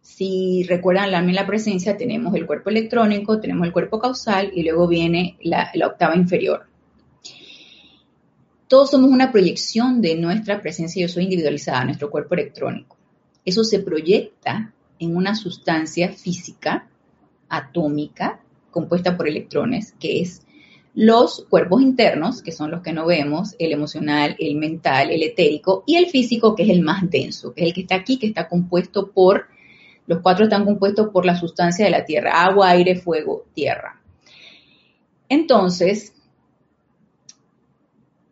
Si 0.00 0.64
recuerdan 0.68 1.10
la, 1.10 1.22
la 1.22 1.46
presencia, 1.46 1.96
tenemos 1.96 2.34
el 2.34 2.46
cuerpo 2.46 2.70
electrónico, 2.70 3.40
tenemos 3.40 3.66
el 3.66 3.72
cuerpo 3.72 3.98
causal 3.98 4.50
y 4.54 4.62
luego 4.62 4.86
viene 4.86 5.36
la, 5.42 5.70
la 5.74 5.88
octava 5.88 6.16
inferior. 6.16 6.66
Todos 8.68 8.90
somos 8.90 9.10
una 9.10 9.30
proyección 9.30 10.00
de 10.00 10.16
nuestra 10.16 10.60
presencia 10.60 11.02
yo 11.02 11.08
soy 11.08 11.24
individualizada, 11.24 11.84
nuestro 11.84 12.10
cuerpo 12.10 12.34
electrónico 12.34 12.93
eso 13.44 13.64
se 13.64 13.80
proyecta 13.80 14.72
en 14.98 15.16
una 15.16 15.34
sustancia 15.34 16.10
física 16.12 16.88
atómica 17.48 18.40
compuesta 18.70 19.16
por 19.16 19.28
electrones, 19.28 19.92
que 19.98 20.20
es 20.20 20.42
los 20.94 21.44
cuerpos 21.48 21.82
internos, 21.82 22.42
que 22.42 22.52
son 22.52 22.70
los 22.70 22.82
que 22.82 22.92
no 22.92 23.06
vemos, 23.06 23.54
el 23.58 23.72
emocional, 23.72 24.36
el 24.38 24.56
mental, 24.56 25.10
el 25.10 25.22
etérico, 25.22 25.82
y 25.86 25.96
el 25.96 26.06
físico, 26.06 26.54
que 26.54 26.62
es 26.64 26.70
el 26.70 26.82
más 26.82 27.08
denso, 27.10 27.52
que 27.52 27.62
es 27.62 27.68
el 27.68 27.74
que 27.74 27.80
está 27.82 27.96
aquí, 27.96 28.18
que 28.18 28.26
está 28.26 28.48
compuesto 28.48 29.10
por, 29.10 29.46
los 30.06 30.20
cuatro 30.20 30.44
están 30.44 30.64
compuestos 30.64 31.08
por 31.10 31.24
la 31.24 31.36
sustancia 31.36 31.84
de 31.84 31.90
la 31.90 32.04
Tierra, 32.04 32.44
agua, 32.44 32.70
aire, 32.70 32.96
fuego, 32.96 33.46
tierra. 33.54 34.00
Entonces, 35.28 36.12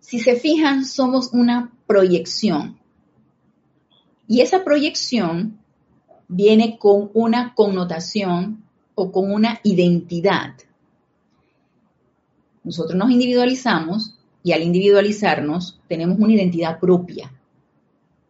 si 0.00 0.20
se 0.20 0.36
fijan, 0.36 0.84
somos 0.84 1.32
una 1.32 1.72
proyección. 1.86 2.78
Y 4.32 4.40
esa 4.40 4.64
proyección 4.64 5.58
viene 6.26 6.78
con 6.78 7.10
una 7.12 7.54
connotación 7.54 8.64
o 8.94 9.12
con 9.12 9.30
una 9.30 9.60
identidad. 9.62 10.54
Nosotros 12.64 12.96
nos 12.96 13.10
individualizamos 13.10 14.14
y 14.42 14.52
al 14.52 14.62
individualizarnos 14.62 15.78
tenemos 15.86 16.18
una 16.18 16.32
identidad 16.32 16.80
propia, 16.80 17.30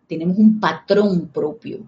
tenemos 0.09 0.39
un 0.39 0.59
patrón 0.59 1.29
propio. 1.29 1.79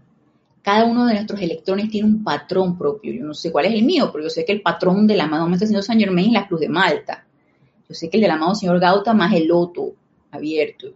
Cada 0.63 0.85
uno 0.85 1.07
de 1.07 1.15
nuestros 1.15 1.41
electrones 1.41 1.91
tiene 1.91 2.07
un 2.07 2.23
patrón 2.23 2.79
propio. 2.79 3.13
Yo 3.13 3.25
no 3.25 3.35
sé 3.35 3.51
cuál 3.51 3.65
es 3.65 3.75
el 3.75 3.83
mío, 3.83 4.11
pero 4.13 4.23
yo 4.23 4.31
sé 4.31 4.45
que 4.45 4.53
el 4.53 4.63
patrón 4.63 5.09
del 5.09 5.23
amado 5.23 5.49
Maestro 5.49 5.67
Señor 5.67 5.83
San 5.83 5.99
Germain 5.99 6.29
es 6.29 6.35
la 6.35 6.47
Cruz 6.47 6.61
de 6.61 6.69
Malta. 6.69 7.27
Yo 7.89 7.97
sé 7.97 8.09
que 8.09 8.19
el 8.19 8.23
del 8.23 8.31
amado 8.31 8.55
Señor 8.55 8.79
Gautama 8.79 9.27
es 9.27 9.41
el 9.41 9.49
loto 9.49 9.93
abierto. 10.31 10.87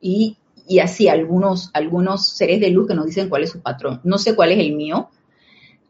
Y 0.00 0.36
y 0.66 0.78
así 0.78 1.08
algunos, 1.08 1.70
algunos 1.72 2.28
seres 2.28 2.60
de 2.60 2.70
luz 2.70 2.88
que 2.88 2.94
nos 2.94 3.06
dicen 3.06 3.28
cuál 3.28 3.42
es 3.42 3.50
su 3.50 3.60
patrón. 3.60 4.00
No 4.04 4.18
sé 4.18 4.34
cuál 4.34 4.52
es 4.52 4.58
el 4.58 4.74
mío, 4.74 5.08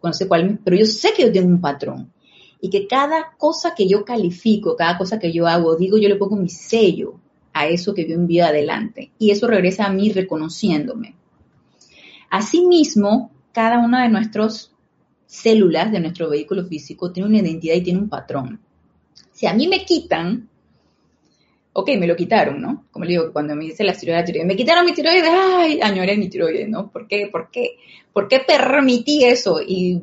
no 0.02 0.12
sé 0.12 0.28
cuál, 0.28 0.58
pero 0.62 0.76
yo 0.76 0.86
sé 0.86 1.12
que 1.16 1.22
yo 1.22 1.32
tengo 1.32 1.48
un 1.48 1.60
patrón 1.60 2.12
y 2.60 2.70
que 2.70 2.86
cada 2.86 3.34
cosa 3.36 3.74
que 3.74 3.88
yo 3.88 4.04
califico, 4.04 4.76
cada 4.76 4.96
cosa 4.98 5.18
que 5.18 5.32
yo 5.32 5.46
hago, 5.46 5.76
digo, 5.76 5.98
yo 5.98 6.08
le 6.08 6.16
pongo 6.16 6.36
mi 6.36 6.48
sello 6.48 7.20
a 7.52 7.66
eso 7.68 7.94
que 7.94 8.08
yo 8.08 8.14
envío 8.14 8.44
adelante 8.44 9.12
y 9.18 9.30
eso 9.30 9.46
regresa 9.46 9.86
a 9.86 9.92
mí 9.92 10.10
reconociéndome. 10.12 11.14
Asimismo, 12.30 13.30
cada 13.52 13.78
una 13.78 14.02
de 14.02 14.08
nuestras 14.08 14.72
células 15.26 15.92
de 15.92 16.00
nuestro 16.00 16.28
vehículo 16.28 16.64
físico 16.64 17.12
tiene 17.12 17.28
una 17.28 17.38
identidad 17.38 17.74
y 17.74 17.82
tiene 17.82 18.00
un 18.00 18.08
patrón. 18.08 18.60
Si 19.32 19.46
a 19.46 19.54
mí 19.54 19.68
me 19.68 19.84
quitan 19.84 20.48
ok, 21.74 21.90
me 21.98 22.06
lo 22.06 22.14
quitaron, 22.14 22.62
¿no? 22.62 22.86
Como 22.92 23.04
le 23.04 23.10
digo, 23.12 23.32
cuando 23.32 23.54
me 23.56 23.64
dice 23.64 23.82
la 23.82 23.92
tiroides, 23.94 24.46
me 24.46 24.56
quitaron 24.56 24.86
mi 24.86 24.94
tiroides, 24.94 25.28
ay, 25.28 25.80
añoré 25.82 26.16
mi 26.16 26.28
tiroides, 26.28 26.68
¿no? 26.68 26.90
¿Por 26.90 27.08
qué? 27.08 27.28
¿Por 27.30 27.50
qué? 27.50 27.76
¿Por 28.12 28.28
qué 28.28 28.40
permití 28.40 29.24
eso? 29.24 29.60
Y 29.60 30.00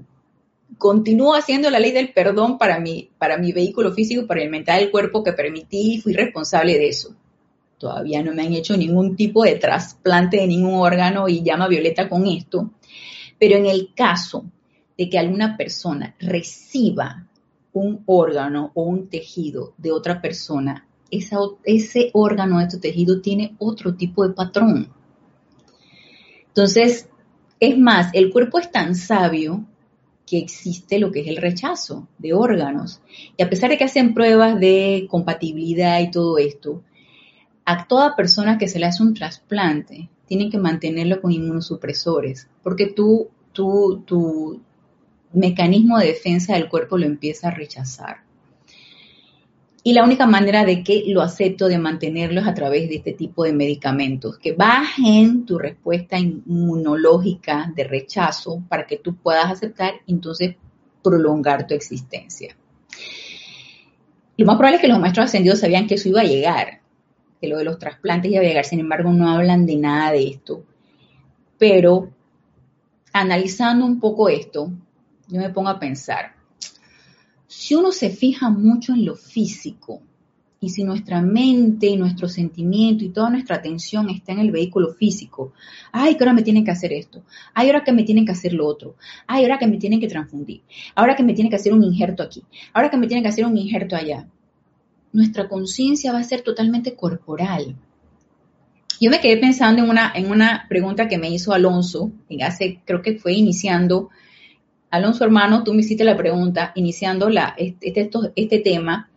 continúo 0.78 1.34
haciendo 1.34 1.70
la 1.70 1.80
ley 1.80 1.92
del 1.92 2.12
perdón 2.12 2.58
para 2.58 2.78
mi, 2.80 3.10
para 3.18 3.38
mi 3.38 3.54
vehículo 3.54 3.94
físico, 3.94 4.28
para 4.28 4.44
el 4.44 4.50
mental 4.50 4.82
del 4.82 4.92
cuerpo 4.92 5.24
que 5.24 5.32
permití 5.32 5.94
y 5.94 6.02
fui 6.02 6.12
responsable 6.12 6.78
de 6.78 6.90
eso. 6.90 7.16
Todavía 7.78 8.22
no 8.22 8.34
me 8.34 8.44
han 8.44 8.54
hecho 8.54 8.76
ningún 8.76 9.16
tipo 9.16 9.44
de 9.44 9.56
trasplante 9.56 10.38
de 10.38 10.48
ningún 10.48 10.76
órgano 10.76 11.30
y 11.30 11.42
llama 11.42 11.70
violeta 11.70 12.10
con 12.10 12.28
esto. 12.28 12.72
Pero 13.40 13.56
en 13.56 13.66
el 13.66 13.94
caso 13.96 14.44
de 14.98 15.10
que 15.10 15.18
alguna 15.18 15.56
persona 15.56 16.16
reciba 16.20 17.28
un 17.72 18.04
órgano 18.06 18.72
o 18.76 18.84
un 18.84 19.10
tejido 19.10 19.74
de 19.78 19.92
otra 19.94 20.22
persona 20.22 20.86
ese 21.12 22.10
órgano, 22.14 22.60
de 22.60 22.64
este 22.66 22.80
tejido 22.80 23.22
tiene 23.22 23.56
otro 23.60 23.96
tipo 23.96 24.28
de 24.28 24.34
patrón. 24.34 24.90
Entonces, 26.48 27.08
es 27.60 27.78
más, 27.78 28.10
el 28.14 28.32
cuerpo 28.32 28.60
es 28.60 28.72
tan 28.72 28.96
sabio 28.96 29.66
que 30.26 30.38
existe 30.38 30.98
lo 31.00 31.12
que 31.12 31.22
es 31.22 31.28
el 31.28 31.38
rechazo 31.38 32.08
de 32.18 32.34
órganos. 32.34 33.02
Y 33.38 33.44
a 33.44 33.50
pesar 33.50 33.70
de 33.70 33.78
que 33.78 33.84
hacen 33.84 34.14
pruebas 34.14 34.60
de 34.60 35.08
compatibilidad 35.10 36.00
y 36.00 36.10
todo 36.10 36.38
esto, 36.38 36.82
a 37.66 37.86
toda 37.88 38.16
persona 38.16 38.58
que 38.58 38.68
se 38.68 38.80
le 38.80 38.86
hace 38.86 39.04
un 39.04 39.14
trasplante, 39.14 40.10
tienen 40.26 40.50
que 40.50 40.58
mantenerlo 40.58 41.22
con 41.22 41.32
inmunosupresores, 41.32 42.48
porque 42.64 42.88
tú, 42.88 43.30
tu 43.52 44.62
mecanismo 45.34 46.00
de 46.00 46.08
defensa 46.08 46.54
del 46.54 46.70
cuerpo 46.70 46.98
lo 46.98 47.06
empieza 47.06 47.50
a 47.50 47.52
rechazar. 47.52 48.31
Y 49.84 49.94
la 49.94 50.04
única 50.04 50.28
manera 50.28 50.64
de 50.64 50.84
que 50.84 51.04
lo 51.08 51.22
acepto 51.22 51.68
de 51.68 51.80
mantenerlo 51.80 52.42
es 52.42 52.48
a 52.48 52.54
través 52.54 52.88
de 52.88 52.98
este 52.98 53.14
tipo 53.14 53.44
de 53.44 53.54
medicamentos, 53.54 54.38
que 54.38 54.52
bajen 54.52 55.46
tu 55.46 55.58
respuesta 55.58 56.20
inmunológica 56.20 57.72
de 57.76 57.86
rechazo 57.86 58.62
para 58.70 58.86
que 58.86 58.98
tú 58.98 59.16
puedas 59.16 59.52
aceptar 59.52 59.96
y 60.06 60.14
entonces 60.14 60.56
prolongar 61.04 61.66
tu 61.66 61.74
existencia. 61.74 62.56
Lo 64.38 64.46
más 64.46 64.56
probable 64.56 64.76
es 64.76 64.82
que 64.82 64.88
los 64.88 65.00
maestros 65.00 65.26
ascendidos 65.26 65.60
sabían 65.60 65.88
que 65.88 65.96
eso 65.96 66.10
iba 66.10 66.22
a 66.22 66.26
llegar, 66.26 66.82
que 67.40 67.48
lo 67.48 67.58
de 67.58 67.64
los 67.64 67.80
trasplantes 67.80 68.32
iba 68.32 68.42
a 68.42 68.46
llegar, 68.46 68.66
sin 68.66 68.80
embargo 68.80 69.12
no 69.12 69.30
hablan 69.30 69.66
de 69.66 69.78
nada 69.78 70.12
de 70.12 70.28
esto. 70.28 70.64
Pero 71.58 72.12
analizando 73.14 73.86
un 73.86 74.00
poco 74.00 74.30
esto, 74.30 74.72
yo 75.28 75.40
me 75.40 75.50
pongo 75.50 75.70
a 75.70 75.80
pensar, 75.80 76.36
si 77.52 77.76
uno 77.76 77.92
se 77.92 78.10
fija 78.12 78.50
mucho 78.50 78.94
en 78.94 79.04
lo 79.04 79.18
físico 79.18 80.02
y 80.62 80.70
si 80.70 80.86
nuestra 80.86 81.22
mente 81.22 81.88
y 81.88 81.98
nuestro 81.98 82.30
sentimiento 82.30 83.04
y 83.04 83.10
toda 83.10 83.30
nuestra 83.30 83.58
atención 83.58 84.10
está 84.10 84.32
en 84.32 84.40
el 84.40 84.52
vehículo 84.52 84.94
físico, 84.94 85.52
ay, 85.92 86.16
que 86.16 86.24
ahora 86.24 86.32
me 86.32 86.44
tienen 86.44 86.64
que 86.64 86.72
hacer 86.72 86.94
esto, 86.94 87.24
ay, 87.54 87.68
ahora 87.68 87.84
que 87.84 87.92
me 87.92 88.04
tienen 88.04 88.26
que 88.26 88.32
hacer 88.32 88.54
lo 88.54 88.66
otro, 88.66 88.96
ay, 89.28 89.44
ahora 89.44 89.60
que 89.60 89.68
me 89.68 89.76
tienen 89.76 90.00
que 90.00 90.08
transfundir, 90.08 90.62
ahora 90.96 91.18
que 91.18 91.24
me 91.24 91.34
tienen 91.34 91.50
que 91.50 91.58
hacer 91.58 91.74
un 91.74 91.84
injerto 91.84 92.24
aquí, 92.24 92.42
ahora 92.72 92.90
que 92.90 92.96
me 92.96 93.08
tienen 93.08 93.24
que 93.24 93.30
hacer 93.30 93.46
un 93.46 93.58
injerto 93.58 93.98
allá, 93.98 94.30
nuestra 95.12 95.50
conciencia 95.50 96.14
va 96.14 96.20
a 96.20 96.24
ser 96.24 96.44
totalmente 96.44 96.96
corporal. 96.96 97.76
Yo 99.02 99.12
me 99.12 99.20
quedé 99.20 99.36
pensando 99.36 99.84
en 99.84 99.90
una, 99.90 100.14
en 100.16 100.32
una 100.32 100.68
pregunta 100.70 101.10
que 101.10 101.18
me 101.18 101.30
hizo 101.30 101.52
Alonso, 101.52 102.14
hace, 102.42 102.80
creo 102.86 103.02
que 103.02 103.18
fue 103.18 103.34
iniciando 103.34 104.10
Alonso 104.92 105.24
hermano, 105.24 105.64
tú 105.64 105.74
me 105.74 105.80
hiciste 105.80 106.04
la 106.04 106.18
pregunta 106.18 106.74
iniciando 106.76 107.30
la, 107.30 107.56
este, 107.58 108.10
este, 108.36 108.60
tema 108.60 109.10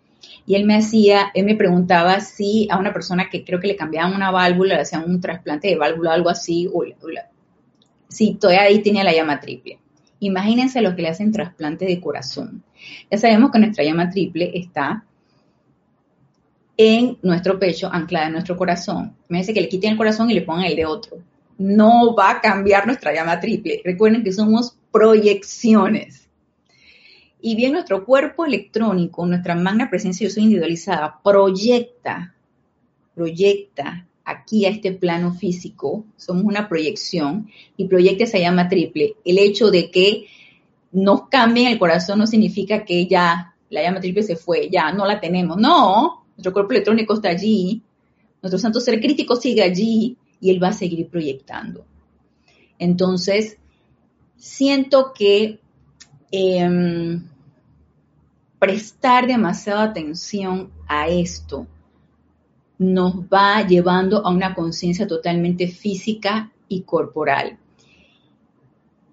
y 0.47 0.55
él 0.55 0.65
me 0.67 0.77
hacía, 0.77 1.33
él 1.35 1.45
me 1.45 1.57
preguntaba 1.57 2.21
si 2.21 2.69
a 2.71 2.79
una 2.79 2.93
persona 2.93 3.29
que 3.29 3.45
creo 3.45 3.59
que 3.59 3.67
le 3.67 3.77
cambiaban 3.77 4.15
una 4.15 4.31
válvula, 4.31 4.77
le 4.77 4.83
hacían 4.83 5.05
un 5.05 5.21
trasplante 5.21 5.67
de 5.67 5.77
válvula, 5.77 6.13
algo 6.13 6.31
así, 6.31 6.71
o, 6.73 6.85
si 8.09 8.35
todavía 8.35 8.63
ahí 8.63 8.83
tenía 8.83 9.03
la 9.03 9.13
llama 9.13 9.41
triple. 9.41 9.81
Imagínense 10.21 10.81
los 10.81 10.95
que 10.95 11.03
le 11.03 11.09
hacen 11.09 11.33
trasplante 11.33 11.85
de 11.87 12.01
corazón. 12.01 12.63
Ya 13.11 13.19
sabemos 13.19 13.51
que 13.51 13.59
nuestra 13.59 13.83
llama 13.83 14.11
triple 14.11 14.53
está 14.55 15.05
en 16.77 17.19
nuestro 17.23 17.59
pecho, 17.59 17.91
anclada 17.93 18.27
en 18.27 18.33
nuestro 18.33 18.57
corazón. 18.57 19.17
Me 19.29 19.39
dice 19.39 19.53
que 19.53 19.61
le 19.61 19.69
quiten 19.69 19.93
el 19.93 19.97
corazón 19.97 20.31
y 20.31 20.35
le 20.35 20.43
pongan 20.43 20.67
el 20.67 20.77
de 20.77 20.87
otro. 20.87 21.19
No 21.59 22.15
va 22.15 22.31
a 22.31 22.41
cambiar 22.41 22.87
nuestra 22.87 23.13
llama 23.13 23.41
triple. 23.41 23.81
Recuerden 23.85 24.23
que 24.23 24.33
somos 24.33 24.77
proyecciones. 24.95 26.29
Y 27.41 27.57
bien 27.57 27.73
nuestro 27.73 28.05
cuerpo 28.05 28.45
electrónico, 28.45 29.27
nuestra 29.27 29.57
magna 29.57 29.91
presencia 29.91 30.29
yo 30.29 30.33
soy 30.33 30.45
individualizada, 30.45 31.21
proyecta, 31.21 32.33
proyecta 33.13 34.07
aquí 34.25 34.67
a 34.67 34.69
este 34.69 34.93
plano 34.93 35.35
físico, 35.35 36.05
somos 36.17 36.45
una 36.45 36.69
proyección 36.69 37.51
y 37.77 37.89
proyecta 37.89 38.23
esa 38.23 38.39
llama 38.39 38.69
triple. 38.69 39.17
El 39.25 39.39
hecho 39.39 39.73
de 39.73 39.91
que 39.91 40.27
nos 40.93 41.29
cambien 41.29 41.73
el 41.73 41.79
corazón 41.81 42.21
no 42.21 42.29
significa 42.29 42.85
que 42.85 43.09
ya 43.09 43.53
la 43.71 43.83
llama 43.83 44.01
triple 44.01 44.23
se 44.23 44.37
fue, 44.37 44.71
ya 44.71 44.93
no 44.93 45.07
la 45.07 45.19
tenemos. 45.19 45.57
No, 45.57 46.25
nuestro 46.37 46.53
cuerpo 46.53 46.71
electrónico 46.71 47.15
está 47.15 47.31
allí, 47.31 47.83
nuestro 48.41 48.61
santo 48.61 48.79
ser 48.79 49.01
crítico 49.01 49.35
sigue 49.35 49.65
allí 49.65 50.17
y 50.41 50.51
él 50.51 50.63
va 50.63 50.69
a 50.69 50.73
seguir 50.73 51.09
proyectando. 51.09 51.85
Entonces, 52.79 53.59
siento 54.45 55.15
que 55.15 55.59
em, 56.31 57.27
prestar 58.59 59.27
demasiada 59.27 59.85
atención 59.85 60.71
a 60.87 61.09
esto 61.09 61.67
nos 62.79 63.15
va 63.23 63.67
llevando 63.67 64.19
a 64.19 64.31
una 64.31 64.55
conciencia 64.55 65.07
totalmente 65.07 65.67
física 65.69 66.53
y 66.69 66.83
corporal. 66.83 67.57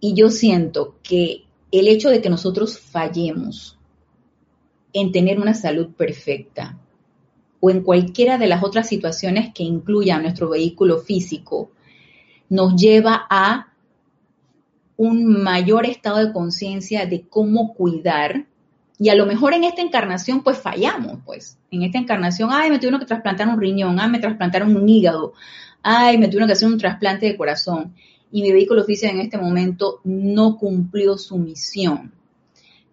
Y 0.02 0.16
yo 0.16 0.30
siento 0.30 0.98
que 1.02 1.46
el 1.72 1.88
hecho 1.88 2.10
de 2.10 2.22
que 2.22 2.30
nosotros 2.30 2.78
fallemos 2.78 3.80
en 4.92 5.14
tener 5.14 5.40
una 5.40 5.54
salud 5.54 5.92
perfecta 5.96 6.78
o 7.62 7.70
en 7.70 7.84
cualquiera 7.84 8.38
de 8.38 8.48
las 8.48 8.64
otras 8.64 8.90
situaciones 8.90 9.54
que 9.54 9.64
incluyan 9.64 10.24
nuestro 10.24 10.50
vehículo 10.50 11.00
físico, 11.00 11.72
nos 12.50 12.76
lleva 12.76 13.28
a 13.30 13.71
un 14.98 15.44
mayor 15.44 15.86
estado 15.86 16.26
de 16.26 16.34
conciencia 16.34 17.06
de 17.06 17.28
cómo 17.28 17.74
cuidar. 17.74 18.46
Y 19.00 19.10
a 19.10 19.16
lo 19.16 19.26
mejor 19.26 19.54
en 19.54 19.64
esta 19.64 19.82
encarnación, 19.82 20.44
pues 20.44 20.60
fallamos, 20.60 21.20
pues. 21.26 21.58
En 21.72 21.82
esta 21.82 21.98
encarnación, 21.98 22.50
ay, 22.52 22.70
me 22.70 22.78
tuvieron 22.78 23.00
que 23.00 23.06
trasplantar 23.06 23.48
un 23.48 23.60
riñón, 23.60 24.00
ay, 24.00 24.10
me 24.10 24.20
trasplantaron 24.20 24.76
un 24.76 24.88
hígado, 24.88 25.34
ay, 25.82 26.18
me 26.18 26.28
tuvieron 26.28 26.48
que 26.48 26.54
hacer 26.54 26.68
un 26.68 26.78
trasplante 26.78 27.26
de 27.26 27.38
corazón. 27.38 27.94
Y 28.32 28.42
mi 28.42 28.52
vehículo 28.52 28.84
físico 28.84 29.12
en 29.12 29.22
este 29.22 29.38
momento 29.38 30.02
no 30.04 30.58
cumplió 30.58 31.18
su 31.18 31.38
misión. 31.38 32.14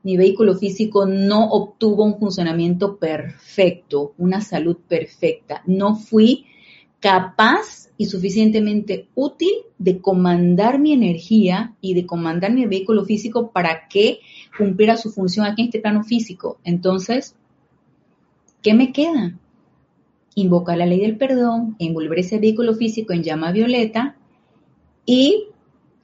Mi 0.02 0.16
vehículo 0.16 0.54
físico 0.54 1.06
no 1.06 1.50
obtuvo 1.50 2.04
un 2.04 2.18
funcionamiento 2.18 2.96
perfecto, 2.96 4.14
una 4.16 4.40
salud 4.40 4.76
perfecta. 4.88 5.62
No 5.66 5.96
fui 5.96 6.46
capaz 7.00 7.87
y 7.98 8.06
suficientemente 8.06 9.08
útil 9.16 9.50
de 9.76 10.00
comandar 10.00 10.78
mi 10.78 10.92
energía 10.92 11.74
y 11.80 11.94
de 11.94 12.06
comandar 12.06 12.52
mi 12.52 12.64
vehículo 12.64 13.04
físico 13.04 13.50
para 13.50 13.88
que 13.88 14.20
cumpliera 14.56 14.96
su 14.96 15.10
función 15.10 15.44
aquí 15.44 15.62
en 15.62 15.68
este 15.68 15.80
plano 15.80 16.04
físico. 16.04 16.58
Entonces, 16.62 17.34
¿qué 18.62 18.72
me 18.72 18.92
queda? 18.92 19.36
Invocar 20.36 20.78
la 20.78 20.86
ley 20.86 21.00
del 21.00 21.16
perdón, 21.16 21.74
envolver 21.80 22.20
ese 22.20 22.38
vehículo 22.38 22.74
físico 22.74 23.12
en 23.12 23.24
llama 23.24 23.50
violeta 23.50 24.16
y 25.04 25.48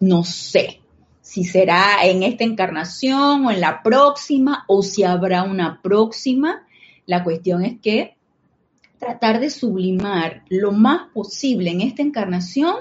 no 0.00 0.24
sé 0.24 0.80
si 1.20 1.44
será 1.44 2.04
en 2.04 2.24
esta 2.24 2.42
encarnación 2.42 3.46
o 3.46 3.50
en 3.52 3.60
la 3.60 3.84
próxima 3.84 4.64
o 4.66 4.82
si 4.82 5.04
habrá 5.04 5.44
una 5.44 5.80
próxima. 5.80 6.66
La 7.06 7.22
cuestión 7.22 7.64
es 7.64 7.78
que 7.80 8.13
tratar 8.98 9.40
de 9.40 9.50
sublimar 9.50 10.42
lo 10.48 10.72
más 10.72 11.08
posible 11.12 11.70
en 11.70 11.80
esta 11.80 12.02
encarnación 12.02 12.74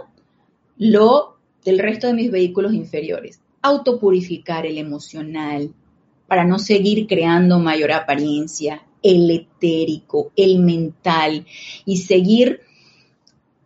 lo 0.77 1.37
del 1.63 1.79
resto 1.79 2.07
de 2.07 2.13
mis 2.13 2.31
vehículos 2.31 2.73
inferiores. 2.73 3.39
Autopurificar 3.61 4.65
el 4.65 4.77
emocional 4.77 5.73
para 6.27 6.45
no 6.45 6.59
seguir 6.59 7.07
creando 7.07 7.59
mayor 7.59 7.91
apariencia, 7.91 8.83
el 9.01 9.29
etérico, 9.29 10.31
el 10.35 10.59
mental 10.59 11.45
y 11.85 11.97
seguir 11.97 12.61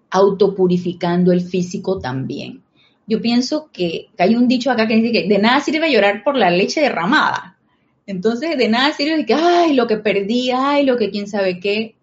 autopurificando 0.09 1.31
el 1.31 1.41
físico 1.41 1.99
también. 1.99 2.63
Yo 3.05 3.21
pienso 3.21 3.69
que, 3.71 4.09
hay 4.17 4.35
un 4.35 4.47
dicho 4.47 4.69
acá 4.69 4.87
que 4.87 4.95
dice 4.95 5.11
que 5.11 5.27
de 5.27 5.39
nada 5.39 5.61
sirve 5.61 5.91
llorar 5.91 6.23
por 6.23 6.35
la 6.35 6.49
leche 6.49 6.81
derramada. 6.81 7.57
Entonces, 8.05 8.57
de 8.57 8.67
nada 8.67 8.93
sirve 8.93 9.25
que, 9.25 9.33
ay, 9.33 9.73
lo 9.73 9.87
que 9.87 9.97
perdí, 9.97 10.51
ay, 10.51 10.85
lo 10.85 10.97
que 10.97 11.09
quién 11.09 11.27
sabe 11.27 11.59
qué. 11.59 11.95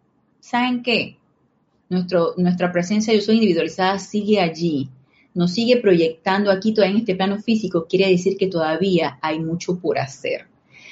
¿Saben 0.44 0.82
qué? 0.82 1.16
Nuestro, 1.88 2.34
nuestra 2.36 2.70
presencia 2.70 3.14
yo 3.14 3.20
soy 3.22 3.36
individualizada 3.36 3.98
sigue 3.98 4.40
allí, 4.40 4.90
nos 5.32 5.52
sigue 5.52 5.78
proyectando 5.78 6.50
aquí 6.50 6.74
todavía 6.74 6.96
en 6.96 7.00
este 7.00 7.16
plano 7.16 7.38
físico, 7.38 7.86
quiere 7.88 8.10
decir 8.10 8.36
que 8.36 8.48
todavía 8.48 9.18
hay 9.22 9.40
mucho 9.40 9.78
por 9.78 9.98
hacer. 9.98 10.46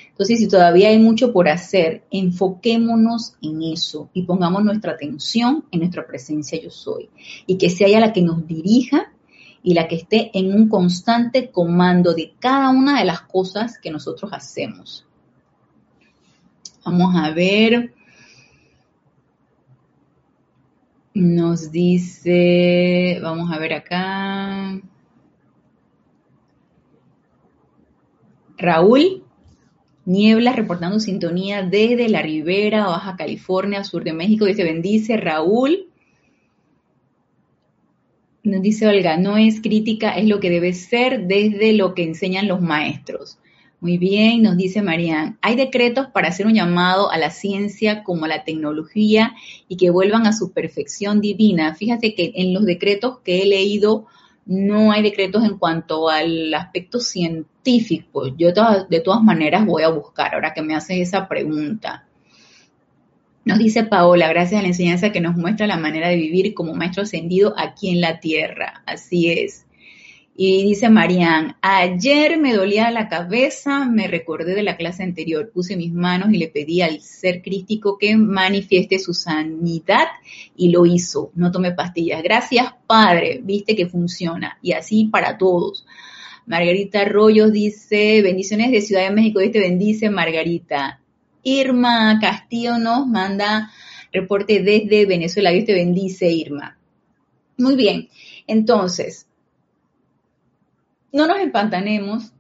Entonces, 0.09 0.39
si 0.39 0.49
todavía 0.49 0.89
hay 0.89 0.99
mucho 0.99 1.33
por 1.33 1.49
hacer, 1.49 2.03
enfoquémonos 2.11 3.35
en 3.43 3.63
eso 3.63 4.09
y 4.15 4.23
pongamos 4.23 4.65
nuestra 4.65 4.93
atención 4.93 5.65
en 5.71 5.81
nuestra 5.81 6.07
presencia 6.07 6.61
yo 6.61 6.71
soy. 6.71 7.11
Y 7.47 7.57
que 7.57 7.71
sea 7.71 7.89
ella 7.89 8.01
la 8.01 8.13
que 8.13 8.23
nos 8.23 8.47
dirija 8.47 9.13
y 9.63 9.75
la 9.75 9.87
que 9.87 9.97
esté 9.97 10.31
en 10.35 10.55
un 10.55 10.69
constante 10.69 11.51
comando 11.51 12.15
de 12.15 12.33
cada 12.39 12.71
una 12.71 12.99
de 12.99 13.05
las 13.05 13.23
cosas 13.23 13.79
que 13.79 13.91
nosotros 13.91 14.31
hacemos. 14.33 15.07
Vamos 16.85 17.15
a 17.17 17.31
ver. 17.31 17.95
Nos 21.15 21.71
dice, 21.71 23.19
vamos 23.23 23.53
a 23.53 23.59
ver 23.59 23.75
acá. 23.75 24.81
Raúl 28.57 29.23
Niebla 30.05 30.53
reportando 30.53 30.99
sintonía 30.99 31.63
desde 31.63 32.09
la 32.09 32.23
Ribera, 32.23 32.87
Baja 32.87 33.17
California, 33.17 33.85
sur 33.85 34.03
de 34.03 34.13
México. 34.13 34.47
Dice, 34.47 34.65
bendice 34.65 35.17
Raúl. 35.17 35.89
Nos 38.43 38.63
dice 38.63 38.89
Olga, 38.89 39.17
no 39.17 39.37
es 39.37 39.61
crítica, 39.61 40.17
es 40.17 40.27
lo 40.29 40.41
que 40.41 40.51
debe 40.51 40.73
ser 40.73 41.29
desde 41.29 41.75
lo 41.75 41.95
que 41.95 42.03
enseñan 42.03 42.49
los 42.49 42.61
maestros. 42.61 43.39
Muy 43.83 43.99
bien, 43.99 44.43
nos 44.43 44.57
dice 44.57 44.81
Marían. 44.81 45.39
Hay 45.43 45.57
decretos 45.57 46.07
para 46.07 46.29
hacer 46.29 46.47
un 46.47 46.55
llamado 46.55 47.11
a 47.11 47.19
la 47.19 47.31
ciencia 47.31 48.05
como 48.05 48.27
a 48.27 48.29
la 48.29 48.45
tecnología 48.45 49.35
y 49.67 49.77
que 49.77 49.91
vuelvan 49.91 50.25
a 50.29 50.33
su 50.33 50.53
perfección 50.53 51.21
divina. 51.21 51.75
Fíjate 51.75 52.15
que 52.15 52.31
en 52.37 52.55
los 52.55 52.65
decretos 52.65 53.19
que 53.25 53.43
he 53.43 53.47
leído 53.47 54.07
no 54.47 54.93
hay 54.93 55.03
decretos 55.03 55.43
en 55.43 55.59
cuanto 55.59 56.09
al 56.09 56.55
aspecto 56.55 57.01
científico. 57.01 58.29
Yo 58.37 58.53
de 58.89 59.01
todas 59.01 59.21
maneras 59.21 59.67
voy 59.67 59.83
a 59.83 59.89
buscar 59.89 60.33
ahora 60.33 60.55
que 60.55 60.63
me 60.63 60.77
haces 60.77 60.99
esa 60.99 61.27
pregunta. 61.27 62.07
Nos 63.45 63.59
dice 63.59 63.83
Paola, 63.83 64.29
gracias 64.29 64.61
a 64.61 64.63
la 64.63 64.69
enseñanza 64.69 65.11
que 65.11 65.21
nos 65.21 65.35
muestra 65.35 65.67
la 65.67 65.77
manera 65.77 66.09
de 66.09 66.15
vivir 66.15 66.55
como 66.55 66.73
maestro 66.73 67.03
ascendido 67.03 67.53
aquí 67.59 67.91
en 67.91 68.01
la 68.01 68.21
tierra. 68.21 68.85
Así 68.87 69.29
es. 69.29 69.67
Y 70.35 70.63
dice 70.63 70.89
Marían, 70.89 71.57
ayer 71.61 72.39
me 72.39 72.55
dolía 72.55 72.91
la 72.91 73.09
cabeza, 73.09 73.85
me 73.85 74.09
recordé 74.09 74.55
de 74.55 74.63
la 74.63 74.79
clase 74.79 75.03
anterior, 75.03 75.51
puse 75.53 75.77
mis 75.77 75.93
manos 75.93 76.33
y 76.33 76.39
le 76.39 76.49
pedí 76.49 76.81
al 76.81 77.03
ser 77.03 77.43
crístico 77.43 77.99
que 77.99 78.17
manifieste 78.17 78.99
su 78.99 79.13
sanidad 79.13 80.07
y 80.57 80.71
lo 80.71 80.87
hizo. 80.87 81.31
No 81.35 81.53
tomé 81.53 81.73
pastillas. 81.73 82.23
Gracias, 82.23 82.73
Padre, 82.87 83.41
viste 83.43 83.77
que 83.77 83.87
funciona. 83.87 84.59
Y 84.63 84.73
así 84.73 85.05
para 85.05 85.37
todos. 85.37 85.85
Margarita 86.47 87.03
Arroyos 87.03 87.53
dice, 87.53 88.23
bendiciones 88.23 88.73
de 88.73 88.81
Ciudad 88.81 89.05
de 89.05 89.15
México, 89.15 89.39
Dios 89.39 89.53
te 89.53 89.61
bendice, 89.61 90.09
Margarita. 90.09 91.01
Irma 91.43 92.19
Castillo 92.21 92.79
nos 92.79 93.07
manda 93.07 93.71
reporte 94.13 94.63
desde 94.63 95.07
Venezuela, 95.07 95.51
Dios 95.51 95.67
te 95.67 95.75
bendice, 95.75 96.31
Irma. 96.31 96.79
Muy 97.59 97.77
bien, 97.77 98.09
entonces, 98.47 99.29
no 101.13 101.27
nos 101.27 101.39
empantanemos 101.39 102.33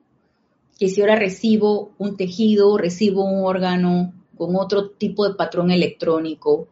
que 0.78 0.88
si 0.88 1.00
ahora 1.00 1.16
recibo 1.16 1.92
un 1.98 2.16
tejido, 2.16 2.76
recibo 2.76 3.24
un 3.24 3.44
órgano 3.44 4.12
con 4.36 4.56
otro 4.56 4.90
tipo 4.90 5.28
de 5.28 5.34
patrón 5.34 5.70
electrónico, 5.70 6.68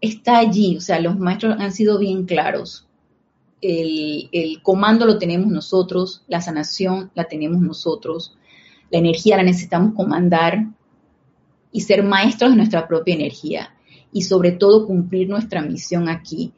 está 0.00 0.38
allí, 0.38 0.76
o 0.76 0.80
sea, 0.80 1.00
los 1.00 1.18
maestros 1.18 1.56
han 1.58 1.72
sido 1.72 1.98
bien 1.98 2.24
claros. 2.24 2.86
El, 3.60 4.28
el, 4.32 4.62
comando 4.62 5.06
lo 5.06 5.18
tenemos 5.18 5.48
nosotros, 5.48 6.24
la 6.28 6.40
sanación 6.40 7.10
la 7.14 7.24
tenemos 7.24 7.60
nosotros, 7.60 8.36
la 8.90 8.98
energía 8.98 9.36
la 9.36 9.44
necesitamos 9.44 9.94
comandar 9.94 10.66
y 11.70 11.80
ser 11.82 12.02
maestros 12.02 12.50
de 12.50 12.56
nuestra 12.56 12.88
propia 12.88 13.14
energía 13.14 13.74
y 14.12 14.22
sobre 14.22 14.52
todo 14.52 14.86
cumplir 14.86 15.28
nuestra 15.28 15.62
misión 15.62 16.08
aquí 16.08 16.52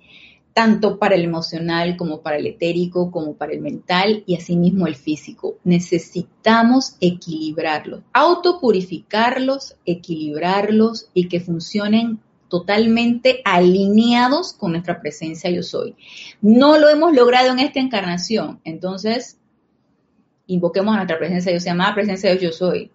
tanto 0.55 1.01
para 1.01 1.17
el 1.17 1.25
emocional 1.25 1.97
como 1.97 2.23
para 2.23 2.37
el 2.37 2.47
etérico, 2.47 3.11
como 3.11 3.35
para 3.35 3.53
el 3.53 3.61
mental 3.61 4.23
y 4.25 4.37
asimismo 4.37 4.87
el 4.87 4.95
físico. 4.95 5.59
Necesitamos 5.65 6.97
equilibrarlos, 7.01 8.03
autopurificarlos, 8.13 9.77
equilibrarlos 9.85 11.09
y 11.13 11.29
que 11.29 11.41
funcionen 11.41 12.21
totalmente 12.49 13.43
alineados 13.45 14.53
con 14.53 14.73
nuestra 14.73 15.01
presencia 15.01 15.51
yo 15.51 15.65
soy. 15.65 15.97
No 16.41 16.79
lo 16.79 16.89
hemos 16.89 17.13
logrado 17.13 17.51
en 17.51 17.59
esta 17.59 17.81
encarnación, 17.81 18.61
entonces 18.63 19.39
invoquemos 20.47 20.95
a 20.95 20.99
nuestra 20.99 21.19
presencia 21.19 21.53
yo 21.53 21.59
soy, 21.59 21.71
amada 21.71 21.95
presencia 21.95 22.31
de 22.31 22.39
yo 22.39 22.53
soy. 22.53 22.93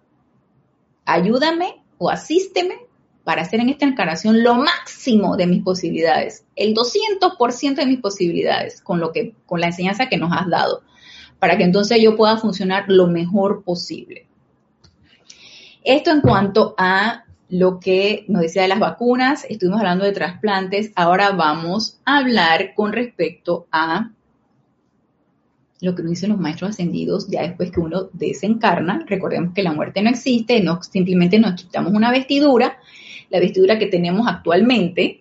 Ayúdame 1.04 1.82
o 1.98 2.08
asísteme 2.08 2.89
para 3.24 3.42
hacer 3.42 3.60
en 3.60 3.68
esta 3.68 3.86
encarnación 3.86 4.42
lo 4.42 4.54
máximo 4.54 5.36
de 5.36 5.46
mis 5.46 5.62
posibilidades, 5.62 6.44
el 6.56 6.74
200% 6.74 7.74
de 7.74 7.86
mis 7.86 8.00
posibilidades 8.00 8.80
con 8.80 9.00
lo 9.00 9.12
que 9.12 9.34
con 9.46 9.60
la 9.60 9.66
enseñanza 9.66 10.08
que 10.08 10.16
nos 10.16 10.32
has 10.32 10.48
dado, 10.48 10.82
para 11.38 11.56
que 11.56 11.64
entonces 11.64 12.00
yo 12.02 12.16
pueda 12.16 12.36
funcionar 12.36 12.84
lo 12.88 13.06
mejor 13.06 13.62
posible. 13.62 14.26
Esto 15.82 16.10
en 16.10 16.20
cuanto 16.20 16.74
a 16.76 17.24
lo 17.48 17.80
que 17.80 18.24
nos 18.28 18.42
decía 18.42 18.62
de 18.62 18.68
las 18.68 18.78
vacunas, 18.78 19.44
estuvimos 19.48 19.80
hablando 19.80 20.04
de 20.04 20.12
trasplantes, 20.12 20.92
ahora 20.94 21.30
vamos 21.30 22.00
a 22.04 22.18
hablar 22.18 22.74
con 22.74 22.92
respecto 22.92 23.66
a 23.72 24.10
lo 25.80 25.94
que 25.94 26.02
nos 26.02 26.10
dicen 26.10 26.30
los 26.30 26.38
maestros 26.38 26.70
ascendidos 26.70 27.28
ya 27.28 27.42
después 27.42 27.70
que 27.70 27.80
uno 27.80 28.10
desencarna. 28.12 29.04
Recordemos 29.06 29.54
que 29.54 29.62
la 29.62 29.72
muerte 29.72 30.02
no 30.02 30.10
existe, 30.10 30.60
no, 30.60 30.82
simplemente 30.82 31.38
nos 31.38 31.54
quitamos 31.54 31.92
una 31.92 32.10
vestidura 32.10 32.78
la 33.30 33.40
vestidura 33.40 33.78
que 33.78 33.86
tenemos 33.86 34.26
actualmente. 34.28 35.20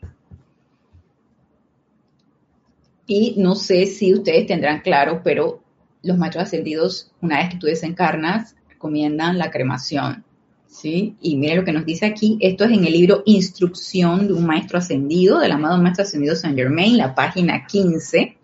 Y 3.07 3.35
no 3.37 3.55
sé 3.55 3.85
si 3.85 4.13
ustedes 4.13 4.45
tendrán 4.45 4.81
claro, 4.81 5.21
pero 5.23 5.63
los 6.03 6.17
maestros 6.17 6.43
ascendidos, 6.43 7.11
una 7.21 7.37
vez 7.39 7.49
que 7.49 7.57
tú 7.57 7.67
desencarnas, 7.67 8.55
recomiendan 8.67 9.37
la 9.37 9.49
cremación. 9.49 10.23
¿sí? 10.67 11.15
Y 11.21 11.35
mire 11.37 11.55
lo 11.55 11.65
que 11.65 11.73
nos 11.73 11.85
dice 11.85 12.05
aquí. 12.05 12.37
Esto 12.39 12.65
es 12.65 12.71
en 12.71 12.85
el 12.85 12.93
libro 12.93 13.23
Instrucción 13.25 14.27
de 14.27 14.33
un 14.33 14.45
maestro 14.45 14.77
ascendido, 14.77 15.39
del 15.39 15.51
amado 15.51 15.81
maestro 15.81 16.03
ascendido 16.03 16.35
Saint 16.35 16.57
Germain, 16.57 16.97
la 16.97 17.15
página 17.15 17.65
15, 17.65 18.37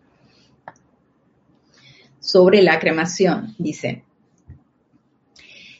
sobre 2.19 2.61
la 2.61 2.79
cremación. 2.79 3.55
Dice, 3.57 4.03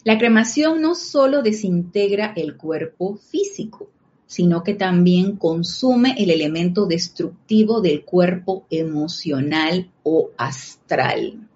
la 0.06 0.20
cremación 0.20 0.82
no 0.82 0.94
solo 0.94 1.42
desintegra 1.42 2.32
el 2.36 2.58
cuerpo 2.58 3.18
físico, 3.18 3.90
sino 4.28 4.64
que 4.64 4.76
también 4.76 5.36
consume 5.36 6.14
el 6.20 6.30
elemento 6.30 6.86
destructivo 6.86 7.82
del 7.82 8.06
cuerpo 8.06 8.68
emocional 8.70 9.90
o 10.04 10.30
astral 10.38 11.50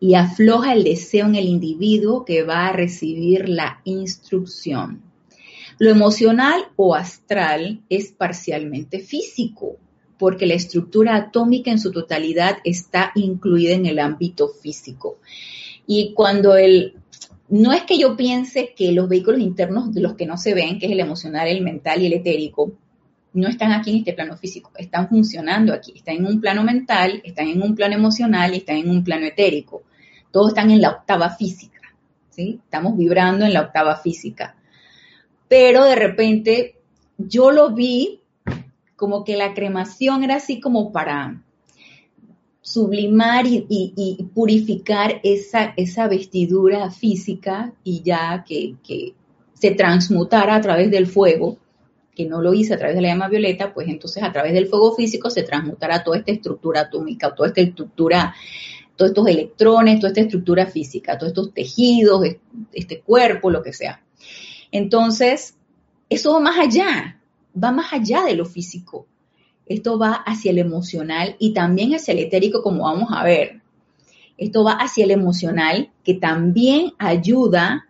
y 0.00 0.14
afloja 0.14 0.72
el 0.72 0.84
deseo 0.84 1.26
en 1.26 1.34
el 1.34 1.46
individuo 1.46 2.24
que 2.24 2.44
va 2.44 2.66
a 2.66 2.72
recibir 2.72 3.46
la 3.46 3.82
instrucción. 3.84 5.02
Lo 5.78 5.90
emocional 5.90 6.68
o 6.76 6.94
astral 6.94 7.82
es 7.90 8.10
parcialmente 8.10 9.00
físico, 9.00 9.76
porque 10.18 10.46
la 10.46 10.54
estructura 10.54 11.14
atómica 11.14 11.70
en 11.70 11.78
su 11.78 11.92
totalidad 11.92 12.56
está 12.64 13.12
incluida 13.14 13.74
en 13.74 13.84
el 13.84 13.98
ámbito 13.98 14.48
físico. 14.48 15.18
Y 15.86 16.14
cuando 16.14 16.56
el 16.56 16.94
no 17.48 17.72
es 17.72 17.84
que 17.84 17.98
yo 17.98 18.16
piense 18.16 18.74
que 18.76 18.92
los 18.92 19.08
vehículos 19.08 19.40
internos, 19.40 19.94
los 19.94 20.14
que 20.14 20.26
no 20.26 20.36
se 20.36 20.54
ven, 20.54 20.78
que 20.78 20.86
es 20.86 20.92
el 20.92 21.00
emocional, 21.00 21.46
el 21.46 21.62
mental 21.62 22.02
y 22.02 22.06
el 22.06 22.14
etérico, 22.14 22.72
no 23.34 23.48
están 23.48 23.72
aquí 23.72 23.90
en 23.90 23.96
este 23.98 24.14
plano 24.14 24.36
físico, 24.36 24.70
están 24.76 25.08
funcionando 25.08 25.72
aquí, 25.72 25.92
están 25.94 26.16
en 26.16 26.26
un 26.26 26.40
plano 26.40 26.64
mental, 26.64 27.20
están 27.24 27.48
en 27.48 27.62
un 27.62 27.74
plano 27.74 27.94
emocional 27.94 28.54
y 28.54 28.58
están 28.58 28.76
en 28.76 28.90
un 28.90 29.04
plano 29.04 29.26
etérico. 29.26 29.82
Todos 30.30 30.48
están 30.48 30.70
en 30.70 30.80
la 30.80 30.90
octava 30.90 31.30
física, 31.30 31.80
¿sí? 32.30 32.60
Estamos 32.64 32.96
vibrando 32.96 33.44
en 33.44 33.52
la 33.52 33.60
octava 33.60 33.96
física. 33.96 34.56
Pero 35.48 35.84
de 35.84 35.94
repente 35.94 36.76
yo 37.18 37.50
lo 37.50 37.74
vi 37.74 38.22
como 38.96 39.24
que 39.24 39.36
la 39.36 39.54
cremación 39.54 40.24
era 40.24 40.36
así 40.36 40.58
como 40.58 40.90
para 40.90 41.42
sublimar 42.66 43.46
y, 43.46 44.28
purificar 44.34 45.20
esa, 45.22 46.08
vestidura 46.08 46.90
física 46.90 47.72
y 47.84 48.02
ya 48.02 48.44
que, 48.44 48.74
se 49.54 49.70
transmutara 49.70 50.56
a 50.56 50.60
través 50.60 50.90
del 50.90 51.06
fuego, 51.06 51.58
que 52.14 52.26
no 52.26 52.42
lo 52.42 52.52
hice 52.52 52.74
a 52.74 52.76
través 52.76 52.96
de 52.96 53.02
la 53.02 53.08
llama 53.08 53.28
violeta, 53.28 53.72
pues 53.72 53.88
entonces 53.88 54.22
a 54.22 54.32
través 54.32 54.52
del 54.52 54.66
fuego 54.66 54.94
físico 54.94 55.30
se 55.30 55.44
transmutará 55.44 56.02
toda 56.02 56.18
esta 56.18 56.32
estructura 56.32 56.82
atómica, 56.82 57.34
toda 57.34 57.48
esta 57.48 57.62
estructura, 57.62 58.34
todos 58.96 59.12
estos 59.12 59.28
electrones, 59.28 60.00
toda 60.00 60.08
esta 60.08 60.20
estructura 60.22 60.66
física, 60.66 61.16
todos 61.16 61.30
estos 61.30 61.54
tejidos, 61.54 62.22
este 62.72 63.00
cuerpo, 63.00 63.48
lo 63.50 63.62
que 63.62 63.72
sea. 63.72 64.02
Entonces, 64.72 65.54
eso 66.10 66.34
va 66.34 66.40
más 66.40 66.58
allá, 66.58 67.18
va 67.56 67.72
más 67.72 67.92
allá 67.92 68.24
de 68.24 68.34
lo 68.34 68.44
físico 68.44 69.06
esto 69.66 69.98
va 69.98 70.12
hacia 70.12 70.52
el 70.52 70.58
emocional 70.58 71.34
y 71.40 71.52
también 71.52 71.94
hacia 71.94 72.12
el 72.12 72.20
etérico, 72.20 72.62
como 72.62 72.84
vamos 72.84 73.08
a 73.12 73.24
ver. 73.24 73.60
Esto 74.38 74.62
va 74.62 74.72
hacia 74.72 75.04
el 75.04 75.10
emocional, 75.10 75.90
que 76.04 76.14
también 76.14 76.92
ayuda 76.98 77.88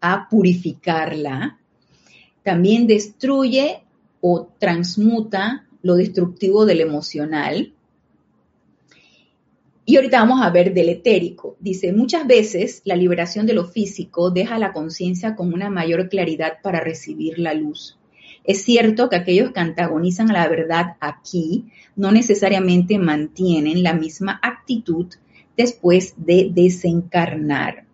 a 0.00 0.28
purificarla. 0.28 1.58
También 2.42 2.86
destruye 2.86 3.82
o 4.20 4.48
transmuta 4.58 5.66
lo 5.82 5.94
destructivo 5.94 6.66
del 6.66 6.80
emocional. 6.80 7.72
Y 9.86 9.96
ahorita 9.96 10.20
vamos 10.20 10.42
a 10.42 10.50
ver 10.50 10.74
del 10.74 10.90
etérico. 10.90 11.56
Dice, 11.58 11.92
muchas 11.92 12.26
veces 12.26 12.82
la 12.84 12.96
liberación 12.96 13.46
de 13.46 13.54
lo 13.54 13.64
físico 13.64 14.30
deja 14.30 14.58
la 14.58 14.72
conciencia 14.72 15.34
con 15.36 15.54
una 15.54 15.70
mayor 15.70 16.08
claridad 16.08 16.58
para 16.62 16.80
recibir 16.80 17.38
la 17.38 17.54
luz. 17.54 17.99
Es 18.50 18.64
cierto 18.64 19.08
que 19.08 19.14
aquellos 19.14 19.52
que 19.52 19.60
antagonizan 19.60 20.26
la 20.26 20.48
verdad 20.48 20.96
aquí 20.98 21.66
no 21.94 22.10
necesariamente 22.10 22.98
mantienen 22.98 23.84
la 23.84 23.94
misma 23.94 24.40
actitud 24.42 25.06
después 25.56 26.14
de 26.16 26.50
desencarnar. 26.52 27.84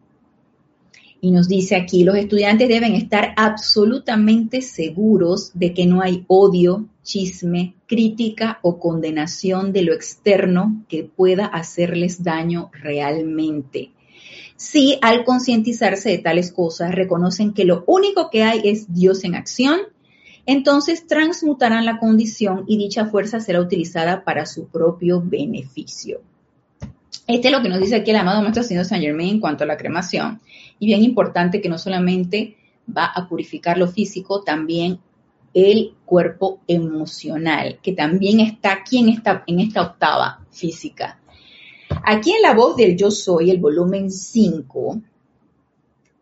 Y 1.20 1.30
nos 1.30 1.46
dice 1.46 1.76
aquí, 1.76 2.04
los 2.04 2.16
estudiantes 2.16 2.70
deben 2.70 2.94
estar 2.94 3.34
absolutamente 3.36 4.62
seguros 4.62 5.50
de 5.52 5.74
que 5.74 5.84
no 5.84 6.00
hay 6.00 6.24
odio, 6.26 6.88
chisme, 7.02 7.74
crítica 7.86 8.58
o 8.62 8.78
condenación 8.78 9.74
de 9.74 9.82
lo 9.82 9.92
externo 9.92 10.86
que 10.88 11.04
pueda 11.04 11.44
hacerles 11.44 12.22
daño 12.22 12.70
realmente. 12.72 13.90
si 14.58 14.98
al 15.02 15.26
concientizarse 15.26 16.08
de 16.08 16.16
tales 16.16 16.50
cosas 16.50 16.94
reconocen 16.94 17.52
que 17.52 17.66
lo 17.66 17.84
único 17.86 18.30
que 18.30 18.42
hay 18.42 18.62
es 18.64 18.90
Dios 18.94 19.22
en 19.24 19.34
acción, 19.34 19.80
entonces 20.46 21.06
transmutarán 21.06 21.84
la 21.84 21.98
condición 21.98 22.64
y 22.66 22.78
dicha 22.78 23.06
fuerza 23.06 23.40
será 23.40 23.60
utilizada 23.60 24.24
para 24.24 24.46
su 24.46 24.68
propio 24.68 25.20
beneficio. 25.20 26.20
Este 27.26 27.48
es 27.48 27.52
lo 27.52 27.60
que 27.60 27.68
nos 27.68 27.80
dice 27.80 27.96
aquí 27.96 28.12
el 28.12 28.16
amado 28.16 28.40
Maestro 28.40 28.62
Señor 28.62 28.84
Saint 28.84 29.04
Germain 29.04 29.34
en 29.34 29.40
cuanto 29.40 29.64
a 29.64 29.66
la 29.66 29.76
cremación. 29.76 30.40
Y 30.78 30.86
bien 30.86 31.02
importante 31.02 31.60
que 31.60 31.68
no 31.68 31.76
solamente 31.76 32.56
va 32.96 33.06
a 33.06 33.28
purificar 33.28 33.78
lo 33.78 33.88
físico, 33.88 34.42
también 34.42 35.00
el 35.52 35.94
cuerpo 36.04 36.60
emocional, 36.68 37.80
que 37.82 37.92
también 37.92 38.40
está 38.40 38.72
aquí 38.72 38.98
en 38.98 39.08
esta, 39.08 39.42
en 39.46 39.58
esta 39.58 39.82
octava 39.82 40.44
física. 40.50 41.18
Aquí 42.04 42.32
en 42.32 42.42
la 42.42 42.54
voz 42.54 42.76
del 42.76 42.96
yo 42.96 43.10
soy, 43.10 43.50
el 43.50 43.58
volumen 43.58 44.10
5, 44.10 45.00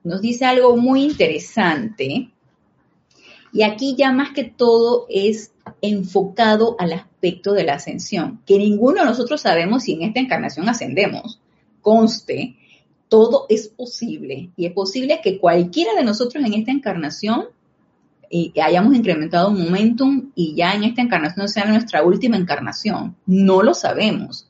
nos 0.05 0.23
dice 0.23 0.45
algo 0.45 0.77
muy 0.77 1.03
interesante. 1.03 2.31
Y 3.55 3.63
aquí 3.63 3.95
ya 3.97 4.11
más 4.11 4.33
que 4.33 4.43
todo 4.43 5.07
es 5.09 5.53
enfocado 5.81 6.75
al 6.81 6.93
aspecto 6.93 7.53
de 7.53 7.63
la 7.63 7.75
ascensión, 7.75 8.41
que 8.45 8.59
ninguno 8.59 9.01
de 9.01 9.07
nosotros 9.07 9.41
sabemos 9.41 9.85
si 9.85 9.93
en 9.93 10.03
esta 10.03 10.19
encarnación 10.19 10.69
ascendemos. 10.69 11.41
Conste, 11.81 12.57
todo 13.09 13.47
es 13.49 13.69
posible 13.69 14.51
y 14.57 14.67
es 14.67 14.73
posible 14.73 15.21
que 15.23 15.39
cualquiera 15.39 15.95
de 15.95 16.03
nosotros 16.03 16.45
en 16.45 16.53
esta 16.53 16.73
encarnación 16.73 17.45
y 18.29 18.53
hayamos 18.61 18.97
incrementado 18.97 19.51
un 19.51 19.63
momentum 19.63 20.33
y 20.35 20.57
ya 20.57 20.75
en 20.75 20.83
esta 20.83 21.03
encarnación 21.03 21.49
sea 21.49 21.65
nuestra 21.67 22.03
última 22.03 22.37
encarnación. 22.37 23.15
No 23.25 23.63
lo 23.63 23.75
sabemos. 23.75 24.49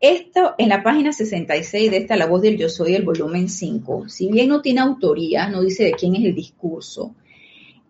Esto 0.00 0.54
en 0.58 0.68
la 0.68 0.82
página 0.82 1.14
66 1.14 1.90
de 1.90 1.96
esta 1.96 2.16
La 2.16 2.26
voz 2.26 2.42
del 2.42 2.58
yo 2.58 2.68
soy, 2.68 2.94
el 2.94 3.04
volumen 3.04 3.48
5, 3.48 4.10
si 4.10 4.30
bien 4.30 4.50
no 4.50 4.60
tiene 4.60 4.80
autoría, 4.80 5.48
no 5.48 5.62
dice 5.62 5.84
de 5.84 5.92
quién 5.92 6.14
es 6.14 6.24
el 6.26 6.34
discurso, 6.34 7.14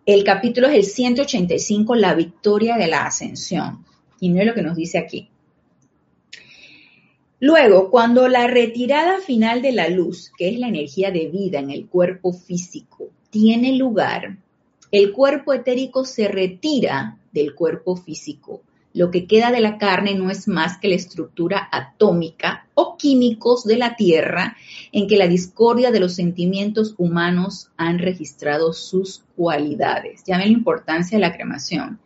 el 0.07 0.23
capítulo 0.23 0.69
es 0.69 0.73
el 0.75 0.83
185, 0.85 1.93
la 1.95 2.15
victoria 2.15 2.77
de 2.77 2.87
la 2.87 3.05
ascensión. 3.05 3.85
Y 4.21 4.35
es 4.39 4.45
lo 4.45 4.53
que 4.53 4.61
nos 4.61 4.77
dice 4.77 4.97
aquí. 4.97 5.29
Luego, 7.41 7.91
cuando 7.91 8.29
la 8.29 8.47
retirada 8.47 9.19
final 9.19 9.61
de 9.61 9.73
la 9.73 9.89
luz, 9.89 10.31
que 10.37 10.47
es 10.47 10.57
la 10.59 10.69
energía 10.69 11.11
de 11.11 11.27
vida 11.27 11.59
en 11.59 11.71
el 11.71 11.87
cuerpo 11.87 12.31
físico, 12.31 13.09
tiene 13.31 13.73
lugar, 13.73 14.37
el 14.91 15.11
cuerpo 15.11 15.53
etérico 15.53 16.05
se 16.05 16.29
retira 16.29 17.17
del 17.33 17.53
cuerpo 17.53 17.97
físico 17.97 18.61
lo 18.97 19.11
que 19.11 19.27
queda 19.27 19.51
de 19.51 19.61
la 19.61 19.77
carne 19.77 20.15
no 20.15 20.31
es 20.31 20.47
más 20.47 20.79
que 20.79 20.87
la 20.87 20.95
estructura 20.95 21.69
atómica 21.71 22.67
o 22.73 22.97
químicos 22.97 23.63
de 23.63 23.77
la 23.77 23.95
Tierra 23.95 24.57
en 24.91 25.07
que 25.07 25.17
la 25.17 25.27
discordia 25.27 25.91
de 25.91 25.99
los 25.99 26.15
sentimientos 26.15 26.95
humanos 26.97 27.69
han 27.77 27.99
registrado 27.99 28.73
sus 28.73 29.23
cualidades. 29.35 30.23
Ya 30.25 30.39
la 30.39 30.47
importancia 30.47 31.15
de 31.15 31.21
la 31.21 31.35
cremación. 31.35 31.99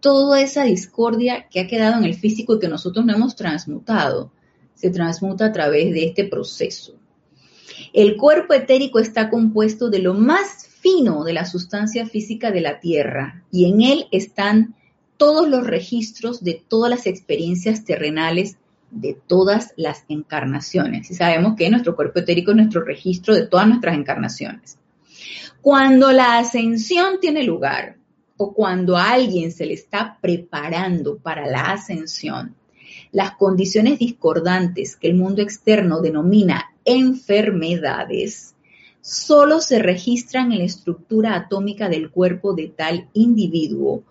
Toda 0.00 0.42
esa 0.42 0.64
discordia 0.64 1.48
que 1.48 1.60
ha 1.60 1.66
quedado 1.66 1.96
en 1.96 2.04
el 2.04 2.14
físico 2.14 2.56
y 2.56 2.58
que 2.58 2.68
nosotros 2.68 3.06
no 3.06 3.14
hemos 3.14 3.36
transmutado, 3.36 4.30
se 4.74 4.90
transmuta 4.90 5.46
a 5.46 5.52
través 5.52 5.94
de 5.94 6.04
este 6.04 6.24
proceso. 6.24 6.92
El 7.94 8.18
cuerpo 8.18 8.52
etérico 8.52 8.98
está 8.98 9.30
compuesto 9.30 9.88
de 9.88 10.00
lo 10.00 10.12
más 10.12 10.66
fino 10.66 11.24
de 11.24 11.32
la 11.32 11.46
sustancia 11.46 12.04
física 12.04 12.50
de 12.50 12.60
la 12.60 12.80
Tierra 12.80 13.42
y 13.50 13.64
en 13.64 13.80
él 13.80 14.08
están 14.10 14.74
todos 15.16 15.48
los 15.48 15.66
registros 15.66 16.42
de 16.42 16.62
todas 16.68 16.90
las 16.90 17.06
experiencias 17.06 17.84
terrenales 17.84 18.56
de 18.90 19.16
todas 19.26 19.72
las 19.76 20.04
encarnaciones. 20.08 21.10
Y 21.10 21.14
sabemos 21.14 21.56
que 21.56 21.68
nuestro 21.68 21.96
cuerpo 21.96 22.20
etérico 22.20 22.52
es 22.52 22.56
nuestro 22.56 22.84
registro 22.84 23.34
de 23.34 23.46
todas 23.46 23.66
nuestras 23.66 23.96
encarnaciones. 23.96 24.78
Cuando 25.60 26.12
la 26.12 26.38
ascensión 26.38 27.18
tiene 27.20 27.42
lugar 27.42 27.96
o 28.36 28.52
cuando 28.52 28.96
a 28.96 29.12
alguien 29.12 29.52
se 29.52 29.66
le 29.66 29.74
está 29.74 30.18
preparando 30.20 31.18
para 31.18 31.46
la 31.46 31.72
ascensión, 31.72 32.54
las 33.12 33.32
condiciones 33.36 33.98
discordantes 33.98 34.96
que 34.96 35.08
el 35.08 35.14
mundo 35.14 35.42
externo 35.42 36.00
denomina 36.00 36.72
enfermedades 36.84 38.54
solo 39.00 39.60
se 39.60 39.78
registran 39.78 40.52
en 40.52 40.58
la 40.58 40.64
estructura 40.64 41.34
atómica 41.34 41.88
del 41.88 42.10
cuerpo 42.10 42.54
de 42.54 42.68
tal 42.68 43.08
individuo 43.12 44.02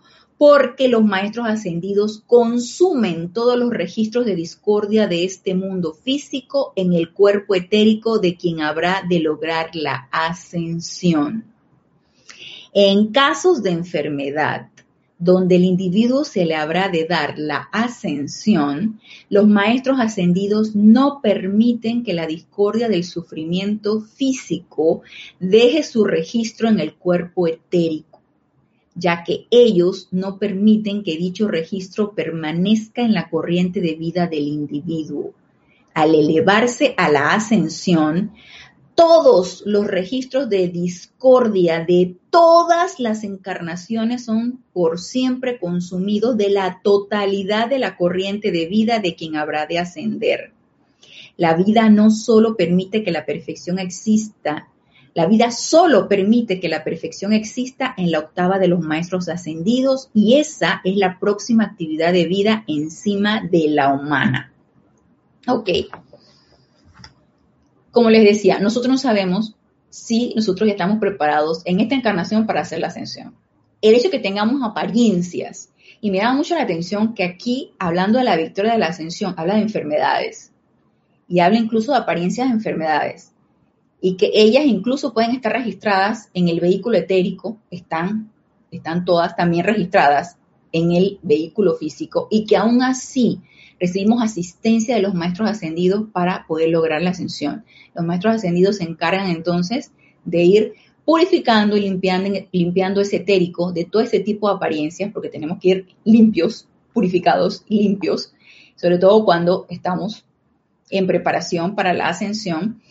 porque 0.46 0.90
los 0.90 1.06
maestros 1.06 1.48
ascendidos 1.48 2.22
consumen 2.28 3.32
todos 3.32 3.58
los 3.58 3.70
registros 3.70 4.26
de 4.26 4.36
discordia 4.36 5.08
de 5.08 5.24
este 5.24 5.56
mundo 5.56 5.94
físico 5.94 6.74
en 6.76 6.92
el 6.92 7.14
cuerpo 7.14 7.56
etérico 7.56 8.20
de 8.20 8.36
quien 8.36 8.60
habrá 8.60 9.04
de 9.08 9.22
lograr 9.22 9.74
la 9.74 10.10
ascensión. 10.12 11.46
En 12.74 13.14
casos 13.14 13.64
de 13.64 13.70
enfermedad, 13.70 14.68
donde 15.18 15.56
el 15.56 15.64
individuo 15.64 16.26
se 16.26 16.44
le 16.44 16.56
habrá 16.56 16.90
de 16.90 17.06
dar 17.06 17.40
la 17.40 17.70
ascensión, 17.72 19.00
los 19.30 19.48
maestros 19.48 19.98
ascendidos 20.02 20.76
no 20.76 21.22
permiten 21.24 22.04
que 22.04 22.12
la 22.12 22.28
discordia 22.28 22.90
del 22.90 23.06
sufrimiento 23.06 24.02
físico 24.02 25.04
deje 25.40 25.84
su 25.84 26.04
registro 26.04 26.68
en 26.68 26.82
el 26.82 26.96
cuerpo 26.96 27.48
etérico 27.48 28.13
ya 28.96 29.24
que 29.24 29.48
ellos 29.50 30.08
no 30.12 30.38
permiten 30.38 31.04
que 31.04 31.18
dicho 31.18 31.48
registro 31.48 32.14
permanezca 32.14 33.02
en 33.02 33.14
la 33.14 33.30
corriente 33.30 33.82
de 33.82 33.96
vida 33.96 34.28
del 34.28 34.48
individuo. 34.48 35.34
Al 35.94 36.16
elevarse 36.16 36.94
a 36.98 37.10
la 37.10 37.34
ascensión, 37.34 38.32
todos 38.96 39.64
los 39.66 39.88
registros 39.88 40.50
de 40.50 40.68
discordia 40.68 41.84
de 41.84 42.16
todas 42.30 43.00
las 43.00 43.24
encarnaciones 43.24 44.26
son 44.26 44.64
por 44.72 45.00
siempre 45.00 45.60
consumidos 45.60 46.38
de 46.38 46.50
la 46.50 46.80
totalidad 46.84 47.70
de 47.70 47.80
la 47.80 47.98
corriente 47.98 48.52
de 48.52 48.68
vida 48.68 49.00
de 49.00 49.16
quien 49.16 49.36
habrá 49.36 49.66
de 49.66 49.80
ascender. 49.80 50.52
La 51.38 51.56
vida 51.56 51.90
no 51.90 52.12
solo 52.12 52.56
permite 52.56 53.04
que 53.04 53.12
la 53.12 53.26
perfección 53.26 53.80
exista 53.80 54.68
la 55.14 55.28
vida 55.28 55.52
solo 55.52 56.08
permite 56.08 56.60
que 56.60 56.70
la 56.70 56.84
perfección 56.84 57.34
exista 57.34 57.94
en 57.98 58.12
la 58.12 58.20
octava 58.20 58.58
de 58.58 58.68
los 58.68 58.80
maestros 58.80 59.30
ascendidos 59.30 60.10
y 60.14 60.40
esa 60.40 60.82
es 60.84 60.96
la 60.96 61.20
próxima 61.20 61.66
actividad 61.66 62.14
de 62.14 62.26
vida 62.26 62.64
encima 62.68 63.42
de 63.42 63.68
la 63.70 63.94
humana. 63.94 64.52
Ok. 65.48 65.70
Como 67.92 68.10
les 68.10 68.24
decía, 68.24 68.58
nosotros 68.58 68.92
no 68.92 68.98
sabemos 68.98 69.56
si 69.92 70.34
nosotros 70.36 70.66
ya 70.66 70.74
estamos 70.74 70.98
preparados 70.98 71.62
en 71.66 71.80
esta 71.80 71.94
encarnación 71.94 72.48
para 72.48 72.62
hacer 72.62 72.80
la 72.80 72.88
ascensión. 72.88 73.36
El 73.82 73.94
hecho 73.94 74.06
de 74.06 74.12
que 74.12 74.20
tengamos 74.20 74.64
apariencias, 74.64 75.70
y 76.02 76.10
me 76.10 76.18
da 76.18 76.34
mucho 76.34 76.56
la 76.56 76.64
atención 76.64 77.14
que 77.14 77.24
aquí, 77.24 77.74
hablando 77.78 78.18
de 78.18 78.26
la 78.26 78.36
victoria 78.36 78.72
de 78.72 78.80
la 78.80 78.88
ascensión, 78.88 79.36
habla 79.38 79.56
de 79.56 79.62
enfermedades 79.62 80.52
y 81.28 81.40
habla 81.40 81.60
incluso 81.60 81.92
de 81.92 82.00
apariencias 82.00 82.48
de 82.48 82.56
enfermedades 82.56 83.33
y 84.06 84.18
que 84.18 84.32
ellas 84.34 84.66
incluso 84.66 85.14
pueden 85.14 85.32
estar 85.32 85.54
registradas 85.54 86.30
en 86.34 86.50
el 86.50 86.60
vehículo 86.60 86.98
etérico, 86.98 87.58
están, 87.72 88.34
están 88.70 89.06
todas 89.06 89.34
también 89.38 89.66
registradas 89.66 90.36
en 90.74 90.92
el 90.92 91.20
vehículo 91.22 91.76
físico 91.76 92.28
y 92.30 92.46
que 92.46 92.58
aún 92.58 92.82
así 92.82 93.40
recibimos 93.80 94.22
asistencia 94.22 94.98
de 94.98 95.02
los 95.02 95.14
maestros 95.14 95.50
ascendidos 95.50 96.10
para 96.12 96.46
poder 96.48 96.68
lograr 96.68 97.02
la 97.02 97.12
ascensión. 97.12 97.64
Los 97.96 98.04
maestros 98.04 98.36
ascendidos 98.36 98.76
se 98.76 98.84
encargan 98.84 99.30
entonces 99.30 99.94
de 100.26 100.44
ir 100.44 100.74
purificando 101.06 101.78
y 101.78 101.82
limpiando, 101.84 102.30
limpiando 102.52 103.00
ese 103.00 103.18
etérico 103.18 103.72
de 103.72 103.86
todo 103.86 104.02
ese 104.02 104.20
tipo 104.20 104.50
de 104.50 104.56
apariencias, 104.56 105.14
porque 105.14 105.30
tenemos 105.30 105.60
que 105.60 105.70
ir 105.70 105.88
limpios, 106.04 106.68
purificados, 106.92 107.64
limpios, 107.70 108.34
sobre 108.76 108.98
todo 108.98 109.24
cuando 109.24 109.66
estamos 109.70 110.26
en 110.90 111.08
preparación 111.08 111.74
para 111.74 111.94
la 111.94 112.10
ascensión 112.10 112.82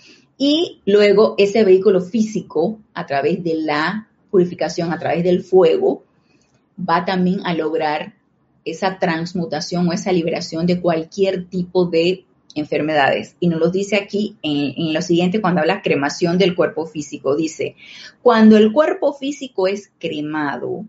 y 0.44 0.80
luego 0.86 1.36
ese 1.38 1.62
vehículo 1.62 2.00
físico, 2.00 2.80
a 2.94 3.06
través 3.06 3.44
de 3.44 3.54
la 3.54 4.08
purificación, 4.28 4.92
a 4.92 4.98
través 4.98 5.22
del 5.22 5.44
fuego, 5.44 6.02
va 6.76 7.04
también 7.04 7.46
a 7.46 7.54
lograr 7.54 8.14
esa 8.64 8.98
transmutación 8.98 9.88
o 9.88 9.92
esa 9.92 10.10
liberación 10.10 10.66
de 10.66 10.80
cualquier 10.80 11.44
tipo 11.44 11.84
de 11.86 12.24
enfermedades. 12.56 13.36
Y 13.38 13.46
nos 13.46 13.60
lo 13.60 13.70
dice 13.70 13.94
aquí 13.94 14.36
en, 14.42 14.74
en, 14.76 14.92
lo 14.92 15.00
siguiente 15.00 15.40
cuando 15.40 15.60
habla 15.60 15.80
cremación 15.80 16.38
del 16.38 16.56
cuerpo 16.56 16.86
físico. 16.86 17.36
Dice, 17.36 17.76
cuando 18.20 18.56
el 18.56 18.72
cuerpo 18.72 19.12
físico 19.12 19.68
es 19.68 19.92
cremado, 20.00 20.86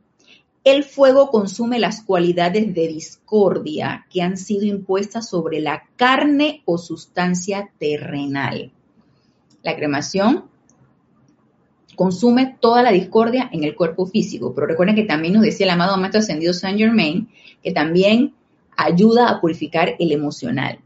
el 0.63 0.83
fuego 0.83 1.29
consume 1.29 1.77
las 1.77 2.01
cualidades 2.01 2.73
de 2.73 2.87
discordia 2.87 4.07
que 4.09 4.23
han 4.23 4.35
sido 4.35 4.65
impuestas 4.65 5.29
sobre 5.29 5.59
la 5.59 5.83
carne 5.95 6.63
o 6.65 6.79
sustancia 6.79 7.69
terrenal. 7.77 8.71
La 9.63 9.75
cremación 9.75 10.45
consume 11.95 12.57
toda 12.59 12.83
la 12.83 12.91
discordia 12.91 13.49
en 13.51 13.63
el 13.63 13.75
cuerpo 13.75 14.05
físico, 14.05 14.53
pero 14.53 14.67
recuerden 14.67 14.95
que 14.95 15.03
también 15.03 15.33
nos 15.33 15.43
decía 15.43 15.65
el 15.65 15.71
amado 15.71 15.97
Maestro 15.97 16.19
Ascendido 16.19 16.53
Saint 16.53 16.77
Germain 16.77 17.29
que 17.63 17.71
también 17.71 18.33
ayuda 18.75 19.29
a 19.29 19.39
purificar 19.41 19.95
el 19.99 20.11
emocional. 20.11 20.79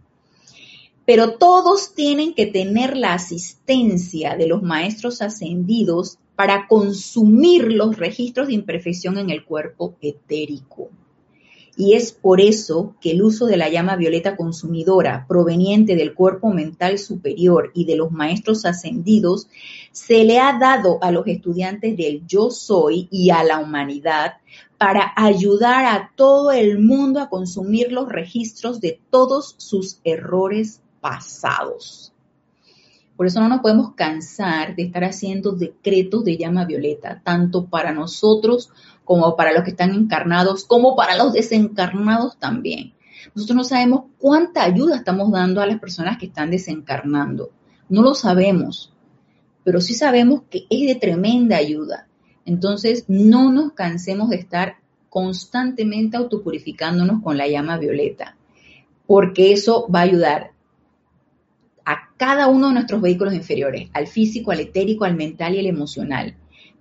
pero 1.05 1.37
todos 1.37 1.95
tienen 1.95 2.33
que 2.33 2.47
tener 2.47 2.97
la 2.97 3.13
asistencia 3.13 4.35
de 4.35 4.45
los 4.45 4.61
maestros 4.61 5.21
ascendidos 5.21 6.19
para 6.35 6.67
consumir 6.67 7.71
los 7.71 7.95
registros 7.95 8.47
de 8.47 8.55
imperfección 8.55 9.17
en 9.17 9.29
el 9.29 9.45
cuerpo 9.45 9.95
etérico. 10.01 10.89
Y 11.79 11.93
es 11.93 12.11
por 12.11 12.41
eso 12.41 12.95
que 12.99 13.11
el 13.11 13.21
uso 13.21 13.45
de 13.45 13.55
la 13.55 13.69
llama 13.69 13.95
violeta 13.95 14.35
consumidora 14.35 15.25
proveniente 15.27 15.95
del 15.95 16.15
cuerpo 16.15 16.49
mental 16.49 16.97
superior 16.97 17.71
y 17.75 17.85
de 17.85 17.95
los 17.95 18.11
maestros 18.11 18.65
ascendidos 18.65 19.47
se 19.91 20.23
le 20.23 20.39
ha 20.39 20.57
dado 20.57 20.97
a 21.03 21.11
los 21.11 21.27
estudiantes 21.27 21.95
del 21.95 22.25
yo 22.25 22.49
soy 22.49 23.07
y 23.11 23.29
a 23.29 23.43
la 23.43 23.59
humanidad 23.59 24.37
para 24.79 25.13
ayudar 25.15 25.85
a 25.85 26.11
todo 26.15 26.51
el 26.51 26.79
mundo 26.79 27.19
a 27.19 27.29
consumir 27.29 27.91
los 27.91 28.09
registros 28.09 28.81
de 28.81 28.99
todos 29.11 29.53
sus 29.59 29.99
errores 30.03 30.81
pasados. 30.99 32.11
Por 33.15 33.25
eso 33.25 33.39
no 33.39 33.49
nos 33.49 33.61
podemos 33.61 33.93
cansar 33.93 34.75
de 34.75 34.83
estar 34.83 35.03
haciendo 35.03 35.51
decretos 35.51 36.23
de 36.23 36.37
llama 36.37 36.65
violeta, 36.65 37.21
tanto 37.23 37.65
para 37.65 37.91
nosotros 37.91 38.71
como 39.07 39.37
para 39.37 39.53
los 39.53 39.63
que 39.63 39.69
están 39.69 39.93
encarnados, 39.95 40.65
como 40.65 40.93
para 40.97 41.15
los 41.15 41.31
desencarnados 41.31 42.37
también. 42.37 42.93
Nosotros 43.33 43.55
no 43.55 43.63
sabemos 43.63 44.03
cuánta 44.17 44.63
ayuda 44.63 44.97
estamos 44.97 45.31
dando 45.31 45.61
a 45.61 45.65
las 45.65 45.79
personas 45.79 46.17
que 46.17 46.25
están 46.25 46.51
desencarnando. 46.51 47.51
No 47.87 48.01
lo 48.01 48.13
sabemos, 48.13 48.93
pero 49.63 49.79
sí 49.79 49.93
sabemos 49.93 50.41
que 50.49 50.65
es 50.69 50.87
de 50.87 50.95
tremenda 50.95 51.55
ayuda. 51.55 52.09
Entonces, 52.43 53.05
no 53.07 53.49
nos 53.49 53.71
cansemos 53.71 54.29
de 54.29 54.35
estar 54.35 54.75
constantemente 55.09 56.17
autopurificándonos 56.17 57.23
con 57.23 57.37
la 57.37 57.47
llama 57.47 57.77
violeta, 57.77 58.35
porque 59.05 59.53
eso 59.53 59.87
va 59.89 59.99
a 60.01 60.03
ayudar 60.03 60.51
a 61.85 62.09
cada 62.17 62.47
uno 62.47 62.67
de 62.67 62.73
nuestros 62.73 63.01
vehículos 63.01 63.33
inferiores, 63.33 63.89
al 63.93 64.07
físico, 64.07 64.51
al 64.51 64.59
etérico, 64.59 65.05
al 65.05 65.15
mental 65.15 65.55
y 65.55 65.59
al 65.59 65.65
emocional. 65.67 66.35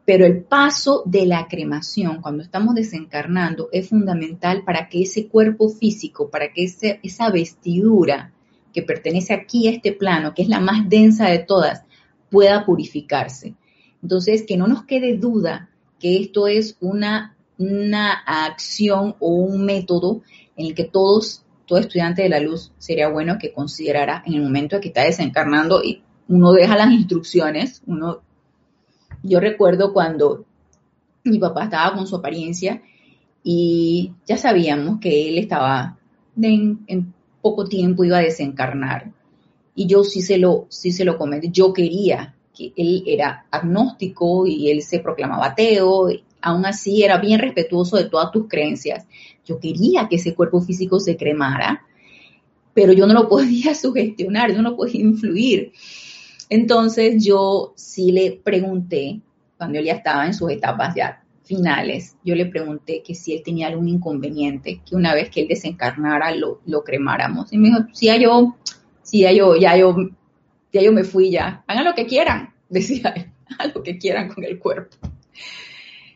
Pero 0.07 0.25
el 0.25 0.45
paso 0.45 1.03
de 1.05 1.27
la 1.27 1.49
cremación, 1.49 2.23
cuando 2.23 2.43
estamos 2.43 2.75
desencarnando, 2.75 3.69
es 3.73 3.89
fundamental 3.91 4.63
para 4.65 4.89
que 4.89 5.03
ese 5.03 5.27
cuerpo 5.27 5.69
físico, 5.69 6.31
para 6.31 6.53
que 6.53 6.65
esa 7.03 7.31
vestidura 7.31 8.33
que 8.73 8.83
pertenece 8.83 9.35
aquí 9.35 9.69
a 9.69 9.73
este 9.73 9.93
plano, 9.93 10.33
que 10.33 10.43
es 10.43 10.49
la 10.49 10.61
más 10.61 10.89
densa 10.89 11.29
de 11.29 11.41
todas, 11.41 11.83
pueda 12.31 12.65
purificarse. 12.65 13.55
Entonces, 14.03 14.45
que 14.47 14.57
no 14.57 14.69
nos 14.69 14.85
quede 14.85 15.17
duda 15.17 15.71
que 15.99 16.19
esto 16.19 16.47
es 16.47 16.77
una, 16.81 17.37
una 17.59 18.13
acción 18.13 19.17
o 19.19 19.31
un 19.31 19.65
método 19.65 20.23
en 20.57 20.67
el 20.67 20.75
que 20.75 20.85
todos 20.85 21.43
todo 21.67 21.81
estudiante 21.81 22.23
de 22.23 22.29
la 22.29 22.41
luz 22.41 22.73
sería 22.79 23.09
bueno 23.09 23.39
que 23.39 23.53
considerara 23.53 24.23
en 24.25 24.35
el 24.35 24.43
momento 24.43 24.81
que 24.81 24.89
está 24.89 25.03
desencarnando 25.03 25.83
y 25.83 26.03
uno 26.29 26.53
deja 26.53 26.77
las 26.77 26.91
instrucciones, 26.91 27.83
uno, 27.87 28.23
yo 29.27 29.41
recuerdo 29.41 29.93
cuando 29.93 30.45
mi 31.24 31.39
papá 31.39 31.64
estaba 31.64 31.95
con 31.95 32.07
su 32.07 32.16
apariencia 32.16 32.83
y 33.43 34.12
ya 34.27 34.37
sabíamos 34.37 35.01
que 35.01 35.29
él 35.29 35.39
estaba 35.39 35.99
en, 36.41 37.14
poco 37.41 37.64
tiempo 37.66 38.05
iba 38.05 38.18
a 38.18 38.22
desencarnar 38.22 39.12
y 39.74 39.87
yo 39.87 40.03
sí 40.03 40.20
se 40.20 40.39
lo, 40.39 40.66
sí 40.68 40.91
se 40.91 41.05
lo 41.05 41.16
comenté, 41.16 41.51
yo 41.51 41.72
quería 41.72 42.35
que 42.57 42.72
él 42.77 43.05
era 43.07 43.47
agnóstico 43.51 44.47
y 44.47 44.70
él 44.70 44.83
se 44.83 45.01
proclamaba 45.01 45.47
ateo, 45.47 46.09
aún 46.41 46.64
así 46.64 47.03
era 47.03 47.18
bien 47.18 47.39
respetuoso 47.39 47.97
de 47.97 48.09
todas 48.09 48.31
tus 48.31 48.49
creencias. 48.49 49.07
Yo 49.45 49.61
quería 49.61 50.09
que 50.09 50.16
ese 50.16 50.35
cuerpo 50.35 50.61
físico 50.61 50.99
se 50.99 51.16
cremara, 51.16 51.85
pero 52.72 52.93
yo 52.93 53.07
no 53.07 53.14
lo 53.14 53.29
podía 53.29 53.74
sugestionar, 53.74 54.55
yo 54.55 54.62
no 54.62 54.77
podía 54.77 55.03
influir. 55.03 55.72
Entonces 56.49 57.24
yo 57.24 57.72
sí 57.76 58.12
le 58.12 58.32
pregunté, 58.32 59.20
cuando 59.57 59.78
él 59.78 59.86
ya 59.86 59.94
estaba 59.94 60.26
en 60.26 60.34
sus 60.34 60.51
etapas 60.51 60.94
ya 60.94 61.22
finales, 61.44 62.16
yo 62.24 62.34
le 62.34 62.47
pregunté 62.47 63.03
que 63.03 63.14
si 63.14 63.32
él 63.32 63.42
tenía 63.44 63.68
algún 63.68 63.88
inconveniente, 63.88 64.80
que 64.88 64.97
una 64.97 65.14
vez 65.14 65.30
que 65.30 65.42
él 65.42 65.49
desencarnara 65.49 66.34
lo, 66.34 66.61
cremáramos. 66.84 67.53
Y 67.53 67.59
me 67.59 67.68
dijo, 67.68 67.80
sí, 67.92 68.07
ya 68.07 68.16
yo, 68.16 68.57
sí, 69.03 69.20
ya 69.20 69.32
yo, 69.32 69.57
ya 69.57 69.76
yo, 69.76 69.97
ya 70.72 70.82
yo 70.82 70.92
me 70.92 71.05
fui 71.05 71.30
ya, 71.30 71.64
hagan 71.66 71.84
lo 71.84 71.94
que 71.94 72.07
quieran, 72.07 72.53
decía 72.68 73.12
él, 73.16 73.32
hagan 73.59 73.72
lo 73.74 73.82
que 73.82 73.99
quieran 73.99 74.28
con 74.28 74.44
el 74.44 74.59
cuerpo. 74.59 74.97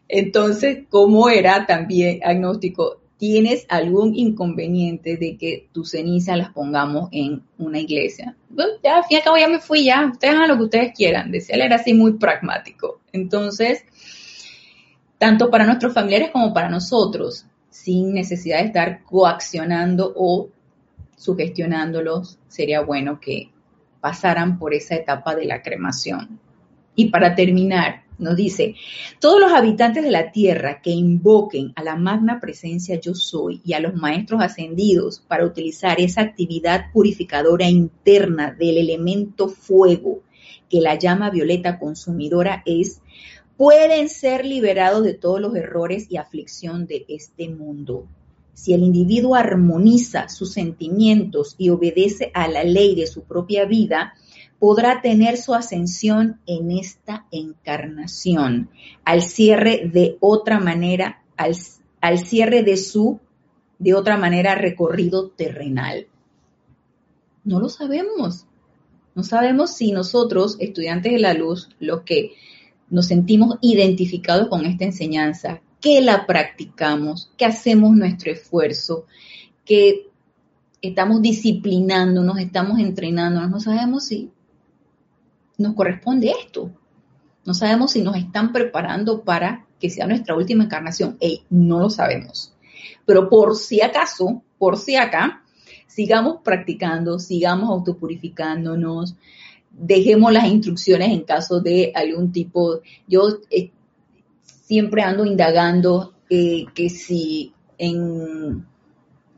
Entonces, 0.08 0.86
como 0.88 1.28
era 1.28 1.66
también 1.66 2.20
agnóstico, 2.24 2.99
¿tienes 3.20 3.66
algún 3.68 4.16
inconveniente 4.16 5.18
de 5.18 5.36
que 5.36 5.68
tus 5.72 5.90
cenizas 5.90 6.38
las 6.38 6.52
pongamos 6.54 7.10
en 7.12 7.42
una 7.58 7.78
iglesia? 7.78 8.34
ya, 8.82 8.96
al 8.96 9.04
fin 9.04 9.10
y 9.10 9.16
al 9.16 9.22
cabo 9.22 9.36
ya 9.36 9.46
me 9.46 9.58
fui, 9.58 9.84
ya, 9.84 10.06
ustedes 10.10 10.34
hagan 10.34 10.48
lo 10.48 10.56
que 10.56 10.62
ustedes 10.62 10.92
quieran. 10.96 11.30
Decía, 11.30 11.54
él 11.54 11.60
era 11.60 11.76
así 11.76 11.92
muy 11.92 12.14
pragmático. 12.14 13.00
Entonces, 13.12 13.84
tanto 15.18 15.50
para 15.50 15.66
nuestros 15.66 15.92
familiares 15.92 16.30
como 16.30 16.54
para 16.54 16.70
nosotros, 16.70 17.44
sin 17.68 18.14
necesidad 18.14 18.60
de 18.60 18.68
estar 18.68 19.04
coaccionando 19.04 20.14
o 20.16 20.48
sugestionándolos, 21.18 22.38
sería 22.48 22.80
bueno 22.80 23.20
que 23.20 23.50
pasaran 24.00 24.58
por 24.58 24.72
esa 24.72 24.94
etapa 24.94 25.34
de 25.34 25.44
la 25.44 25.60
cremación. 25.60 26.40
Y 26.94 27.10
para 27.10 27.34
terminar, 27.34 28.04
nos 28.20 28.36
dice, 28.36 28.76
todos 29.18 29.40
los 29.40 29.52
habitantes 29.52 30.04
de 30.04 30.10
la 30.10 30.30
tierra 30.30 30.80
que 30.80 30.90
invoquen 30.90 31.72
a 31.74 31.82
la 31.82 31.96
magna 31.96 32.38
presencia 32.40 33.00
yo 33.00 33.14
soy 33.14 33.60
y 33.64 33.72
a 33.72 33.80
los 33.80 33.94
maestros 33.94 34.42
ascendidos 34.42 35.20
para 35.26 35.44
utilizar 35.44 36.00
esa 36.00 36.20
actividad 36.20 36.92
purificadora 36.92 37.68
interna 37.68 38.52
del 38.52 38.78
elemento 38.78 39.48
fuego 39.48 40.22
que 40.68 40.80
la 40.80 40.98
llama 40.98 41.30
violeta 41.30 41.78
consumidora 41.78 42.62
es, 42.64 43.02
pueden 43.56 44.08
ser 44.08 44.46
liberados 44.46 45.04
de 45.04 45.14
todos 45.14 45.40
los 45.40 45.54
errores 45.56 46.06
y 46.08 46.16
aflicción 46.16 46.86
de 46.86 47.04
este 47.08 47.48
mundo. 47.48 48.06
Si 48.54 48.72
el 48.72 48.82
individuo 48.82 49.34
armoniza 49.34 50.28
sus 50.28 50.52
sentimientos 50.52 51.56
y 51.58 51.70
obedece 51.70 52.30
a 52.34 52.46
la 52.48 52.62
ley 52.62 52.94
de 52.94 53.06
su 53.06 53.22
propia 53.24 53.64
vida, 53.64 54.14
podrá 54.61 55.00
tener 55.00 55.38
su 55.38 55.54
ascensión 55.54 56.38
en 56.46 56.70
esta 56.70 57.26
encarnación, 57.32 58.68
al 59.04 59.22
cierre 59.22 59.90
de 59.90 60.18
otra 60.20 60.61
manera, 60.61 61.24
al, 61.36 62.18
cierre 62.18 62.62
de 62.62 62.76
su, 62.76 63.20
de 63.78 63.94
otra 63.94 64.18
manera, 64.18 64.54
recorrido 64.54 65.30
terrenal. 65.30 66.06
No 67.42 67.58
lo 67.58 67.70
sabemos. 67.70 68.46
No 69.14 69.22
sabemos 69.24 69.74
si 69.74 69.92
nosotros, 69.92 70.56
estudiantes 70.61 71.12
de 71.12 71.18
la 71.18 71.32
luz, 71.32 71.70
los 71.80 72.02
que 72.02 72.34
nos 72.90 73.06
sentimos 73.06 73.56
identificados 73.62 74.48
con 74.48 74.66
esta 74.66 74.84
enseñanza, 74.84 75.62
que 75.80 76.02
la 76.02 76.26
practicamos, 76.26 77.32
que 77.38 77.46
hacemos 77.46 77.96
nuestro 77.96 78.30
esfuerzo, 78.30 79.06
que 79.64 80.11
estamos 80.82 81.22
disciplinándonos, 81.22 82.38
estamos 82.38 82.78
entrenándonos, 82.78 83.50
no 83.50 83.61
sabemos 83.61 84.04
si 84.04 84.30
nos 85.61 85.74
corresponde 85.74 86.32
esto. 86.44 86.70
No 87.44 87.54
sabemos 87.54 87.92
si 87.92 88.02
nos 88.02 88.16
están 88.16 88.52
preparando 88.52 89.22
para 89.22 89.66
que 89.78 89.90
sea 89.90 90.06
nuestra 90.06 90.36
última 90.36 90.64
encarnación. 90.64 91.18
No 91.48 91.80
lo 91.80 91.90
sabemos. 91.90 92.54
Pero 93.06 93.28
por 93.28 93.56
si 93.56 93.80
acaso, 93.80 94.42
por 94.58 94.76
si 94.76 94.96
acá, 94.96 95.42
sigamos 95.86 96.38
practicando, 96.44 97.18
sigamos 97.18 97.70
autopurificándonos, 97.70 99.16
dejemos 99.70 100.32
las 100.32 100.46
instrucciones 100.46 101.11
en 101.11 101.22
caso 101.22 101.61
de 101.61 101.92
algún 101.94 102.32
tipo. 102.32 102.80
Yo 103.06 103.38
eh, 103.50 103.70
siempre 104.42 105.02
ando 105.02 105.24
indagando 105.24 106.14
eh, 106.28 106.66
que 106.74 106.88
si 106.90 107.52
en 107.78 108.66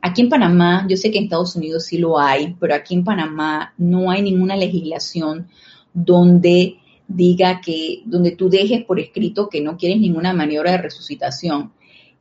aquí 0.01 0.21
en 0.21 0.29
Panamá, 0.29 0.85
yo 0.89 0.97
sé 0.97 1.09
que 1.09 1.17
en 1.17 1.23
Estados 1.23 1.55
Unidos 1.55 1.85
sí 1.85 1.97
lo 1.97 2.19
hay, 2.19 2.55
pero 2.59 2.75
aquí 2.75 2.93
en 2.93 3.05
Panamá 3.05 3.73
no 3.77 4.11
hay 4.11 4.21
ninguna 4.21 4.55
legislación 4.57 5.47
donde 5.93 6.77
diga 7.07 7.61
que, 7.61 8.01
donde 8.05 8.31
tú 8.31 8.49
dejes 8.49 8.83
por 8.85 8.99
escrito 8.99 9.49
que 9.49 9.61
no 9.61 9.77
quieres 9.77 9.99
ninguna 9.99 10.33
maniobra 10.33 10.71
de 10.71 10.77
resucitación. 10.79 11.71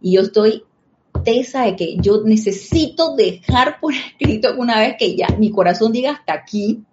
Y 0.01 0.13
yo 0.13 0.23
estoy 0.23 0.65
tesa 1.25 1.65
de 1.65 1.77
que 1.77 1.97
yo 1.99 2.23
necesito 2.25 3.15
dejar 3.17 3.81
por 3.81 3.95
escrito 4.21 4.55
una 4.57 4.79
vez 4.81 4.97
que 4.99 5.17
ya 5.17 5.29
mi 5.39 5.51
corazón 5.51 5.93
diga 5.93 6.13
hasta 6.13 6.33
aquí 6.33 6.85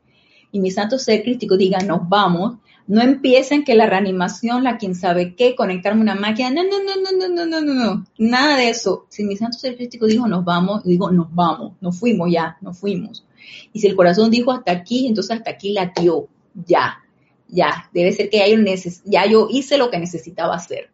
y 0.51 0.59
mi 0.59 0.71
santo 0.71 0.97
ser 0.97 1.23
crítico 1.23 1.57
diga 1.57 1.79
nos 1.79 2.07
vamos, 2.09 2.57
no 2.87 3.01
empiecen 3.01 3.63
que 3.63 3.75
la 3.75 3.85
reanimación, 3.85 4.63
la 4.63 4.79
quien 4.79 4.95
sabe 4.95 5.35
qué, 5.35 5.55
conectarme 5.55 6.01
una 6.01 6.15
máquina, 6.15 6.49
no, 6.49 6.63
no, 6.63 6.79
no, 6.79 6.95
no, 6.95 7.11
no, 7.11 7.35
no, 7.35 7.45
no, 7.45 7.61
no, 7.61 7.73
no, 7.73 8.05
nada 8.17 8.57
de 8.57 8.69
eso. 8.69 9.05
Si 9.09 9.23
mi 9.23 9.35
santo 9.35 9.59
ser 9.59 9.75
crítico 9.75 10.07
dijo 10.07 10.27
nos 10.27 10.43
vamos, 10.43 10.83
digo 10.83 11.11
nos 11.11 11.33
vamos, 11.33 11.73
nos 11.81 11.99
fuimos 11.99 12.31
ya, 12.31 12.57
nos 12.61 12.79
fuimos. 12.79 13.25
Y 13.73 13.79
si 13.79 13.87
el 13.87 13.95
corazón 13.95 14.31
dijo 14.31 14.51
hasta 14.51 14.71
aquí, 14.71 15.07
entonces 15.07 15.37
hasta 15.37 15.51
aquí 15.51 15.73
latió 15.73 16.27
ya, 16.65 16.99
ya, 17.47 17.89
debe 17.93 18.11
ser 18.11 18.29
que 18.29 18.37
ya 18.37 18.47
yo, 18.47 18.57
ya 19.05 19.25
yo 19.25 19.47
hice 19.49 19.77
lo 19.77 19.89
que 19.89 19.99
necesitaba 19.99 20.55
hacer. 20.55 20.91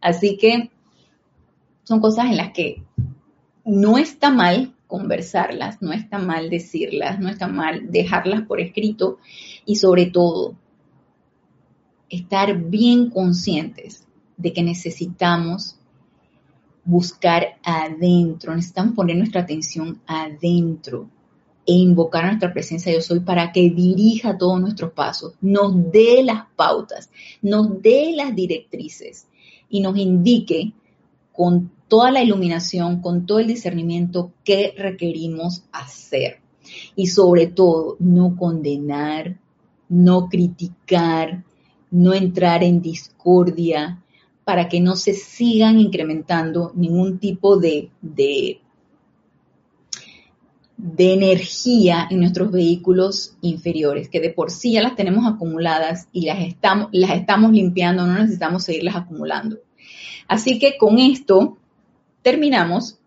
Así 0.00 0.36
que 0.36 0.70
son 1.84 2.00
cosas 2.00 2.26
en 2.26 2.36
las 2.36 2.52
que 2.52 2.82
no 3.64 3.98
está 3.98 4.30
mal 4.30 4.74
conversarlas, 4.86 5.80
no 5.80 5.92
está 5.92 6.18
mal 6.18 6.50
decirlas, 6.50 7.20
no 7.20 7.28
está 7.28 7.46
mal 7.46 7.90
dejarlas 7.90 8.42
por 8.42 8.60
escrito 8.60 9.18
y 9.64 9.76
sobre 9.76 10.06
todo 10.06 10.56
estar 12.08 12.58
bien 12.58 13.08
conscientes 13.10 14.06
de 14.36 14.52
que 14.52 14.62
necesitamos 14.62 15.78
buscar 16.84 17.58
adentro, 17.62 18.54
necesitamos 18.54 18.94
poner 18.94 19.16
nuestra 19.16 19.42
atención 19.42 20.00
adentro 20.06 21.08
e 21.66 21.72
invocar 21.72 22.24
a 22.24 22.28
nuestra 22.28 22.52
presencia 22.52 22.92
yo 22.92 23.00
soy 23.00 23.20
para 23.20 23.52
que 23.52 23.70
dirija 23.70 24.38
todos 24.38 24.60
nuestros 24.60 24.92
pasos, 24.92 25.34
nos 25.40 25.90
dé 25.92 26.22
las 26.22 26.44
pautas, 26.56 27.10
nos 27.42 27.80
dé 27.82 28.12
las 28.14 28.34
directrices 28.34 29.26
y 29.68 29.80
nos 29.80 29.96
indique 29.96 30.72
con 31.32 31.70
toda 31.88 32.10
la 32.10 32.22
iluminación, 32.22 33.00
con 33.00 33.26
todo 33.26 33.38
el 33.40 33.48
discernimiento 33.48 34.32
que 34.44 34.74
requerimos 34.76 35.64
hacer. 35.72 36.40
Y 36.94 37.08
sobre 37.08 37.46
todo, 37.46 37.96
no 37.98 38.36
condenar, 38.36 39.38
no 39.88 40.28
criticar, 40.28 41.44
no 41.90 42.14
entrar 42.14 42.62
en 42.62 42.80
discordia, 42.80 44.02
para 44.44 44.68
que 44.68 44.80
no 44.80 44.96
se 44.96 45.14
sigan 45.14 45.78
incrementando 45.78 46.72
ningún 46.74 47.18
tipo 47.18 47.56
de, 47.56 47.90
de, 48.00 48.60
energía 50.98 52.06
en 52.10 52.20
nuestros 52.20 52.50
vehículos 52.50 53.36
inferiores, 53.40 54.08
que 54.08 54.20
de 54.20 54.30
por 54.30 54.50
sí 54.50 54.72
ya 54.72 54.82
las 54.82 54.96
tenemos 54.96 55.26
acumuladas 55.26 56.08
y 56.12 56.26
las 56.26 56.40
estamos, 56.40 56.88
las 56.92 57.10
estamos 57.10 57.52
limpiando, 57.52 58.06
no 58.06 58.18
necesitamos 58.18 58.64
seguirlas 58.64 58.96
acumulando. 58.96 59.58
Así 60.28 60.58
que 60.58 60.76
con 60.78 60.98
esto 60.98 61.58
terminamos 62.22 62.98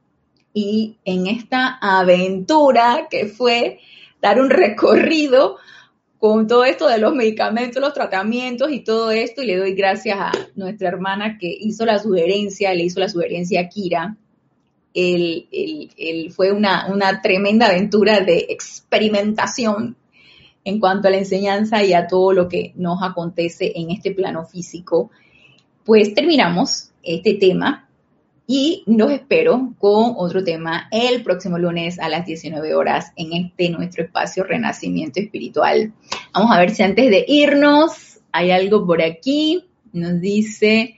y 0.53 0.97
en 1.05 1.27
esta 1.27 1.77
aventura 1.81 3.07
que 3.09 3.25
fue 3.25 3.79
dar 4.21 4.39
un 4.39 4.49
recorrido 4.49 5.57
con 6.23 6.47
todo 6.47 6.63
esto 6.63 6.87
de 6.87 6.99
los 6.99 7.13
medicamentos, 7.13 7.81
los 7.81 7.93
tratamientos 7.93 8.71
y 8.71 8.79
todo 8.79 9.11
esto, 9.11 9.41
y 9.41 9.45
le 9.45 9.57
doy 9.57 9.73
gracias 9.73 10.17
a 10.17 10.31
nuestra 10.55 10.87
hermana 10.87 11.37
que 11.37 11.47
hizo 11.47 11.85
la 11.85 11.99
sugerencia, 11.99 12.73
le 12.73 12.85
hizo 12.85 13.01
la 13.01 13.09
sugerencia 13.09 13.59
a 13.59 13.67
Kira. 13.67 14.15
El, 14.93 16.31
fue 16.35 16.51
una, 16.51 16.87
una 16.91 17.21
tremenda 17.21 17.67
aventura 17.67 18.21
de 18.21 18.45
experimentación 18.49 19.95
en 20.65 20.79
cuanto 20.79 21.07
a 21.07 21.11
la 21.11 21.17
enseñanza 21.17 21.83
y 21.83 21.93
a 21.93 22.07
todo 22.07 22.31
lo 22.31 22.47
que 22.47 22.73
nos 22.75 23.01
acontece 23.01 23.73
en 23.75 23.91
este 23.91 24.11
plano 24.11 24.45
físico. 24.45 25.11
Pues 25.83 26.13
terminamos 26.13 26.91
este 27.01 27.33
tema 27.33 27.89
y 28.45 28.83
los 28.87 29.11
espero 29.11 29.73
con 29.79 30.13
otro 30.17 30.43
tema 30.43 30.87
el 30.91 31.23
próximo 31.23 31.57
lunes 31.57 31.99
a 31.99 32.09
las 32.09 32.25
19 32.25 32.75
horas 32.75 33.13
en 33.15 33.33
este 33.33 33.69
nuestro 33.69 34.03
espacio 34.03 34.43
Renacimiento 34.43 35.19
Espiritual. 35.19 35.93
Vamos 36.33 36.51
a 36.51 36.59
ver 36.59 36.71
si 36.71 36.83
antes 36.83 37.09
de 37.09 37.25
irnos 37.27 38.19
hay 38.31 38.51
algo 38.51 38.85
por 38.85 39.01
aquí. 39.01 39.65
Nos 39.93 40.19
dice 40.19 40.95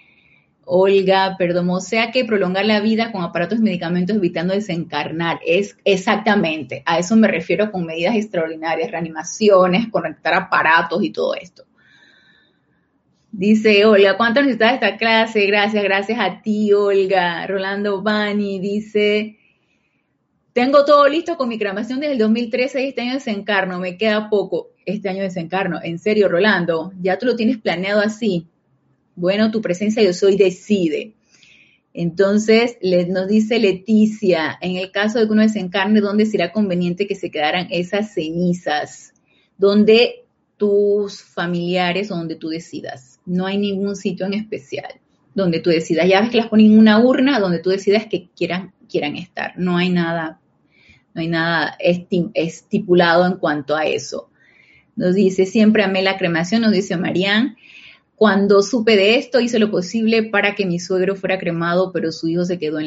Olga 0.65 1.35
perdón, 1.37 1.69
o 1.69 1.79
sea 1.79 2.11
que 2.11 2.25
prolongar 2.25 2.65
la 2.65 2.79
vida 2.79 3.11
con 3.11 3.23
aparatos 3.23 3.59
y 3.59 3.61
medicamentos 3.61 4.17
evitando 4.17 4.53
desencarnar. 4.53 5.39
Es 5.45 5.77
exactamente, 5.85 6.83
a 6.85 6.99
eso 6.99 7.15
me 7.15 7.27
refiero 7.27 7.71
con 7.71 7.85
medidas 7.85 8.15
extraordinarias, 8.15 8.91
reanimaciones, 8.91 9.87
conectar 9.89 10.33
aparatos 10.33 11.03
y 11.03 11.11
todo 11.11 11.35
esto. 11.35 11.65
Dice 13.31 13.85
Olga, 13.85 14.15
¿cuánto 14.17 14.41
necesitas 14.41 14.75
esta 14.75 14.97
clase? 14.97 15.45
Gracias, 15.45 15.83
gracias 15.83 16.19
a 16.19 16.41
ti, 16.41 16.71
Olga. 16.71 17.45
Rolando 17.45 18.01
Bani 18.01 18.59
dice, 18.59 19.37
tengo 20.53 20.85
todo 20.85 21.09
listo 21.09 21.35
con 21.35 21.49
mi 21.49 21.59
cremación 21.59 21.99
desde 21.99 22.13
el 22.13 22.19
2013 22.19 22.81
y 22.81 22.87
este 22.87 23.01
año 23.01 23.15
desencarno, 23.15 23.77
me 23.77 23.97
queda 23.97 24.29
poco 24.29 24.69
este 24.85 25.09
año 25.09 25.21
desencarno. 25.21 25.79
En 25.83 25.99
serio, 25.99 26.29
Rolando, 26.29 26.93
ya 27.01 27.17
tú 27.17 27.25
lo 27.25 27.35
tienes 27.35 27.57
planeado 27.57 27.99
así. 27.99 28.47
Bueno, 29.15 29.51
tu 29.51 29.61
presencia 29.61 30.03
yo 30.03 30.13
soy 30.13 30.37
decide. 30.37 31.13
Entonces, 31.93 32.77
nos 32.81 33.27
dice 33.27 33.59
Leticia, 33.59 34.57
en 34.61 34.75
el 34.75 34.91
caso 34.91 35.19
de 35.19 35.27
que 35.27 35.31
uno 35.31 35.41
desencarne, 35.41 36.01
¿dónde 36.01 36.25
será 36.25 36.51
conveniente 36.51 37.07
que 37.07 37.15
se 37.15 37.31
quedaran 37.31 37.67
esas 37.71 38.13
cenizas? 38.13 39.13
¿Dónde 39.57 40.25
tus 40.57 41.21
familiares 41.21 42.11
o 42.11 42.15
donde 42.15 42.35
tú 42.35 42.49
decidas. 42.49 43.19
No 43.25 43.45
hay 43.45 43.57
ningún 43.57 43.95
sitio 43.95 44.25
en 44.25 44.33
especial 44.33 44.99
donde 45.33 45.59
tú 45.59 45.69
decidas. 45.69 46.07
Ya 46.07 46.21
ves 46.21 46.29
que 46.29 46.37
las 46.37 46.47
ponen 46.47 46.67
en 46.67 46.79
una 46.79 46.99
urna 46.99 47.39
donde 47.39 47.59
tú 47.59 47.69
decidas 47.69 48.05
que 48.05 48.29
quieran, 48.35 48.73
quieran 48.89 49.17
estar. 49.17 49.53
No 49.57 49.77
hay 49.77 49.89
nada, 49.89 50.39
no 51.13 51.21
hay 51.21 51.27
nada 51.27 51.77
estipulado 51.79 53.25
en 53.25 53.33
cuanto 53.37 53.75
a 53.75 53.85
eso. 53.85 54.29
Nos 54.95 55.13
dice, 55.13 55.45
siempre 55.45 55.83
amé 55.83 56.01
la 56.01 56.17
cremación, 56.17 56.61
nos 56.61 56.71
dice 56.71 56.95
Marían. 56.95 57.57
Cuando 58.15 58.61
supe 58.61 58.95
de 58.95 59.17
esto, 59.17 59.41
hice 59.41 59.59
lo 59.59 59.69
posible 59.69 60.23
para 60.23 60.55
que 60.55 60.65
mi 60.65 60.79
suegro 60.79 61.15
fuera 61.15 61.37
cremado, 61.37 61.91
pero 61.91 62.11
su 62.11 62.27
hijo 62.27 62.45
se 62.45 62.57
quedó 62.57 62.79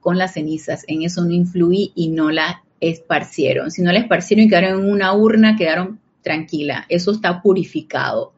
con 0.00 0.18
las 0.18 0.34
cenizas. 0.34 0.84
En 0.88 1.02
eso 1.02 1.24
no 1.24 1.32
influí 1.32 1.92
y 1.94 2.08
no 2.08 2.30
la 2.30 2.62
esparcieron. 2.80 3.70
Si 3.70 3.82
no 3.82 3.92
la 3.92 4.00
esparcieron 4.00 4.44
y 4.44 4.48
quedaron 4.48 4.84
en 4.84 4.90
una 4.90 5.14
urna, 5.14 5.56
quedaron 5.56 6.00
tranquila, 6.22 6.84
eso 6.88 7.12
está 7.12 7.40
purificado. 7.40 8.32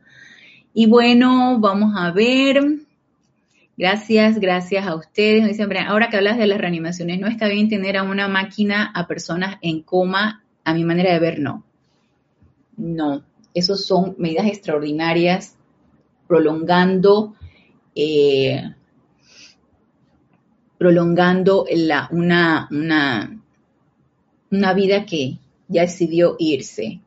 Y 0.75 0.87
bueno, 0.87 1.59
vamos 1.59 1.95
a 1.97 2.13
ver. 2.13 2.63
Gracias, 3.79 4.39
gracias 4.39 4.87
a 4.87 4.95
ustedes. 4.95 5.43
Me 5.43 5.49
dicen, 5.49 5.75
ahora 5.77 6.09
que 6.09 6.17
hablas 6.17 6.39
de 6.39 6.47
las 6.47 6.59
reanimaciones, 6.59 7.21
no 7.21 7.27
está 7.27 7.49
bien 7.49 7.69
tener 7.69 7.97
a 7.97 8.03
una 8.03 8.29
máquina 8.29 8.91
a 8.95 9.07
personas 9.07 9.57
en 9.63 9.83
coma, 9.83 10.45
a 10.65 10.75
mi 10.75 10.85
manera 10.85 11.13
de 11.13 11.19
ver, 11.19 11.39
no. 11.39 11.65
No, 12.77 13.23
esos 13.55 13.87
son 13.87 14.15
medidas 14.19 14.47
extraordinarias, 14.47 15.56
prolongando, 16.27 17.35
eh, 17.95 18.63
prolongando 20.79 21.67
la, 21.75 22.09
una, 22.11 22.69
una, 22.71 23.41
una 24.51 24.75
vida 24.75 25.07
que 25.07 25.39
ya 25.69 25.83
decidió 25.83 26.37
irse. 26.39 27.01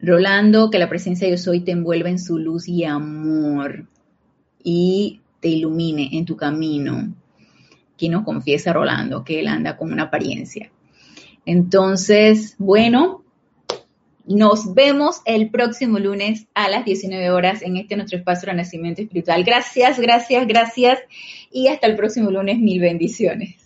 Rolando, 0.00 0.70
que 0.70 0.78
la 0.78 0.88
presencia 0.88 1.26
de 1.26 1.36
yo 1.36 1.38
soy 1.38 1.60
te 1.60 1.70
envuelva 1.70 2.10
en 2.10 2.18
su 2.18 2.38
luz 2.38 2.68
y 2.68 2.84
amor 2.84 3.86
y 4.62 5.20
te 5.40 5.48
ilumine 5.48 6.10
en 6.12 6.24
tu 6.24 6.36
camino. 6.36 7.14
Aquí 7.94 8.08
nos 8.08 8.24
confiesa 8.24 8.72
Rolando 8.72 9.24
que 9.24 9.40
él 9.40 9.48
anda 9.48 9.76
con 9.76 9.92
una 9.92 10.04
apariencia. 10.04 10.70
Entonces, 11.46 12.54
bueno, 12.58 13.23
nos 14.26 14.74
vemos 14.74 15.20
el 15.24 15.50
próximo 15.50 15.98
lunes 15.98 16.46
a 16.54 16.68
las 16.68 16.84
19 16.84 17.30
horas 17.30 17.62
en 17.62 17.76
este 17.76 17.96
nuestro 17.96 18.18
espacio 18.18 18.46
de 18.46 18.52
Renacimiento 18.52 19.02
Espiritual. 19.02 19.44
Gracias, 19.44 19.98
gracias, 19.98 20.46
gracias 20.46 20.98
y 21.50 21.68
hasta 21.68 21.86
el 21.86 21.96
próximo 21.96 22.30
lunes. 22.30 22.58
Mil 22.58 22.80
bendiciones. 22.80 23.63